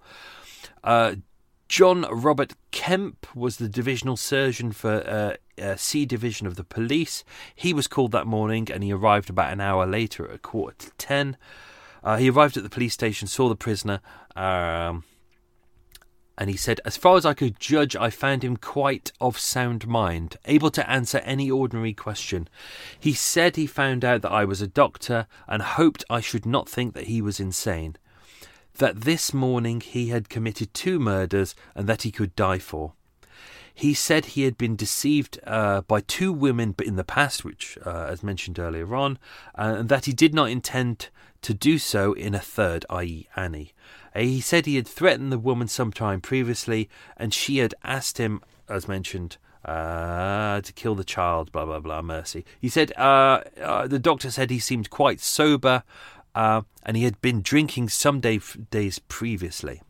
John 1.74 2.06
Robert 2.12 2.54
Kemp 2.70 3.26
was 3.36 3.58
the 3.58 3.68
divisional 3.68 4.16
surgeon 4.16 4.74
for 4.74 5.38
uh, 5.58 5.60
uh, 5.60 5.76
C 5.76 6.06
Division 6.06 6.46
of 6.46 6.56
the 6.56 6.64
police. 6.64 7.24
He 7.56 7.74
was 7.74 7.88
called 7.88 8.12
that 8.12 8.28
morning 8.28 8.68
and 8.72 8.84
he 8.84 8.94
arrived 8.94 9.28
about 9.28 9.52
an 9.52 9.60
hour 9.60 9.88
later 9.88 10.28
at 10.28 10.36
a 10.36 10.38
quarter 10.38 10.78
to 10.78 10.92
ten. 11.00 11.36
Uh, 12.04 12.18
he 12.18 12.30
arrived 12.30 12.58
at 12.58 12.62
the 12.62 12.70
police 12.70 12.94
station, 12.94 13.28
saw 13.28 13.50
the 13.50 13.56
prisoner, 13.56 14.02
um, 14.36 15.04
and 16.38 16.52
he 16.52 16.56
said, 16.56 16.80
As 16.86 16.96
far 16.96 17.18
as 17.18 17.26
I 17.26 17.34
could 17.34 17.60
judge, 17.60 17.96
I 17.96 18.12
found 18.12 18.44
him 18.44 18.56
quite 18.56 19.12
of 19.20 19.40
sound 19.40 19.88
mind, 19.88 20.38
able 20.46 20.70
to 20.70 20.88
answer 20.88 21.24
any 21.24 21.50
ordinary 21.50 21.96
question. 21.96 22.48
He 23.00 23.14
said 23.14 23.56
he 23.56 23.66
found 23.66 24.06
out 24.06 24.22
that 24.22 24.32
I 24.32 24.46
was 24.46 24.62
a 24.62 24.68
doctor 24.68 25.26
and 25.48 25.64
hoped 25.64 26.06
I 26.08 26.22
should 26.22 26.46
not 26.46 26.70
think 26.70 26.94
that 26.94 27.08
he 27.08 27.20
was 27.20 27.40
insane 27.40 27.98
that 28.78 29.02
this 29.02 29.34
morning 29.34 29.82
he 29.82 30.10
had 30.10 30.30
committed 30.30 30.74
two 30.74 31.00
murders 31.00 31.56
and 31.76 31.88
that 31.88 32.04
he 32.04 32.12
could 32.12 32.36
die 32.36 32.60
for. 32.60 32.94
He 33.74 33.94
said 33.94 34.26
he 34.26 34.44
had 34.44 34.58
been 34.58 34.76
deceived 34.76 35.40
uh, 35.46 35.82
by 35.82 36.02
two 36.02 36.32
women 36.32 36.76
in 36.84 36.96
the 36.96 37.04
past, 37.04 37.44
which, 37.44 37.78
uh, 37.86 38.06
as 38.10 38.22
mentioned 38.22 38.60
earlier 38.60 38.96
on, 38.96 39.18
uh, 39.58 39.76
and 39.80 39.90
that 39.90 40.06
he 40.06 40.14
did 40.14 40.34
not 40.34 40.50
intend 40.50 41.10
to 41.42 41.54
do 41.54 41.78
so 41.78 42.14
in 42.14 42.36
a 42.36 42.40
third, 42.40 42.86
i.e., 42.90 43.28
Annie. 43.36 43.74
Uh, 44.16 44.20
he 44.20 44.42
said 44.42 44.66
he 44.66 44.76
had 44.76 44.88
threatened 44.88 45.32
the 45.32 45.40
woman 45.40 45.68
some 45.68 45.92
time 45.92 46.22
previously, 46.22 46.88
and 47.18 47.34
she 47.34 47.58
had 47.58 47.74
asked 47.84 48.20
him, 48.20 48.42
as 48.70 48.88
mentioned, 48.88 49.38
uh, 49.66 50.62
to 50.62 50.74
kill 50.74 50.94
the 50.94 51.04
child, 51.04 51.52
blah, 51.52 51.66
blah, 51.66 51.80
blah, 51.80 52.02
mercy. 52.02 52.46
He 52.60 52.70
said, 52.70 52.92
uh, 52.98 53.42
uh, 53.62 53.88
the 53.88 54.00
doctor 54.00 54.30
said 54.30 54.50
he 54.50 54.60
seemed 54.60 54.90
quite 54.90 55.20
sober 55.20 55.84
uh, 56.36 56.62
and 56.84 56.98
he 56.98 57.04
had 57.04 57.22
been 57.22 57.42
drinking 57.42 57.90
some 57.90 58.20
day, 58.20 58.40
days 58.72 59.00
previously. 59.00 59.82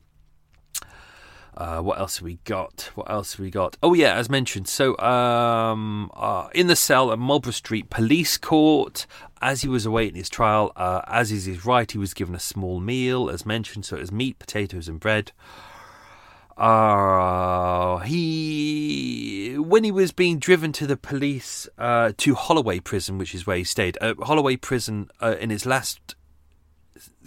Uh, 1.56 1.80
what 1.82 2.00
else 2.00 2.18
have 2.18 2.24
we 2.24 2.40
got? 2.46 2.90
What 2.96 3.10
else 3.12 3.34
have 3.34 3.40
we 3.40 3.52
got? 3.52 3.78
Oh 3.84 3.94
yeah, 3.94 4.16
as 4.16 4.28
mentioned. 4.28 4.68
So 4.68 4.98
um, 4.98 6.10
uh, 6.16 6.48
in 6.56 6.66
the 6.66 6.76
cell 6.76 7.12
at 7.12 7.20
Marlborough 7.20 7.52
Street 7.52 7.92
Police 7.92 8.38
Court, 8.38 9.06
as 9.40 9.62
he 9.62 9.68
was 9.68 9.86
awaiting 9.86 10.16
his 10.16 10.30
trial, 10.30 10.72
uh, 10.76 11.02
as 11.06 11.32
is 11.32 11.46
his 11.46 11.64
right, 11.64 11.90
he 11.90 12.00
was 12.00 12.16
given 12.16 12.34
a 12.34 12.40
small 12.40 12.80
meal, 12.80 13.30
as 13.30 13.46
mentioned. 13.46 13.86
So 13.86 13.98
it 13.98 14.02
was 14.02 14.12
meat, 14.12 14.40
potatoes, 14.40 14.88
and 14.88 15.00
bread. 15.00 15.32
Uh, 16.58 17.98
he 18.00 19.56
when 19.58 19.84
he 19.84 19.92
was 19.92 20.12
being 20.12 20.40
driven 20.40 20.72
to 20.72 20.88
the 20.88 20.98
police 20.98 21.68
uh, 21.78 22.14
to 22.18 22.34
Holloway 22.34 22.80
Prison, 22.80 23.20
which 23.20 23.36
is 23.36 23.46
where 23.46 23.58
he 23.58 23.64
stayed. 23.64 23.98
Uh, 24.02 24.16
Holloway 24.22 24.56
Prison 24.56 25.10
uh, 25.22 25.36
in 25.40 25.52
his 25.52 25.68
last 25.68 26.16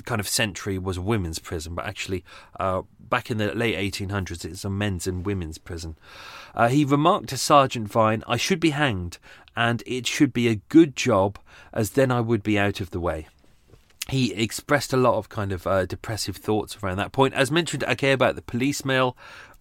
kind 0.04 0.20
of 0.20 0.28
century 0.28 0.78
was 0.78 0.96
a 0.96 1.02
women's 1.02 1.38
prison, 1.38 1.74
but 1.74 1.86
actually, 1.86 2.24
uh, 2.58 2.82
back 2.98 3.30
in 3.30 3.38
the 3.38 3.54
late 3.54 3.92
1800s, 3.92 4.44
it's 4.44 4.64
a 4.64 4.70
men's 4.70 5.06
and 5.06 5.24
women's 5.24 5.58
prison. 5.58 5.96
Uh, 6.54 6.68
he 6.68 6.84
remarked 6.84 7.28
to 7.28 7.36
Sergeant 7.36 7.88
Vine, 7.88 8.22
I 8.26 8.36
should 8.36 8.60
be 8.60 8.70
hanged, 8.70 9.18
and 9.56 9.82
it 9.86 10.06
should 10.06 10.32
be 10.32 10.48
a 10.48 10.56
good 10.68 10.96
job, 10.96 11.38
as 11.72 11.90
then 11.90 12.10
I 12.10 12.20
would 12.20 12.42
be 12.42 12.58
out 12.58 12.80
of 12.80 12.90
the 12.90 13.00
way 13.00 13.28
he 14.08 14.32
expressed 14.34 14.92
a 14.92 14.96
lot 14.96 15.14
of 15.14 15.28
kind 15.28 15.52
of 15.52 15.66
uh, 15.66 15.84
depressive 15.84 16.36
thoughts 16.36 16.78
around 16.82 16.96
that 16.96 17.12
point. 17.12 17.34
As 17.34 17.50
mentioned, 17.50 17.82
okay, 17.84 18.12
about 18.12 18.36
the 18.36 18.42
police 18.42 18.84
mail, 18.84 19.16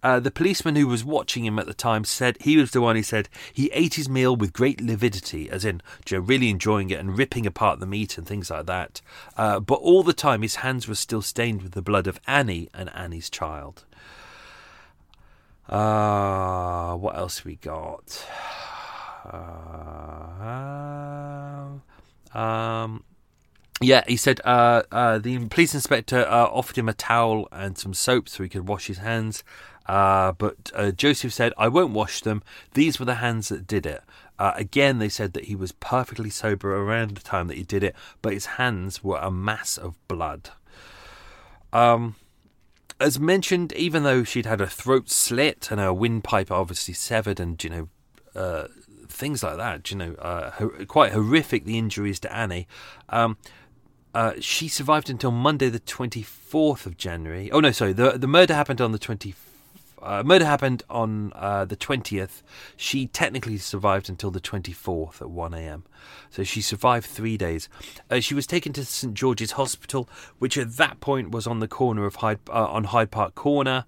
uh, 0.06 0.20
the 0.20 0.30
policeman 0.30 0.76
who 0.76 0.86
was 0.86 1.04
watching 1.04 1.44
him 1.44 1.58
at 1.58 1.66
the 1.66 1.74
time 1.74 2.04
said 2.04 2.36
he 2.40 2.56
was 2.56 2.70
the 2.70 2.80
one 2.80 2.94
who 2.94 3.02
said 3.02 3.28
he 3.52 3.68
ate 3.72 3.94
his 3.94 4.08
meal 4.08 4.36
with 4.36 4.52
great 4.52 4.80
lividity, 4.80 5.50
as 5.50 5.64
in 5.64 5.82
you 6.08 6.16
know, 6.16 6.22
really 6.22 6.48
enjoying 6.48 6.90
it 6.90 7.00
and 7.00 7.18
ripping 7.18 7.44
apart 7.44 7.80
the 7.80 7.86
meat 7.86 8.16
and 8.16 8.24
things 8.24 8.48
like 8.48 8.66
that. 8.66 9.00
Uh, 9.36 9.58
but 9.58 9.80
all 9.80 10.04
the 10.04 10.12
time, 10.12 10.42
his 10.42 10.54
hands 10.56 10.86
were 10.86 10.94
still 10.94 11.22
stained 11.22 11.60
with 11.60 11.72
the 11.72 11.82
blood 11.82 12.06
of 12.06 12.20
Annie 12.24 12.68
and 12.72 12.88
Annie's 12.94 13.28
child. 13.28 13.84
Uh, 15.68 16.94
what 16.94 17.16
else 17.16 17.44
we 17.44 17.56
got? 17.56 18.24
Uh, 19.24 20.36
um, 22.32 23.02
yeah, 23.80 24.04
he 24.06 24.16
said 24.16 24.40
uh, 24.44 24.84
uh, 24.92 25.18
the 25.18 25.48
police 25.48 25.74
inspector 25.74 26.20
uh, 26.20 26.46
offered 26.46 26.78
him 26.78 26.88
a 26.88 26.94
towel 26.94 27.48
and 27.50 27.76
some 27.76 27.92
soap 27.92 28.28
so 28.28 28.44
he 28.44 28.48
could 28.48 28.68
wash 28.68 28.86
his 28.86 28.98
hands. 28.98 29.42
Uh, 29.88 30.32
but 30.32 30.70
uh, 30.74 30.90
Joseph 30.90 31.32
said, 31.32 31.52
I 31.56 31.68
won't 31.68 31.92
wash 31.92 32.20
them. 32.20 32.42
These 32.74 32.98
were 32.98 33.04
the 33.04 33.16
hands 33.16 33.48
that 33.48 33.66
did 33.66 33.86
it. 33.86 34.02
Uh, 34.38 34.52
again, 34.56 34.98
they 34.98 35.08
said 35.08 35.32
that 35.32 35.44
he 35.44 35.56
was 35.56 35.72
perfectly 35.72 36.30
sober 36.30 36.76
around 36.76 37.16
the 37.16 37.22
time 37.22 37.46
that 37.48 37.56
he 37.56 37.62
did 37.62 37.82
it, 37.82 37.94
but 38.20 38.32
his 38.32 38.46
hands 38.46 39.02
were 39.02 39.18
a 39.18 39.30
mass 39.30 39.78
of 39.78 39.96
blood. 40.08 40.50
Um, 41.72 42.16
as 43.00 43.18
mentioned, 43.18 43.72
even 43.74 44.02
though 44.02 44.24
she'd 44.24 44.46
had 44.46 44.60
her 44.60 44.66
throat 44.66 45.10
slit 45.10 45.70
and 45.70 45.80
her 45.80 45.92
windpipe 45.92 46.50
obviously 46.50 46.94
severed, 46.94 47.40
and 47.40 47.62
you 47.62 47.70
know, 47.70 47.88
uh, 48.34 48.68
things 49.08 49.42
like 49.42 49.56
that, 49.56 49.90
you 49.90 49.96
know, 49.96 50.14
uh, 50.14 50.50
quite 50.86 51.12
horrific 51.12 51.64
the 51.64 51.78
injuries 51.78 52.20
to 52.20 52.34
Annie. 52.34 52.66
Um, 53.08 53.36
uh, 54.14 54.32
she 54.40 54.68
survived 54.68 55.10
until 55.10 55.30
Monday, 55.30 55.68
the 55.68 55.78
twenty 55.78 56.22
fourth 56.22 56.86
of 56.86 56.96
January. 56.96 57.50
Oh 57.50 57.60
no, 57.60 57.70
sorry, 57.70 57.92
the 57.92 58.12
the 58.12 58.26
murder 58.26 58.54
happened 58.54 58.80
on 58.80 58.92
the 58.92 58.98
twenty. 58.98 59.34
Uh, 60.06 60.22
murder 60.22 60.44
happened 60.44 60.84
on 60.88 61.32
uh, 61.34 61.64
the 61.64 61.76
20th. 61.76 62.42
She 62.76 63.08
technically 63.08 63.58
survived 63.58 64.08
until 64.08 64.30
the 64.30 64.40
24th 64.40 65.20
at 65.20 65.30
1 65.30 65.52
a.m. 65.52 65.82
So 66.30 66.44
she 66.44 66.60
survived 66.60 67.06
three 67.06 67.36
days. 67.36 67.68
Uh, 68.08 68.20
she 68.20 68.32
was 68.32 68.46
taken 68.46 68.72
to 68.74 68.84
St 68.84 69.14
George's 69.14 69.52
Hospital, 69.52 70.08
which 70.38 70.56
at 70.56 70.76
that 70.76 71.00
point 71.00 71.32
was 71.32 71.48
on 71.48 71.58
the 71.58 71.66
corner 71.66 72.06
of 72.06 72.14
Hyde, 72.16 72.38
uh, 72.48 72.66
on 72.66 72.84
Hyde 72.84 73.10
Park 73.10 73.34
Corner. 73.34 73.84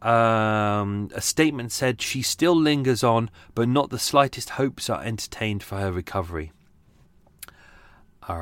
Um, 0.00 1.10
a 1.12 1.20
statement 1.20 1.72
said 1.72 2.00
she 2.00 2.22
still 2.22 2.54
lingers 2.54 3.02
on, 3.02 3.28
but 3.56 3.68
not 3.68 3.90
the 3.90 3.98
slightest 3.98 4.50
hopes 4.50 4.88
are 4.88 5.02
entertained 5.02 5.64
for 5.64 5.78
her 5.78 5.90
recovery. 5.90 6.52
Uh, 8.22 8.36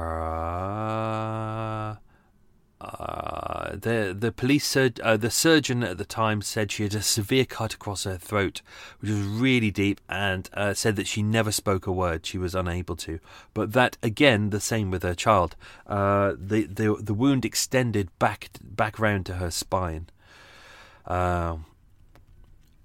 the 3.73 4.17
the 4.19 4.33
police 4.33 4.67
sur- 4.67 4.91
uh, 5.03 5.17
the 5.17 5.31
surgeon 5.31 5.83
at 5.83 5.99
the 5.99 6.05
time 6.05 6.43
said 6.43 6.71
she 6.71 6.85
had 6.85 6.95
a 6.95 7.03
severe 7.03 7.45
cut 7.45 7.75
across 7.75 8.05
her 8.05 8.17
throat, 8.17 8.63
which 9.01 9.11
was 9.11 9.21
really 9.21 9.71
deep, 9.71 10.01
and 10.09 10.49
uh, 10.55 10.75
said 10.75 10.97
that 10.97 11.07
she 11.07 11.23
never 11.23 11.51
spoke 11.51 11.87
a 11.87 11.93
word. 11.93 12.25
She 12.25 12.39
was 12.39 12.55
unable 12.55 12.97
to. 12.97 13.19
But 13.55 13.73
that 13.73 13.97
again, 14.03 14.51
the 14.51 14.61
same 14.61 14.91
with 14.91 15.03
her 15.03 15.15
child. 15.15 15.57
Uh, 15.87 16.35
the 16.39 16.65
the 16.65 16.97
the 17.01 17.15
wound 17.15 17.45
extended 17.45 18.17
back 18.19 18.51
back 18.63 18.99
round 18.99 19.27
to 19.27 19.35
her 19.35 19.51
spine. 19.51 20.07
Uh, 21.07 21.59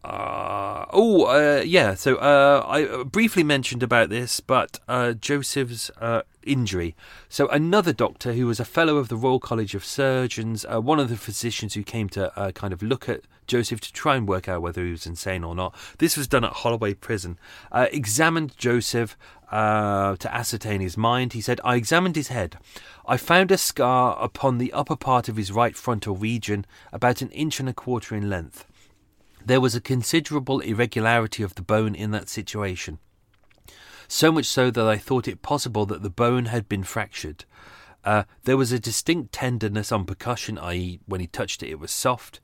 uh, 0.03 0.85
oh, 0.91 1.25
uh, 1.25 1.61
yeah. 1.61 1.93
So 1.93 2.15
uh, 2.15 2.65
I 2.67 3.03
briefly 3.03 3.43
mentioned 3.43 3.83
about 3.83 4.09
this, 4.09 4.39
but 4.39 4.79
uh, 4.87 5.13
Joseph's 5.13 5.91
uh, 5.99 6.23
injury. 6.43 6.95
So 7.29 7.47
another 7.49 7.93
doctor 7.93 8.33
who 8.33 8.47
was 8.47 8.59
a 8.59 8.65
fellow 8.65 8.97
of 8.97 9.09
the 9.09 9.15
Royal 9.15 9.39
College 9.39 9.75
of 9.75 9.85
Surgeons, 9.85 10.65
uh, 10.71 10.81
one 10.81 10.99
of 10.99 11.09
the 11.09 11.17
physicians 11.17 11.75
who 11.75 11.83
came 11.83 12.09
to 12.09 12.51
kind 12.55 12.73
of 12.73 12.81
look 12.81 13.07
at 13.07 13.21
Joseph 13.45 13.79
to 13.81 13.93
try 13.93 14.15
and 14.15 14.27
work 14.27 14.49
out 14.49 14.61
whether 14.61 14.83
he 14.83 14.91
was 14.91 15.05
insane 15.05 15.43
or 15.43 15.53
not. 15.53 15.75
This 15.99 16.17
was 16.17 16.27
done 16.27 16.43
at 16.43 16.53
Holloway 16.53 16.95
Prison. 16.95 17.37
examined 17.71 18.57
Joseph 18.57 19.15
to 19.51 20.29
ascertain 20.31 20.81
his 20.81 20.97
mind. 20.97 21.33
He 21.33 21.41
said, 21.41 21.61
"I 21.63 21.75
examined 21.75 22.15
his 22.15 22.29
head. 22.29 22.57
I 23.05 23.17
found 23.17 23.51
a 23.51 23.57
scar 23.57 24.17
upon 24.19 24.57
the 24.57 24.73
upper 24.73 24.95
part 24.95 25.29
of 25.29 25.37
his 25.37 25.51
right 25.51 25.75
frontal 25.75 26.15
region, 26.15 26.65
about 26.91 27.21
an 27.21 27.29
inch 27.31 27.59
and 27.59 27.69
a 27.69 27.73
quarter 27.73 28.15
in 28.15 28.27
length." 28.29 28.65
There 29.45 29.61
was 29.61 29.75
a 29.75 29.81
considerable 29.81 30.59
irregularity 30.59 31.43
of 31.43 31.55
the 31.55 31.61
bone 31.61 31.95
in 31.95 32.11
that 32.11 32.29
situation, 32.29 32.99
so 34.07 34.31
much 34.31 34.45
so 34.45 34.69
that 34.71 34.85
I 34.85 34.97
thought 34.97 35.27
it 35.27 35.41
possible 35.41 35.85
that 35.87 36.03
the 36.03 36.09
bone 36.09 36.45
had 36.45 36.69
been 36.69 36.83
fractured. 36.83 37.45
Uh, 38.03 38.23
there 38.43 38.57
was 38.57 38.71
a 38.71 38.79
distinct 38.79 39.31
tenderness 39.31 39.91
on 39.91 40.05
percussion, 40.05 40.57
i.e., 40.57 40.99
when 41.05 41.21
he 41.21 41.27
touched 41.27 41.63
it, 41.63 41.69
it 41.69 41.79
was 41.79 41.91
soft, 41.91 42.39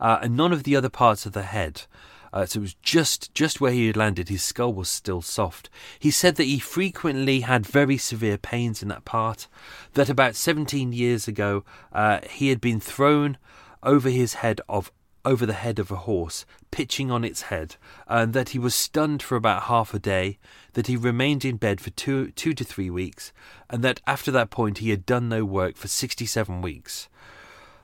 uh, 0.00 0.18
and 0.22 0.36
none 0.36 0.52
of 0.52 0.64
the 0.64 0.76
other 0.76 0.88
parts 0.88 1.26
of 1.26 1.32
the 1.32 1.42
head. 1.42 1.82
Uh, 2.32 2.46
so 2.46 2.58
it 2.58 2.62
was 2.62 2.74
just 2.74 3.34
just 3.34 3.60
where 3.60 3.72
he 3.72 3.86
had 3.86 3.96
landed. 3.96 4.30
His 4.30 4.42
skull 4.42 4.72
was 4.72 4.88
still 4.88 5.20
soft. 5.20 5.68
He 5.98 6.10
said 6.10 6.36
that 6.36 6.44
he 6.44 6.58
frequently 6.58 7.40
had 7.40 7.66
very 7.66 7.98
severe 7.98 8.38
pains 8.38 8.82
in 8.82 8.88
that 8.88 9.04
part. 9.04 9.48
That 9.92 10.08
about 10.08 10.34
17 10.34 10.94
years 10.94 11.28
ago, 11.28 11.64
uh, 11.92 12.20
he 12.28 12.48
had 12.48 12.60
been 12.60 12.80
thrown 12.80 13.36
over 13.82 14.08
his 14.08 14.34
head 14.34 14.62
of 14.66 14.90
over 15.24 15.46
the 15.46 15.52
head 15.52 15.78
of 15.78 15.90
a 15.90 15.96
horse, 15.96 16.44
pitching 16.70 17.10
on 17.10 17.24
its 17.24 17.42
head, 17.42 17.76
and 18.06 18.32
that 18.32 18.50
he 18.50 18.58
was 18.58 18.74
stunned 18.74 19.22
for 19.22 19.36
about 19.36 19.64
half 19.64 19.94
a 19.94 19.98
day, 19.98 20.38
that 20.72 20.86
he 20.86 20.96
remained 20.96 21.44
in 21.44 21.56
bed 21.56 21.80
for 21.80 21.90
two, 21.90 22.30
two 22.32 22.52
to 22.54 22.64
three 22.64 22.90
weeks, 22.90 23.32
and 23.70 23.82
that 23.82 24.00
after 24.06 24.30
that 24.30 24.50
point 24.50 24.78
he 24.78 24.90
had 24.90 25.06
done 25.06 25.28
no 25.28 25.44
work 25.44 25.76
for 25.76 25.88
67 25.88 26.62
weeks. 26.62 27.08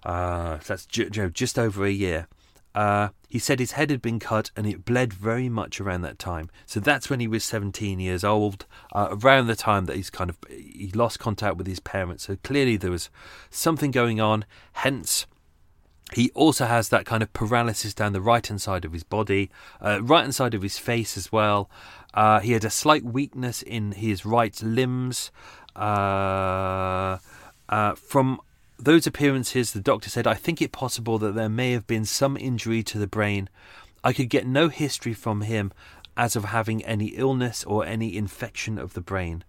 Uh, 0.04 0.58
that's 0.66 0.86
ju- 0.86 1.10
just 1.10 1.58
over 1.58 1.84
a 1.84 1.90
year. 1.90 2.28
Uh, 2.74 3.08
he 3.28 3.38
said 3.38 3.58
his 3.58 3.72
head 3.72 3.90
had 3.90 4.00
been 4.00 4.18
cut 4.18 4.50
and 4.54 4.66
it 4.66 4.84
bled 4.84 5.12
very 5.12 5.48
much 5.48 5.80
around 5.80 6.02
that 6.02 6.18
time. 6.18 6.48
So 6.64 6.80
that's 6.80 7.10
when 7.10 7.18
he 7.18 7.26
was 7.26 7.44
17 7.44 7.98
years 7.98 8.22
old, 8.22 8.66
uh, 8.92 9.08
around 9.10 9.46
the 9.46 9.56
time 9.56 9.86
that 9.86 9.96
he's 9.96 10.10
kind 10.10 10.30
of 10.30 10.38
he 10.48 10.90
lost 10.94 11.18
contact 11.18 11.56
with 11.56 11.66
his 11.66 11.80
parents. 11.80 12.24
So 12.24 12.36
clearly 12.44 12.76
there 12.76 12.90
was 12.90 13.10
something 13.50 13.90
going 13.90 14.20
on. 14.20 14.44
Hence, 14.74 15.26
he 16.14 16.30
also 16.30 16.64
has 16.64 16.88
that 16.88 17.04
kind 17.04 17.22
of 17.22 17.32
paralysis 17.32 17.92
down 17.92 18.12
the 18.12 18.20
right 18.20 18.46
hand 18.46 18.62
side 18.62 18.84
of 18.84 18.92
his 18.92 19.04
body, 19.04 19.50
uh, 19.80 20.02
right 20.02 20.22
hand 20.22 20.34
side 20.34 20.54
of 20.54 20.62
his 20.62 20.78
face 20.78 21.16
as 21.16 21.30
well. 21.30 21.68
Uh, 22.14 22.40
he 22.40 22.52
had 22.52 22.64
a 22.64 22.70
slight 22.70 23.04
weakness 23.04 23.62
in 23.62 23.92
his 23.92 24.24
right 24.24 24.60
limbs. 24.62 25.30
Uh, 25.76 27.18
uh, 27.68 27.94
from 27.94 28.40
those 28.78 29.06
appearances, 29.06 29.72
the 29.72 29.80
doctor 29.80 30.08
said, 30.08 30.26
I 30.26 30.34
think 30.34 30.62
it 30.62 30.72
possible 30.72 31.18
that 31.18 31.34
there 31.34 31.48
may 31.48 31.72
have 31.72 31.86
been 31.86 32.04
some 32.04 32.36
injury 32.36 32.82
to 32.84 32.98
the 32.98 33.06
brain. 33.06 33.48
I 34.02 34.12
could 34.12 34.30
get 34.30 34.46
no 34.46 34.68
history 34.68 35.14
from 35.14 35.42
him 35.42 35.72
as 36.16 36.36
of 36.36 36.46
having 36.46 36.84
any 36.84 37.08
illness 37.08 37.64
or 37.64 37.84
any 37.84 38.16
infection 38.16 38.78
of 38.78 38.94
the 38.94 39.00
brain. 39.00 39.44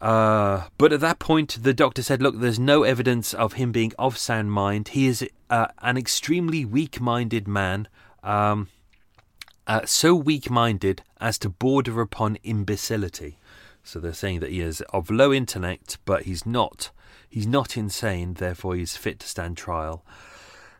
Uh, 0.00 0.68
but 0.78 0.92
at 0.92 1.00
that 1.00 1.18
point, 1.18 1.58
the 1.62 1.74
doctor 1.74 2.02
said, 2.02 2.22
Look, 2.22 2.38
there's 2.38 2.58
no 2.58 2.84
evidence 2.84 3.34
of 3.34 3.54
him 3.54 3.72
being 3.72 3.92
of 3.98 4.16
sound 4.16 4.52
mind. 4.52 4.88
He 4.88 5.06
is 5.06 5.28
uh, 5.50 5.68
an 5.82 5.96
extremely 5.96 6.64
weak 6.64 7.00
minded 7.00 7.48
man, 7.48 7.88
um, 8.22 8.68
uh, 9.66 9.84
so 9.84 10.14
weak 10.14 10.50
minded 10.50 11.02
as 11.20 11.38
to 11.38 11.48
border 11.48 12.00
upon 12.00 12.36
imbecility. 12.44 13.38
So 13.82 13.98
they're 13.98 14.12
saying 14.12 14.40
that 14.40 14.50
he 14.50 14.60
is 14.60 14.82
of 14.92 15.10
low 15.10 15.32
intellect, 15.32 15.98
but 16.04 16.22
he's 16.24 16.46
not. 16.46 16.90
He's 17.28 17.46
not 17.46 17.76
insane, 17.76 18.34
therefore 18.34 18.76
he's 18.76 18.96
fit 18.96 19.18
to 19.20 19.28
stand 19.28 19.56
trial. 19.56 20.04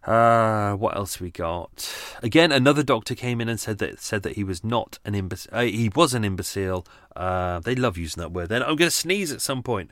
Uh, 0.09 0.73
what 0.75 0.97
else 0.97 1.21
we 1.21 1.31
got? 1.31 1.95
Again, 2.23 2.51
another 2.51 2.83
doctor 2.83 3.15
came 3.15 3.43
in 3.43 3.49
and 3.51 3.61
said 3.61 3.77
that 3.77 4.01
said 4.01 4.23
that 4.23 4.37
he 4.37 4.45
was 4.45 4.65
not 4.65 4.99
an 5.05 5.15
imbecile. 5.15 5.51
Uh, 5.53 5.65
he 5.65 5.91
was 5.95 6.15
an 6.15 6.25
imbecile. 6.25 6.87
Uh, 7.15 7.59
they 7.59 7.75
love 7.75 7.99
using 7.99 8.23
that 8.23 8.33
word. 8.33 8.49
Then 8.49 8.63
I'm 8.63 8.77
going 8.77 8.89
to 8.89 8.91
sneeze 8.91 9.31
at 9.31 9.43
some 9.43 9.63
point. 9.63 9.91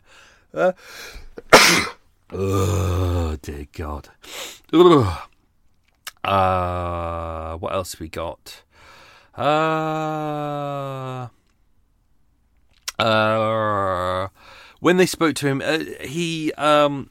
Uh, 0.54 0.72
oh 2.32 3.36
dear 3.42 3.66
God. 3.72 4.08
Uh, 6.24 7.56
what 7.58 7.72
else 7.72 8.00
we 8.00 8.08
got? 8.08 8.64
Uh, 9.38 11.28
uh, 12.98 14.26
when 14.80 14.96
they 14.96 15.06
spoke 15.06 15.36
to 15.36 15.46
him, 15.46 15.62
uh, 15.64 15.78
he 16.00 16.52
um 16.54 17.10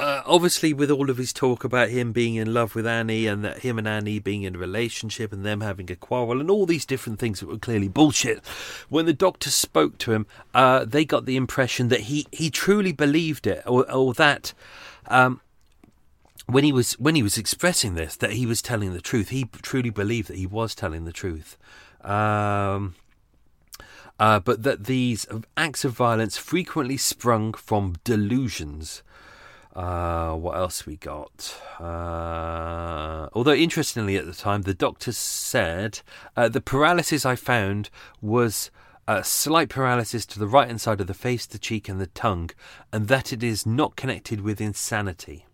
uh, 0.00 0.22
obviously, 0.26 0.72
with 0.72 0.90
all 0.90 1.10
of 1.10 1.16
his 1.16 1.32
talk 1.32 1.64
about 1.64 1.90
him 1.90 2.12
being 2.12 2.34
in 2.34 2.52
love 2.52 2.74
with 2.74 2.86
Annie 2.86 3.26
and 3.26 3.44
that 3.44 3.58
him 3.58 3.78
and 3.78 3.86
Annie 3.86 4.18
being 4.18 4.42
in 4.42 4.56
a 4.56 4.58
relationship 4.58 5.32
and 5.32 5.44
them 5.44 5.60
having 5.60 5.90
a 5.90 5.96
quarrel 5.96 6.40
and 6.40 6.50
all 6.50 6.66
these 6.66 6.84
different 6.84 7.18
things 7.18 7.40
that 7.40 7.46
were 7.46 7.58
clearly 7.58 7.88
bullshit, 7.88 8.44
when 8.88 9.06
the 9.06 9.12
doctor 9.12 9.50
spoke 9.50 9.98
to 9.98 10.12
him, 10.12 10.26
uh, 10.54 10.84
they 10.84 11.04
got 11.04 11.24
the 11.24 11.36
impression 11.36 11.88
that 11.88 12.00
he, 12.00 12.26
he 12.32 12.50
truly 12.50 12.92
believed 12.92 13.46
it 13.46 13.62
or, 13.66 13.90
or 13.90 14.12
that. 14.14 14.52
Um, 15.06 15.40
when 16.46 16.64
he 16.64 16.72
was 16.72 16.94
when 16.98 17.14
he 17.14 17.22
was 17.22 17.38
expressing 17.38 17.94
this, 17.94 18.16
that 18.16 18.32
he 18.32 18.46
was 18.46 18.60
telling 18.60 18.92
the 18.92 19.00
truth. 19.00 19.28
He 19.28 19.44
truly 19.62 19.90
believed 19.90 20.28
that 20.28 20.36
he 20.36 20.46
was 20.46 20.74
telling 20.74 21.04
the 21.04 21.12
truth. 21.12 21.56
Um, 22.02 22.96
uh, 24.18 24.40
but 24.40 24.62
that 24.62 24.84
these 24.84 25.26
acts 25.56 25.84
of 25.84 25.92
violence 25.92 26.36
frequently 26.36 26.96
sprung 26.96 27.54
from 27.54 27.96
delusions 28.04 29.02
uh, 29.74 30.34
what 30.34 30.56
else 30.56 30.84
we 30.84 30.96
got? 30.96 31.56
Uh, 31.80 33.28
although 33.32 33.54
interestingly, 33.54 34.16
at 34.16 34.26
the 34.26 34.34
time, 34.34 34.62
the 34.62 34.74
doctor 34.74 35.12
said 35.12 36.00
uh, 36.36 36.48
the 36.48 36.60
paralysis 36.60 37.24
I 37.24 37.36
found 37.36 37.88
was 38.20 38.70
a 39.08 39.24
slight 39.24 39.68
paralysis 39.68 40.26
to 40.26 40.38
the 40.38 40.46
right 40.46 40.68
hand 40.68 40.80
side 40.80 41.00
of 41.00 41.06
the 41.06 41.14
face, 41.14 41.46
the 41.46 41.58
cheek, 41.58 41.88
and 41.88 42.00
the 42.00 42.06
tongue, 42.06 42.50
and 42.92 43.08
that 43.08 43.32
it 43.32 43.42
is 43.42 43.66
not 43.66 43.96
connected 43.96 44.42
with 44.42 44.60
insanity. 44.60 45.46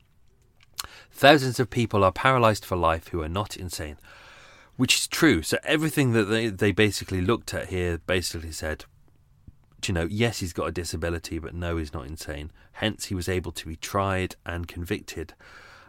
Thousands 1.10 1.58
of 1.58 1.70
people 1.70 2.04
are 2.04 2.12
paralyzed 2.12 2.64
for 2.64 2.76
life 2.76 3.08
who 3.08 3.22
are 3.22 3.28
not 3.28 3.56
insane, 3.56 3.96
which 4.76 4.96
is 4.96 5.06
true. 5.06 5.42
So 5.42 5.58
everything 5.64 6.12
that 6.12 6.24
they, 6.24 6.48
they 6.48 6.72
basically 6.72 7.20
looked 7.20 7.54
at 7.54 7.68
here 7.68 7.98
basically 7.98 8.52
said 8.52 8.84
you 9.86 9.94
know, 9.94 10.08
yes, 10.10 10.40
he's 10.40 10.52
got 10.52 10.66
a 10.66 10.72
disability, 10.72 11.38
but 11.38 11.54
no, 11.54 11.76
he's 11.76 11.94
not 11.94 12.06
insane. 12.06 12.50
Hence, 12.72 13.06
he 13.06 13.14
was 13.14 13.28
able 13.28 13.52
to 13.52 13.66
be 13.66 13.76
tried 13.76 14.36
and 14.44 14.66
convicted. 14.66 15.34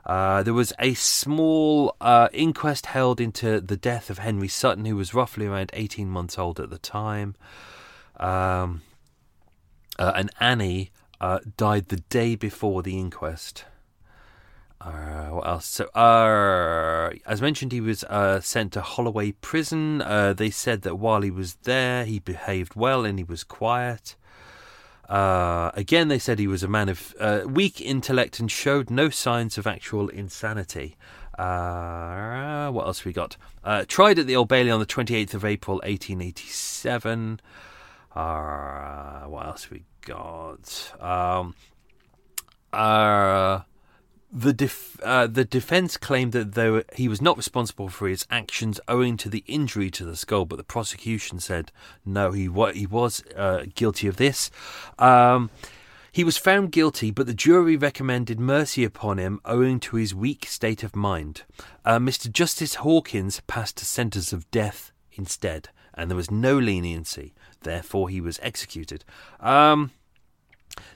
Uh, 0.06 0.44
there 0.44 0.54
was 0.54 0.74
a 0.80 0.94
small 0.94 1.96
uh, 2.02 2.30
inquest 2.34 2.88
held 2.88 3.20
into 3.20 3.60
the 3.62 3.78
death 3.78 4.10
of 4.10 4.20
Henry 4.20 4.48
Sutton, 4.48 4.86
who 4.86 4.96
was 4.96 5.14
roughly 5.14 5.46
around 5.46 5.72
18 5.74 6.10
months 6.10 6.38
old 6.38 6.60
at 6.60 6.70
the 6.70 6.78
time. 6.78 7.36
Um, 8.18 8.82
uh, 9.98 10.14
and 10.16 10.30
Annie 10.40 10.92
uh, 11.20 11.40
died 11.58 11.90
the 11.90 12.02
day 12.10 12.36
before 12.36 12.82
the 12.82 12.98
inquest. 12.98 13.66
Uh, 14.82 15.28
what 15.28 15.48
else? 15.48 15.66
So, 15.66 15.86
uh, 15.88 17.12
as 17.26 17.42
mentioned, 17.42 17.72
he 17.72 17.82
was 17.82 18.04
uh, 18.06 18.40
sent 18.40 18.74
to 18.74 18.82
Holloway 18.82 19.34
Prison. 19.34 20.02
Uh, 20.02 20.34
they 20.34 20.50
said 20.50 20.84
that 20.84 20.96
while 20.96 21.22
he 21.22 21.32
was 21.32 21.56
there, 21.64 22.06
he 22.06 22.20
behaved 22.20 22.76
well 22.76 23.04
and 23.04 23.20
he 23.20 23.24
was 23.24 23.44
quiet. 23.44 24.16
Uh, 25.10 25.72
again, 25.74 26.08
they 26.08 26.20
said 26.20 26.40
he 26.40 26.48
was 26.48 26.64
a 26.64 26.68
man 26.68 26.88
of 26.88 27.14
uh, 27.20 27.42
weak 27.46 27.82
intellect 27.82 28.40
and 28.40 28.50
showed 28.50 28.90
no 28.90 29.10
signs 29.10 29.58
of 29.58 29.68
actual 29.68 30.08
insanity. 30.10 30.96
What 31.38 32.86
else 32.86 33.04
we 33.04 33.12
got? 33.12 33.36
Tried 33.88 34.20
at 34.20 34.28
the 34.28 34.36
Old 34.36 34.48
Bailey 34.48 34.72
on 34.72 34.80
the 34.80 34.86
28th 34.86 35.34
of 35.34 35.44
April, 35.44 35.78
1887. 35.78 37.42
Uh, 38.16 39.22
what 39.22 39.46
else 39.46 39.70
we 39.70 39.84
got? 40.02 40.94
Um, 41.00 41.56
the 44.32 44.54
def- 44.54 45.00
uh, 45.02 45.28
the 45.28 45.46
defense 45.46 45.98
claimed 45.98 46.34
that 46.34 46.54
though 46.54 46.84
he 46.94 47.08
was 47.08 47.22
not 47.22 47.38
responsible 47.38 47.90
for 47.90 48.08
his 48.08 48.26
actions 48.30 48.80
owing 48.88 49.18
to 49.18 49.30
the 49.30 49.44
injury 49.48 49.90
to 49.92 50.06
the 50.06 50.16
skull, 50.16 50.46
but 50.46 50.58
the 50.58 50.64
prosecution 50.64 51.40
said 51.40 51.72
no, 52.06 52.32
he 52.32 52.48
wa- 52.48 52.72
he 52.72 52.86
was 52.86 53.24
uh, 53.36 53.66
guilty 53.76 54.08
of 54.08 54.18
this. 54.18 54.52
Um, 54.98 55.50
he 56.12 56.24
was 56.24 56.38
found 56.38 56.72
guilty, 56.72 57.12
but 57.12 57.28
the 57.28 57.34
jury 57.34 57.78
recommended 57.78 58.40
mercy 58.40 58.84
upon 58.84 59.18
him 59.20 59.40
owing 59.46 59.80
to 59.82 59.96
his 59.96 60.16
weak 60.16 60.46
state 60.48 60.84
of 60.84 60.96
mind. 60.96 61.44
Uh, 61.86 62.00
Mr. 62.00 62.32
Justice 62.32 62.76
Hawkins 62.76 63.42
passed 63.48 63.82
a 63.82 63.86
sentence 63.86 64.34
of 64.34 64.50
death 64.52 64.92
instead, 65.12 65.70
and 65.94 66.10
there 66.10 66.18
was 66.18 66.32
no 66.32 66.58
leniency. 66.58 67.34
Therefore, 67.62 68.10
he 68.10 68.22
was 68.22 68.40
executed. 68.42 69.06
Um, 69.40 69.92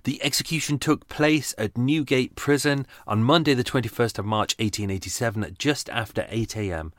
the 0.03 0.23
execution 0.23 0.79
took 0.79 1.07
place 1.07 1.53
at 1.57 1.77
Newgate 1.77 2.35
Prison 2.35 2.85
on 3.07 3.23
Monday, 3.23 3.53
the 3.53 3.63
21st 3.63 4.19
of 4.19 4.25
March 4.25 4.55
1887, 4.59 5.43
at 5.43 5.57
just 5.57 5.89
after 5.89 6.25
8 6.29 6.55
a.m. 6.57 6.93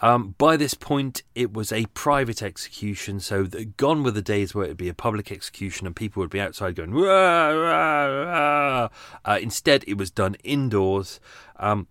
Um, 0.00 0.34
by 0.36 0.56
this 0.56 0.74
point, 0.74 1.22
it 1.34 1.52
was 1.52 1.72
a 1.72 1.86
private 1.86 2.42
execution, 2.42 3.18
so 3.20 3.44
the, 3.44 3.64
gone 3.64 4.02
were 4.02 4.10
the 4.10 4.20
days 4.20 4.54
where 4.54 4.66
it 4.66 4.68
would 4.68 4.76
be 4.76 4.90
a 4.90 4.94
public 4.94 5.32
execution 5.32 5.86
and 5.86 5.96
people 5.96 6.20
would 6.20 6.30
be 6.30 6.40
outside 6.40 6.76
going, 6.76 6.92
rah, 6.92 7.48
rah, 7.48 8.04
rah. 8.04 8.88
Uh, 9.24 9.38
instead, 9.40 9.84
it 9.86 9.96
was 9.96 10.10
done 10.10 10.36
indoors. 10.44 11.18
Um, 11.58 11.86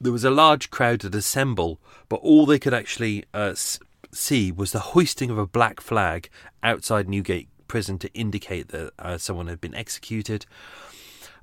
there 0.00 0.12
was 0.12 0.24
a 0.24 0.30
large 0.30 0.70
crowd 0.70 1.00
that 1.00 1.14
assembled, 1.16 1.78
but 2.08 2.16
all 2.16 2.46
they 2.46 2.60
could 2.60 2.74
actually 2.74 3.24
uh, 3.34 3.54
see 4.12 4.52
was 4.52 4.70
the 4.70 4.78
hoisting 4.78 5.30
of 5.30 5.38
a 5.38 5.46
black 5.46 5.80
flag 5.80 6.30
outside 6.62 7.08
Newgate 7.08 7.48
prison 7.68 7.98
to 7.98 8.12
indicate 8.14 8.68
that 8.68 8.92
uh, 8.98 9.18
someone 9.18 9.46
had 9.46 9.60
been 9.60 9.74
executed. 9.74 10.46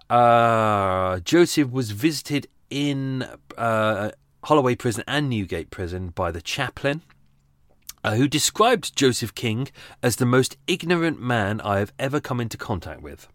Uh, 0.10 1.20
Joseph 1.20 1.72
was 1.72 1.92
visited 1.92 2.48
in 2.70 3.28
uh, 3.58 4.12
Holloway 4.44 4.76
Prison 4.76 5.04
and 5.08 5.30
Newgate 5.30 5.70
Prison 5.70 6.10
by 6.10 6.32
the 6.32 6.42
chaplain. 6.42 7.02
Uh, 8.04 8.14
who 8.18 8.28
described 8.28 8.96
Joseph 8.96 9.34
King 9.34 9.68
as 10.04 10.18
the 10.18 10.28
most 10.28 10.58
ignorant 10.68 11.20
man 11.20 11.60
I 11.62 11.80
have 11.80 11.92
ever 11.98 12.20
come 12.20 12.40
into 12.40 12.56
contact 12.56 13.02
with. 13.02 13.28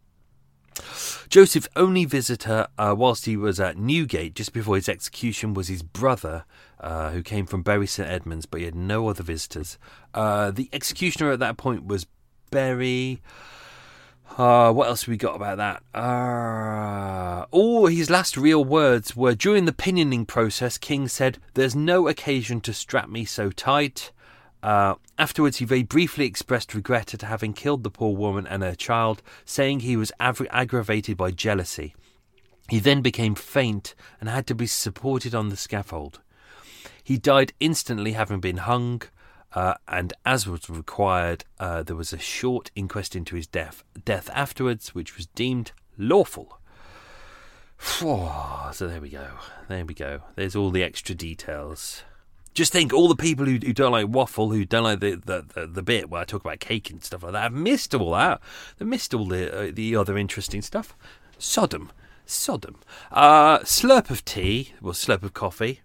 Joseph's 1.28 1.68
only 1.74 2.04
visitor 2.04 2.68
uh, 2.78 2.94
whilst 2.96 3.26
he 3.26 3.36
was 3.36 3.58
at 3.58 3.76
Newgate 3.76 4.34
just 4.34 4.52
before 4.52 4.76
his 4.76 4.88
execution 4.88 5.54
was 5.54 5.66
his 5.66 5.82
brother, 5.82 6.44
uh, 6.78 7.10
who 7.10 7.22
came 7.22 7.46
from 7.46 7.62
Bury 7.62 7.88
St 7.88 8.08
Edmunds, 8.08 8.46
but 8.46 8.60
he 8.60 8.64
had 8.64 8.74
no 8.74 9.08
other 9.08 9.22
visitors. 9.22 9.78
Uh, 10.14 10.50
the 10.50 10.68
executioner 10.72 11.32
at 11.32 11.40
that 11.40 11.56
point 11.56 11.86
was 11.86 12.06
Berry. 12.50 13.22
Uh, 14.36 14.72
what 14.72 14.88
else 14.88 15.06
we 15.06 15.16
got 15.16 15.36
about 15.36 15.58
that? 15.58 15.82
Uh, 15.98 17.46
oh, 17.52 17.86
his 17.86 18.08
last 18.08 18.36
real 18.36 18.64
words 18.64 19.16
were 19.16 19.34
during 19.34 19.64
the 19.64 19.72
pinioning 19.72 20.24
process. 20.24 20.78
King 20.78 21.08
said, 21.08 21.38
"There's 21.54 21.74
no 21.74 22.08
occasion 22.08 22.60
to 22.62 22.72
strap 22.72 23.08
me 23.08 23.24
so 23.24 23.50
tight." 23.50 24.12
Uh, 24.62 24.94
afterwards, 25.18 25.56
he 25.56 25.64
very 25.64 25.82
briefly 25.82 26.26
expressed 26.26 26.74
regret 26.74 27.14
at 27.14 27.22
having 27.22 27.52
killed 27.52 27.82
the 27.82 27.90
poor 27.90 28.14
woman 28.14 28.46
and 28.46 28.62
her 28.62 28.74
child, 28.74 29.22
saying 29.44 29.80
he 29.80 29.96
was 29.96 30.12
av- 30.20 30.46
aggravated 30.50 31.16
by 31.16 31.30
jealousy. 31.30 31.94
He 32.68 32.78
then 32.78 33.02
became 33.02 33.34
faint 33.34 33.94
and 34.20 34.28
had 34.28 34.46
to 34.46 34.54
be 34.54 34.66
supported 34.66 35.34
on 35.34 35.48
the 35.48 35.56
scaffold. 35.56 36.20
He 37.02 37.18
died 37.18 37.52
instantly, 37.58 38.12
having 38.12 38.40
been 38.40 38.58
hung. 38.58 39.02
Uh, 39.52 39.74
and 39.88 40.12
as 40.24 40.46
was 40.46 40.70
required, 40.70 41.44
uh, 41.58 41.82
there 41.82 41.96
was 41.96 42.12
a 42.12 42.18
short 42.18 42.70
inquest 42.74 43.16
into 43.16 43.36
his 43.36 43.46
death, 43.46 43.82
death 44.04 44.30
afterwards, 44.32 44.94
which 44.94 45.16
was 45.16 45.26
deemed 45.26 45.72
lawful. 45.98 46.58
So 48.72 48.86
there 48.86 49.00
we 49.00 49.08
go. 49.08 49.26
There 49.68 49.84
we 49.84 49.94
go. 49.94 50.20
There's 50.36 50.54
all 50.54 50.70
the 50.70 50.82
extra 50.82 51.14
details. 51.14 52.02
Just 52.52 52.72
think, 52.72 52.92
all 52.92 53.08
the 53.08 53.16
people 53.16 53.46
who, 53.46 53.52
who 53.52 53.72
don't 53.72 53.92
like 53.92 54.08
waffle, 54.08 54.50
who 54.50 54.64
don't 54.64 54.82
like 54.82 55.00
the, 55.00 55.14
the, 55.24 55.46
the, 55.54 55.66
the, 55.66 55.82
bit 55.82 56.10
where 56.10 56.20
I 56.20 56.24
talk 56.24 56.44
about 56.44 56.60
cake 56.60 56.90
and 56.90 57.02
stuff 57.02 57.22
like 57.22 57.32
that, 57.32 57.42
have 57.42 57.52
missed 57.52 57.94
all 57.94 58.10
that. 58.12 58.40
They've 58.76 58.88
missed 58.88 59.14
all 59.14 59.26
the 59.26 59.68
uh, 59.68 59.72
the 59.72 59.94
other 59.94 60.18
interesting 60.18 60.60
stuff. 60.60 60.96
Sodom, 61.38 61.90
Sodom. 62.26 62.80
Uh, 63.10 63.60
slurp 63.60 64.10
of 64.10 64.24
tea, 64.24 64.72
well, 64.80 64.94
slurp 64.94 65.22
of 65.22 65.32
coffee. 65.32 65.80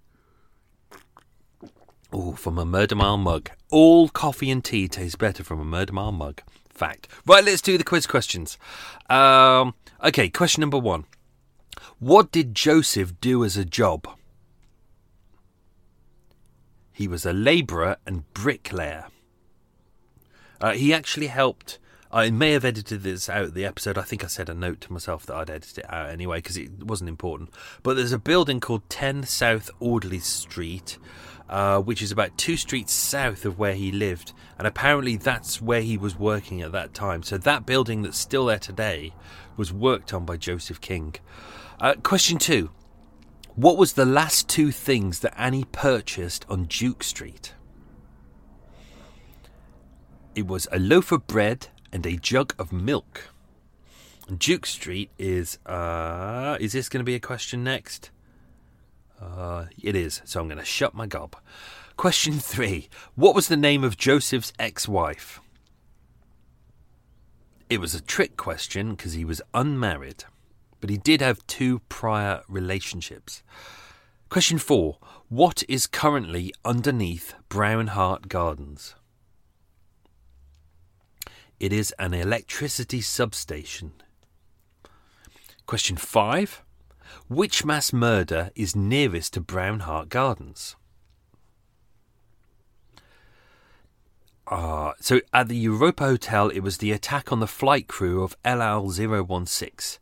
Oh, 2.17 2.31
from 2.31 2.57
a 2.57 2.63
Murder 2.63 2.95
Mile 2.95 3.17
mug. 3.17 3.49
All 3.69 4.07
coffee 4.07 4.49
and 4.49 4.63
tea 4.63 4.87
tastes 4.87 5.17
better 5.17 5.43
from 5.43 5.59
a 5.59 5.65
Murder 5.65 5.91
Mile 5.91 6.13
mug. 6.13 6.41
Fact. 6.69 7.09
Right, 7.25 7.43
let's 7.43 7.61
do 7.61 7.77
the 7.77 7.83
quiz 7.83 8.07
questions. 8.07 8.57
Um, 9.09 9.73
okay, 10.01 10.29
question 10.29 10.61
number 10.61 10.77
one. 10.77 11.03
What 11.99 12.31
did 12.31 12.55
Joseph 12.55 13.19
do 13.19 13.43
as 13.43 13.57
a 13.57 13.65
job? 13.65 14.07
He 16.93 17.05
was 17.05 17.25
a 17.25 17.33
labourer 17.33 17.97
and 18.05 18.23
bricklayer. 18.33 19.07
Uh, 20.61 20.71
he 20.71 20.93
actually 20.93 21.27
helped. 21.27 21.79
I 22.13 22.29
may 22.29 22.53
have 22.53 22.63
edited 22.63 23.03
this 23.03 23.27
out 23.27 23.43
of 23.43 23.53
the 23.55 23.65
episode. 23.65 23.97
I 23.97 24.03
think 24.03 24.23
I 24.23 24.27
said 24.27 24.47
a 24.47 24.53
note 24.53 24.79
to 24.81 24.93
myself 24.93 25.25
that 25.25 25.35
I'd 25.35 25.49
edit 25.49 25.79
it 25.79 25.93
out 25.93 26.09
anyway 26.09 26.37
because 26.37 26.55
it 26.55 26.81
wasn't 26.81 27.09
important. 27.09 27.49
But 27.83 27.97
there's 27.97 28.13
a 28.13 28.17
building 28.17 28.61
called 28.61 28.89
10 28.89 29.23
South 29.23 29.69
Audley 29.81 30.19
Street 30.19 30.97
uh, 31.49 31.79
which 31.79 32.01
is 32.01 32.11
about 32.11 32.37
two 32.37 32.57
streets 32.57 32.91
south 32.91 33.45
of 33.45 33.59
where 33.59 33.75
he 33.75 33.91
lived. 33.91 34.33
And 34.57 34.67
apparently 34.67 35.15
that's 35.15 35.61
where 35.61 35.81
he 35.81 35.97
was 35.97 36.17
working 36.17 36.61
at 36.61 36.71
that 36.71 36.93
time. 36.93 37.23
So 37.23 37.37
that 37.37 37.65
building 37.65 38.01
that's 38.01 38.17
still 38.17 38.45
there 38.47 38.59
today 38.59 39.13
was 39.57 39.71
worked 39.71 40.13
on 40.13 40.25
by 40.25 40.37
Joseph 40.37 40.81
King. 40.81 41.15
Uh, 41.79 41.95
question 42.01 42.37
two 42.37 42.71
What 43.55 43.77
was 43.77 43.93
the 43.93 44.05
last 44.05 44.49
two 44.49 44.71
things 44.71 45.19
that 45.19 45.39
Annie 45.39 45.65
purchased 45.71 46.45
on 46.49 46.65
Duke 46.65 47.03
Street? 47.03 47.53
It 50.33 50.47
was 50.47 50.67
a 50.71 50.79
loaf 50.79 51.11
of 51.11 51.27
bread 51.27 51.67
and 51.93 52.05
a 52.05 52.17
jug 52.17 52.53
of 52.59 52.73
milk. 52.73 53.29
Duke 54.37 54.65
Street 54.65 55.11
is. 55.17 55.59
Uh, 55.65 56.57
is 56.59 56.73
this 56.73 56.89
going 56.89 56.99
to 56.99 57.05
be 57.05 57.15
a 57.15 57.19
question 57.19 57.63
next? 57.63 58.09
Uh, 59.25 59.65
it 59.81 59.95
is, 59.95 60.21
so 60.25 60.39
I'm 60.39 60.47
going 60.47 60.59
to 60.59 60.65
shut 60.65 60.93
my 60.93 61.07
gob. 61.07 61.35
Question 61.97 62.33
three 62.33 62.89
What 63.15 63.35
was 63.35 63.47
the 63.47 63.57
name 63.57 63.83
of 63.83 63.97
Joseph's 63.97 64.53
ex 64.59 64.87
wife? 64.87 65.39
It 67.69 67.79
was 67.79 67.95
a 67.95 68.01
trick 68.01 68.37
question 68.37 68.91
because 68.91 69.13
he 69.13 69.25
was 69.25 69.41
unmarried, 69.53 70.25
but 70.79 70.89
he 70.89 70.97
did 70.97 71.21
have 71.21 71.45
two 71.47 71.79
prior 71.89 72.43
relationships. 72.47 73.41
Question 74.29 74.59
four 74.59 74.97
What 75.29 75.63
is 75.67 75.87
currently 75.87 76.53
underneath 76.63 77.33
Brown 77.49 77.87
Hart 77.87 78.27
Gardens? 78.27 78.95
It 81.59 81.71
is 81.71 81.93
an 81.97 82.13
electricity 82.13 83.01
substation. 83.01 83.93
Question 85.65 85.95
five 85.95 86.64
which 87.27 87.65
mass 87.65 87.91
murder 87.93 88.51
is 88.55 88.75
nearest 88.75 89.33
to 89.33 89.41
Brown 89.41 89.81
Hart 89.81 90.09
Gardens? 90.09 90.75
Uh, 94.47 94.93
so 94.99 95.21
at 95.33 95.47
the 95.47 95.57
Europa 95.57 96.05
Hotel, 96.05 96.49
it 96.49 96.59
was 96.59 96.77
the 96.77 96.91
attack 96.91 97.31
on 97.31 97.39
the 97.39 97.47
flight 97.47 97.87
crew 97.87 98.23
of 98.23 98.37
El 98.45 98.61
Al 98.61 98.89
016. 98.89 99.99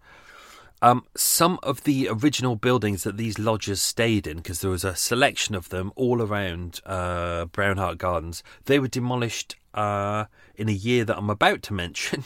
Um, 0.81 1.05
some 1.15 1.59
of 1.63 1.85
the 1.85 2.09
original 2.09 2.57
buildings 2.57 3.03
that 3.03 3.15
these 3.15 3.39
lodgers 3.39 3.81
stayed 3.81 4.27
in, 4.27 4.37
because 4.37 4.59
there 4.59 4.69
was 4.69 4.83
a 4.83 4.97
selection 4.97 5.55
of 5.55 5.69
them 5.69 5.93
all 5.95 6.21
around 6.21 6.81
uh, 6.85 7.45
Brown 7.45 7.77
Hart 7.77 7.97
Gardens, 7.97 8.43
they 8.65 8.79
were 8.79 8.89
demolished 8.89 9.55
uh, 9.73 10.25
in 10.55 10.67
a 10.67 10.73
year 10.73 11.05
that 11.05 11.17
I'm 11.17 11.29
about 11.29 11.63
to 11.63 11.73
mention. 11.73 12.25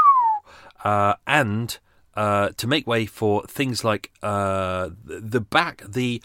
uh, 0.84 1.16
and 1.26 1.78
uh, 2.16 2.50
to 2.56 2.66
make 2.66 2.86
way 2.86 3.06
for 3.06 3.44
things 3.46 3.84
like 3.84 4.10
uh, 4.22 4.90
the 5.04 5.40
back, 5.40 5.82
the 5.86 6.22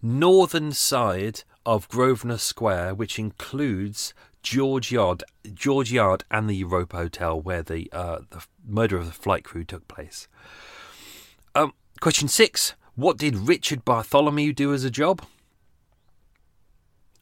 northern 0.00 0.72
side 0.72 1.42
of 1.66 1.88
Grosvenor 1.88 2.38
Square, 2.38 2.94
which 2.94 3.18
includes 3.18 4.14
George 4.42 4.90
Yard, 4.92 5.24
George 5.52 5.92
Yard, 5.92 6.24
and 6.30 6.48
the 6.48 6.56
Europa 6.56 6.96
Hotel, 6.96 7.40
where 7.40 7.62
the 7.62 7.88
uh, 7.92 8.20
the 8.30 8.44
murder 8.66 8.96
of 8.96 9.06
the 9.06 9.12
flight 9.12 9.44
crew 9.44 9.64
took 9.64 9.86
place. 9.88 10.28
Um, 11.54 11.74
question 12.00 12.28
six: 12.28 12.74
What 12.94 13.18
did 13.18 13.36
Richard 13.36 13.84
Bartholomew 13.84 14.52
do 14.52 14.72
as 14.72 14.84
a 14.84 14.90
job? 14.90 15.22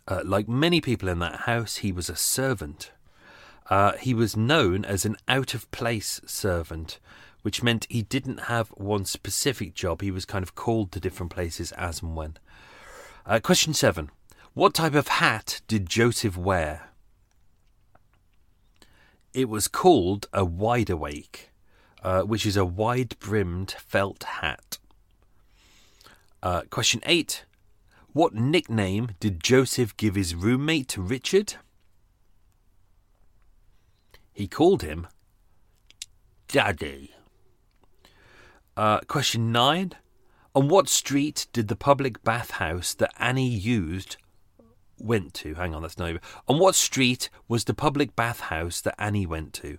Uh, 0.08 0.22
like 0.24 0.48
many 0.48 0.80
people 0.80 1.08
in 1.08 1.20
that 1.20 1.40
house, 1.40 1.76
he 1.76 1.92
was 1.92 2.08
a 2.08 2.16
servant. 2.16 2.90
Uh, 3.68 3.92
he 3.92 4.12
was 4.12 4.36
known 4.36 4.84
as 4.84 5.04
an 5.04 5.16
out 5.28 5.54
of 5.54 5.70
place 5.70 6.20
servant, 6.26 6.98
which 7.42 7.62
meant 7.62 7.86
he 7.88 8.02
didn't 8.02 8.42
have 8.42 8.68
one 8.70 9.04
specific 9.04 9.74
job. 9.74 10.02
He 10.02 10.10
was 10.10 10.24
kind 10.24 10.42
of 10.42 10.54
called 10.54 10.92
to 10.92 11.00
different 11.00 11.32
places 11.32 11.72
as 11.72 12.02
and 12.02 12.16
when. 12.16 12.36
Uh, 13.26 13.40
question 13.40 13.74
seven 13.74 14.10
What 14.54 14.74
type 14.74 14.94
of 14.94 15.08
hat 15.08 15.60
did 15.68 15.88
Joseph 15.88 16.36
wear? 16.36 16.90
It 19.32 19.48
was 19.48 19.68
called 19.68 20.26
a 20.32 20.44
wide 20.44 20.90
awake, 20.90 21.50
uh, 22.02 22.22
which 22.22 22.44
is 22.44 22.56
a 22.56 22.64
wide 22.64 23.18
brimmed 23.20 23.72
felt 23.72 24.24
hat. 24.24 24.78
Uh, 26.42 26.62
question 26.70 27.00
eight 27.04 27.44
What 28.12 28.34
nickname 28.34 29.10
did 29.20 29.42
Joseph 29.42 29.96
give 29.96 30.14
his 30.14 30.34
roommate 30.34 30.96
Richard? 30.96 31.54
He 34.32 34.48
called 34.48 34.82
him 34.82 35.06
Daddy. 36.48 37.12
Uh, 38.80 38.98
question 39.06 39.52
nine. 39.52 39.92
On 40.54 40.66
what 40.66 40.88
street 40.88 41.48
did 41.52 41.68
the 41.68 41.76
public 41.76 42.24
bathhouse 42.24 42.94
that 42.94 43.12
Annie 43.18 43.46
used 43.46 44.16
went 44.98 45.34
to? 45.34 45.52
Hang 45.52 45.74
on, 45.74 45.82
that's 45.82 45.98
not 45.98 46.08
even. 46.08 46.22
On 46.48 46.58
what 46.58 46.74
street 46.74 47.28
was 47.46 47.64
the 47.64 47.74
public 47.74 48.16
bathhouse 48.16 48.80
that 48.80 48.94
Annie 48.98 49.26
went 49.26 49.52
to? 49.52 49.76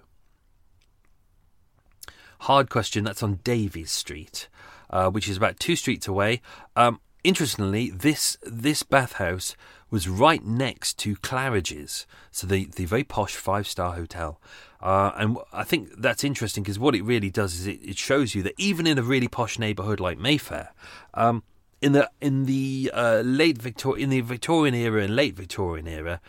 Hard 2.41 2.69
question. 2.69 3.03
That's 3.03 3.23
on 3.23 3.39
Davies 3.43 3.89
Street, 3.89 4.47
uh, 4.91 5.09
which 5.09 5.27
is 5.27 5.35
about 5.35 5.59
two 5.59 5.75
streets 5.75 6.07
away. 6.07 6.39
Um, 6.75 7.01
interestingly, 7.23 7.89
this 7.89 8.37
this 8.43 8.83
bathhouse 8.83 9.55
was 9.91 10.07
right 10.07 10.43
next 10.43 10.97
to 10.99 11.15
Claridge's, 11.18 12.07
so 12.31 12.47
the, 12.47 12.65
the 12.65 12.85
very 12.85 13.03
posh 13.03 13.35
five 13.35 13.68
star 13.68 13.93
hotel. 13.93 14.41
Uh, 14.81 15.11
and 15.15 15.38
I 15.53 15.63
think 15.63 15.89
that's 15.97 16.23
interesting 16.23 16.63
because 16.63 16.80
what 16.80 16.95
it 16.95 17.03
really 17.03 17.30
does 17.30 17.53
is 17.59 17.68
it, 17.68 17.80
it, 17.84 17.97
shows 17.97 18.34
you 18.34 18.41
that 18.41 18.55
even 18.57 18.88
in 18.88 18.97
a 18.97 19.03
really 19.03 19.27
posh 19.27 19.59
neighbourhood 19.59 19.99
like 19.99 20.18
Mayfair, 20.18 20.73
um, 21.13 21.43
in 21.81 21.91
the 21.91 22.09
in 22.19 22.45
the 22.45 22.89
uh, 22.93 23.22
late 23.23 23.61
Victor 23.61 23.95
in 23.95 24.09
the 24.09 24.22
Victorian 24.22 24.73
era 24.73 25.03
and 25.03 25.15
late 25.15 25.35
Victorian 25.35 25.88
era, 25.88 26.19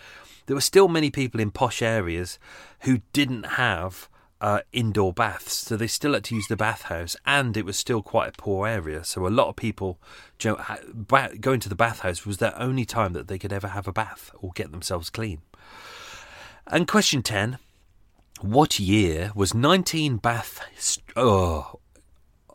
there 0.47 0.57
were 0.57 0.61
still 0.61 0.89
many 0.89 1.11
people 1.11 1.41
in 1.41 1.51
posh 1.51 1.81
areas 1.81 2.39
who 2.81 3.01
didn't 3.15 3.45
have 3.45 4.09
uh, 4.43 4.61
indoor 4.73 5.13
baths, 5.13 5.55
so 5.55 5.77
they 5.77 5.87
still 5.87 6.15
had 6.15 6.25
to 6.25 6.35
use 6.35 6.49
the 6.49 6.57
bathhouse, 6.57 7.15
and 7.25 7.57
it 7.57 7.65
was 7.65 7.79
still 7.79 8.03
quite 8.03 8.31
a 8.31 8.33
poor 8.33 8.67
area. 8.67 9.05
So 9.05 9.25
a 9.25 9.29
lot 9.29 9.47
of 9.47 9.55
people, 9.55 10.01
you 10.43 10.51
know, 10.51 11.29
going 11.41 11.61
to 11.61 11.69
the 11.69 11.77
bathhouse 11.77 12.27
was 12.27 12.39
their 12.39 12.59
only 12.59 12.85
time 12.85 13.13
that 13.13 13.29
they 13.29 13.39
could 13.39 13.53
ever 13.53 13.69
have 13.69 13.87
a 13.87 13.93
bath 13.93 14.33
or 14.41 14.51
get 14.57 14.73
themselves 14.73 15.11
clean. 15.11 15.43
And 16.67 16.89
question 16.89 17.23
ten: 17.23 17.59
What 18.41 18.81
year 18.81 19.31
was 19.37 19.55
nineteen 19.55 20.17
Bath? 20.17 20.61
Oh, 21.15 21.79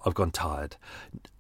I've 0.06 0.14
gone 0.14 0.32
tired. 0.32 0.76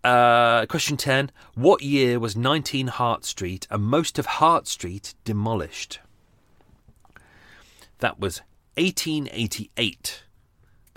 Uh, 0.01 0.65
question 0.67 0.95
10. 0.95 1.31
What 1.55 1.81
year 1.81 2.17
was 2.17 2.37
19 2.37 2.87
Hart 2.87 3.25
Street 3.25 3.67
and 3.69 3.83
most 3.83 4.17
of 4.17 4.25
Hart 4.25 4.65
Street 4.65 5.13
demolished? 5.25 5.99
That 7.99 8.17
was 8.17 8.41
1888 8.75 10.23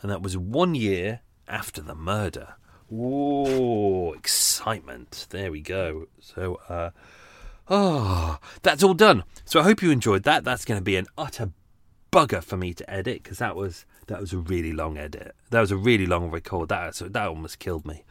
and 0.02 0.10
that 0.10 0.22
was 0.22 0.36
one 0.36 0.74
year 0.74 1.20
after 1.48 1.80
the 1.80 1.94
murder. 1.94 2.54
Whoa, 2.88 4.12
excitement. 4.12 5.26
There 5.30 5.52
we 5.52 5.60
go. 5.60 6.08
So, 6.20 6.60
uh, 6.68 6.90
oh, 7.68 8.38
that's 8.62 8.82
all 8.82 8.94
done. 8.94 9.24
So 9.44 9.60
I 9.60 9.64
hope 9.64 9.82
you 9.82 9.90
enjoyed 9.90 10.24
that. 10.24 10.44
That's 10.44 10.64
going 10.64 10.80
to 10.80 10.84
be 10.84 10.96
an 10.96 11.06
utter 11.16 11.50
bugger 12.10 12.42
for 12.42 12.56
me 12.56 12.74
to 12.74 12.90
edit 12.90 13.22
because 13.22 13.38
that 13.38 13.54
was 13.54 13.84
that 14.08 14.20
was 14.20 14.32
a 14.32 14.38
really 14.38 14.72
long 14.72 14.98
edit. 14.98 15.34
That 15.50 15.60
was 15.60 15.70
a 15.70 15.76
really 15.76 16.06
long 16.06 16.30
record. 16.30 16.68
That 16.68 16.94
that 16.94 17.28
almost 17.28 17.58
killed 17.58 17.86
me. 17.86 18.04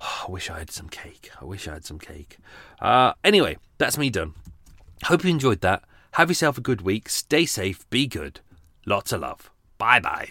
Oh, 0.00 0.24
I 0.28 0.30
wish 0.30 0.50
I 0.50 0.58
had 0.58 0.70
some 0.70 0.88
cake. 0.88 1.30
I 1.40 1.44
wish 1.44 1.68
I 1.68 1.74
had 1.74 1.84
some 1.84 1.98
cake. 1.98 2.38
Uh, 2.80 3.12
anyway, 3.22 3.58
that's 3.78 3.98
me 3.98 4.10
done. 4.10 4.34
Hope 5.04 5.24
you 5.24 5.30
enjoyed 5.30 5.60
that. 5.60 5.82
Have 6.12 6.30
yourself 6.30 6.58
a 6.58 6.62
good 6.62 6.80
week. 6.80 7.08
Stay 7.08 7.44
safe. 7.44 7.88
Be 7.90 8.06
good. 8.06 8.40
Lots 8.86 9.12
of 9.12 9.20
love. 9.20 9.50
Bye 9.78 10.00
bye. 10.00 10.30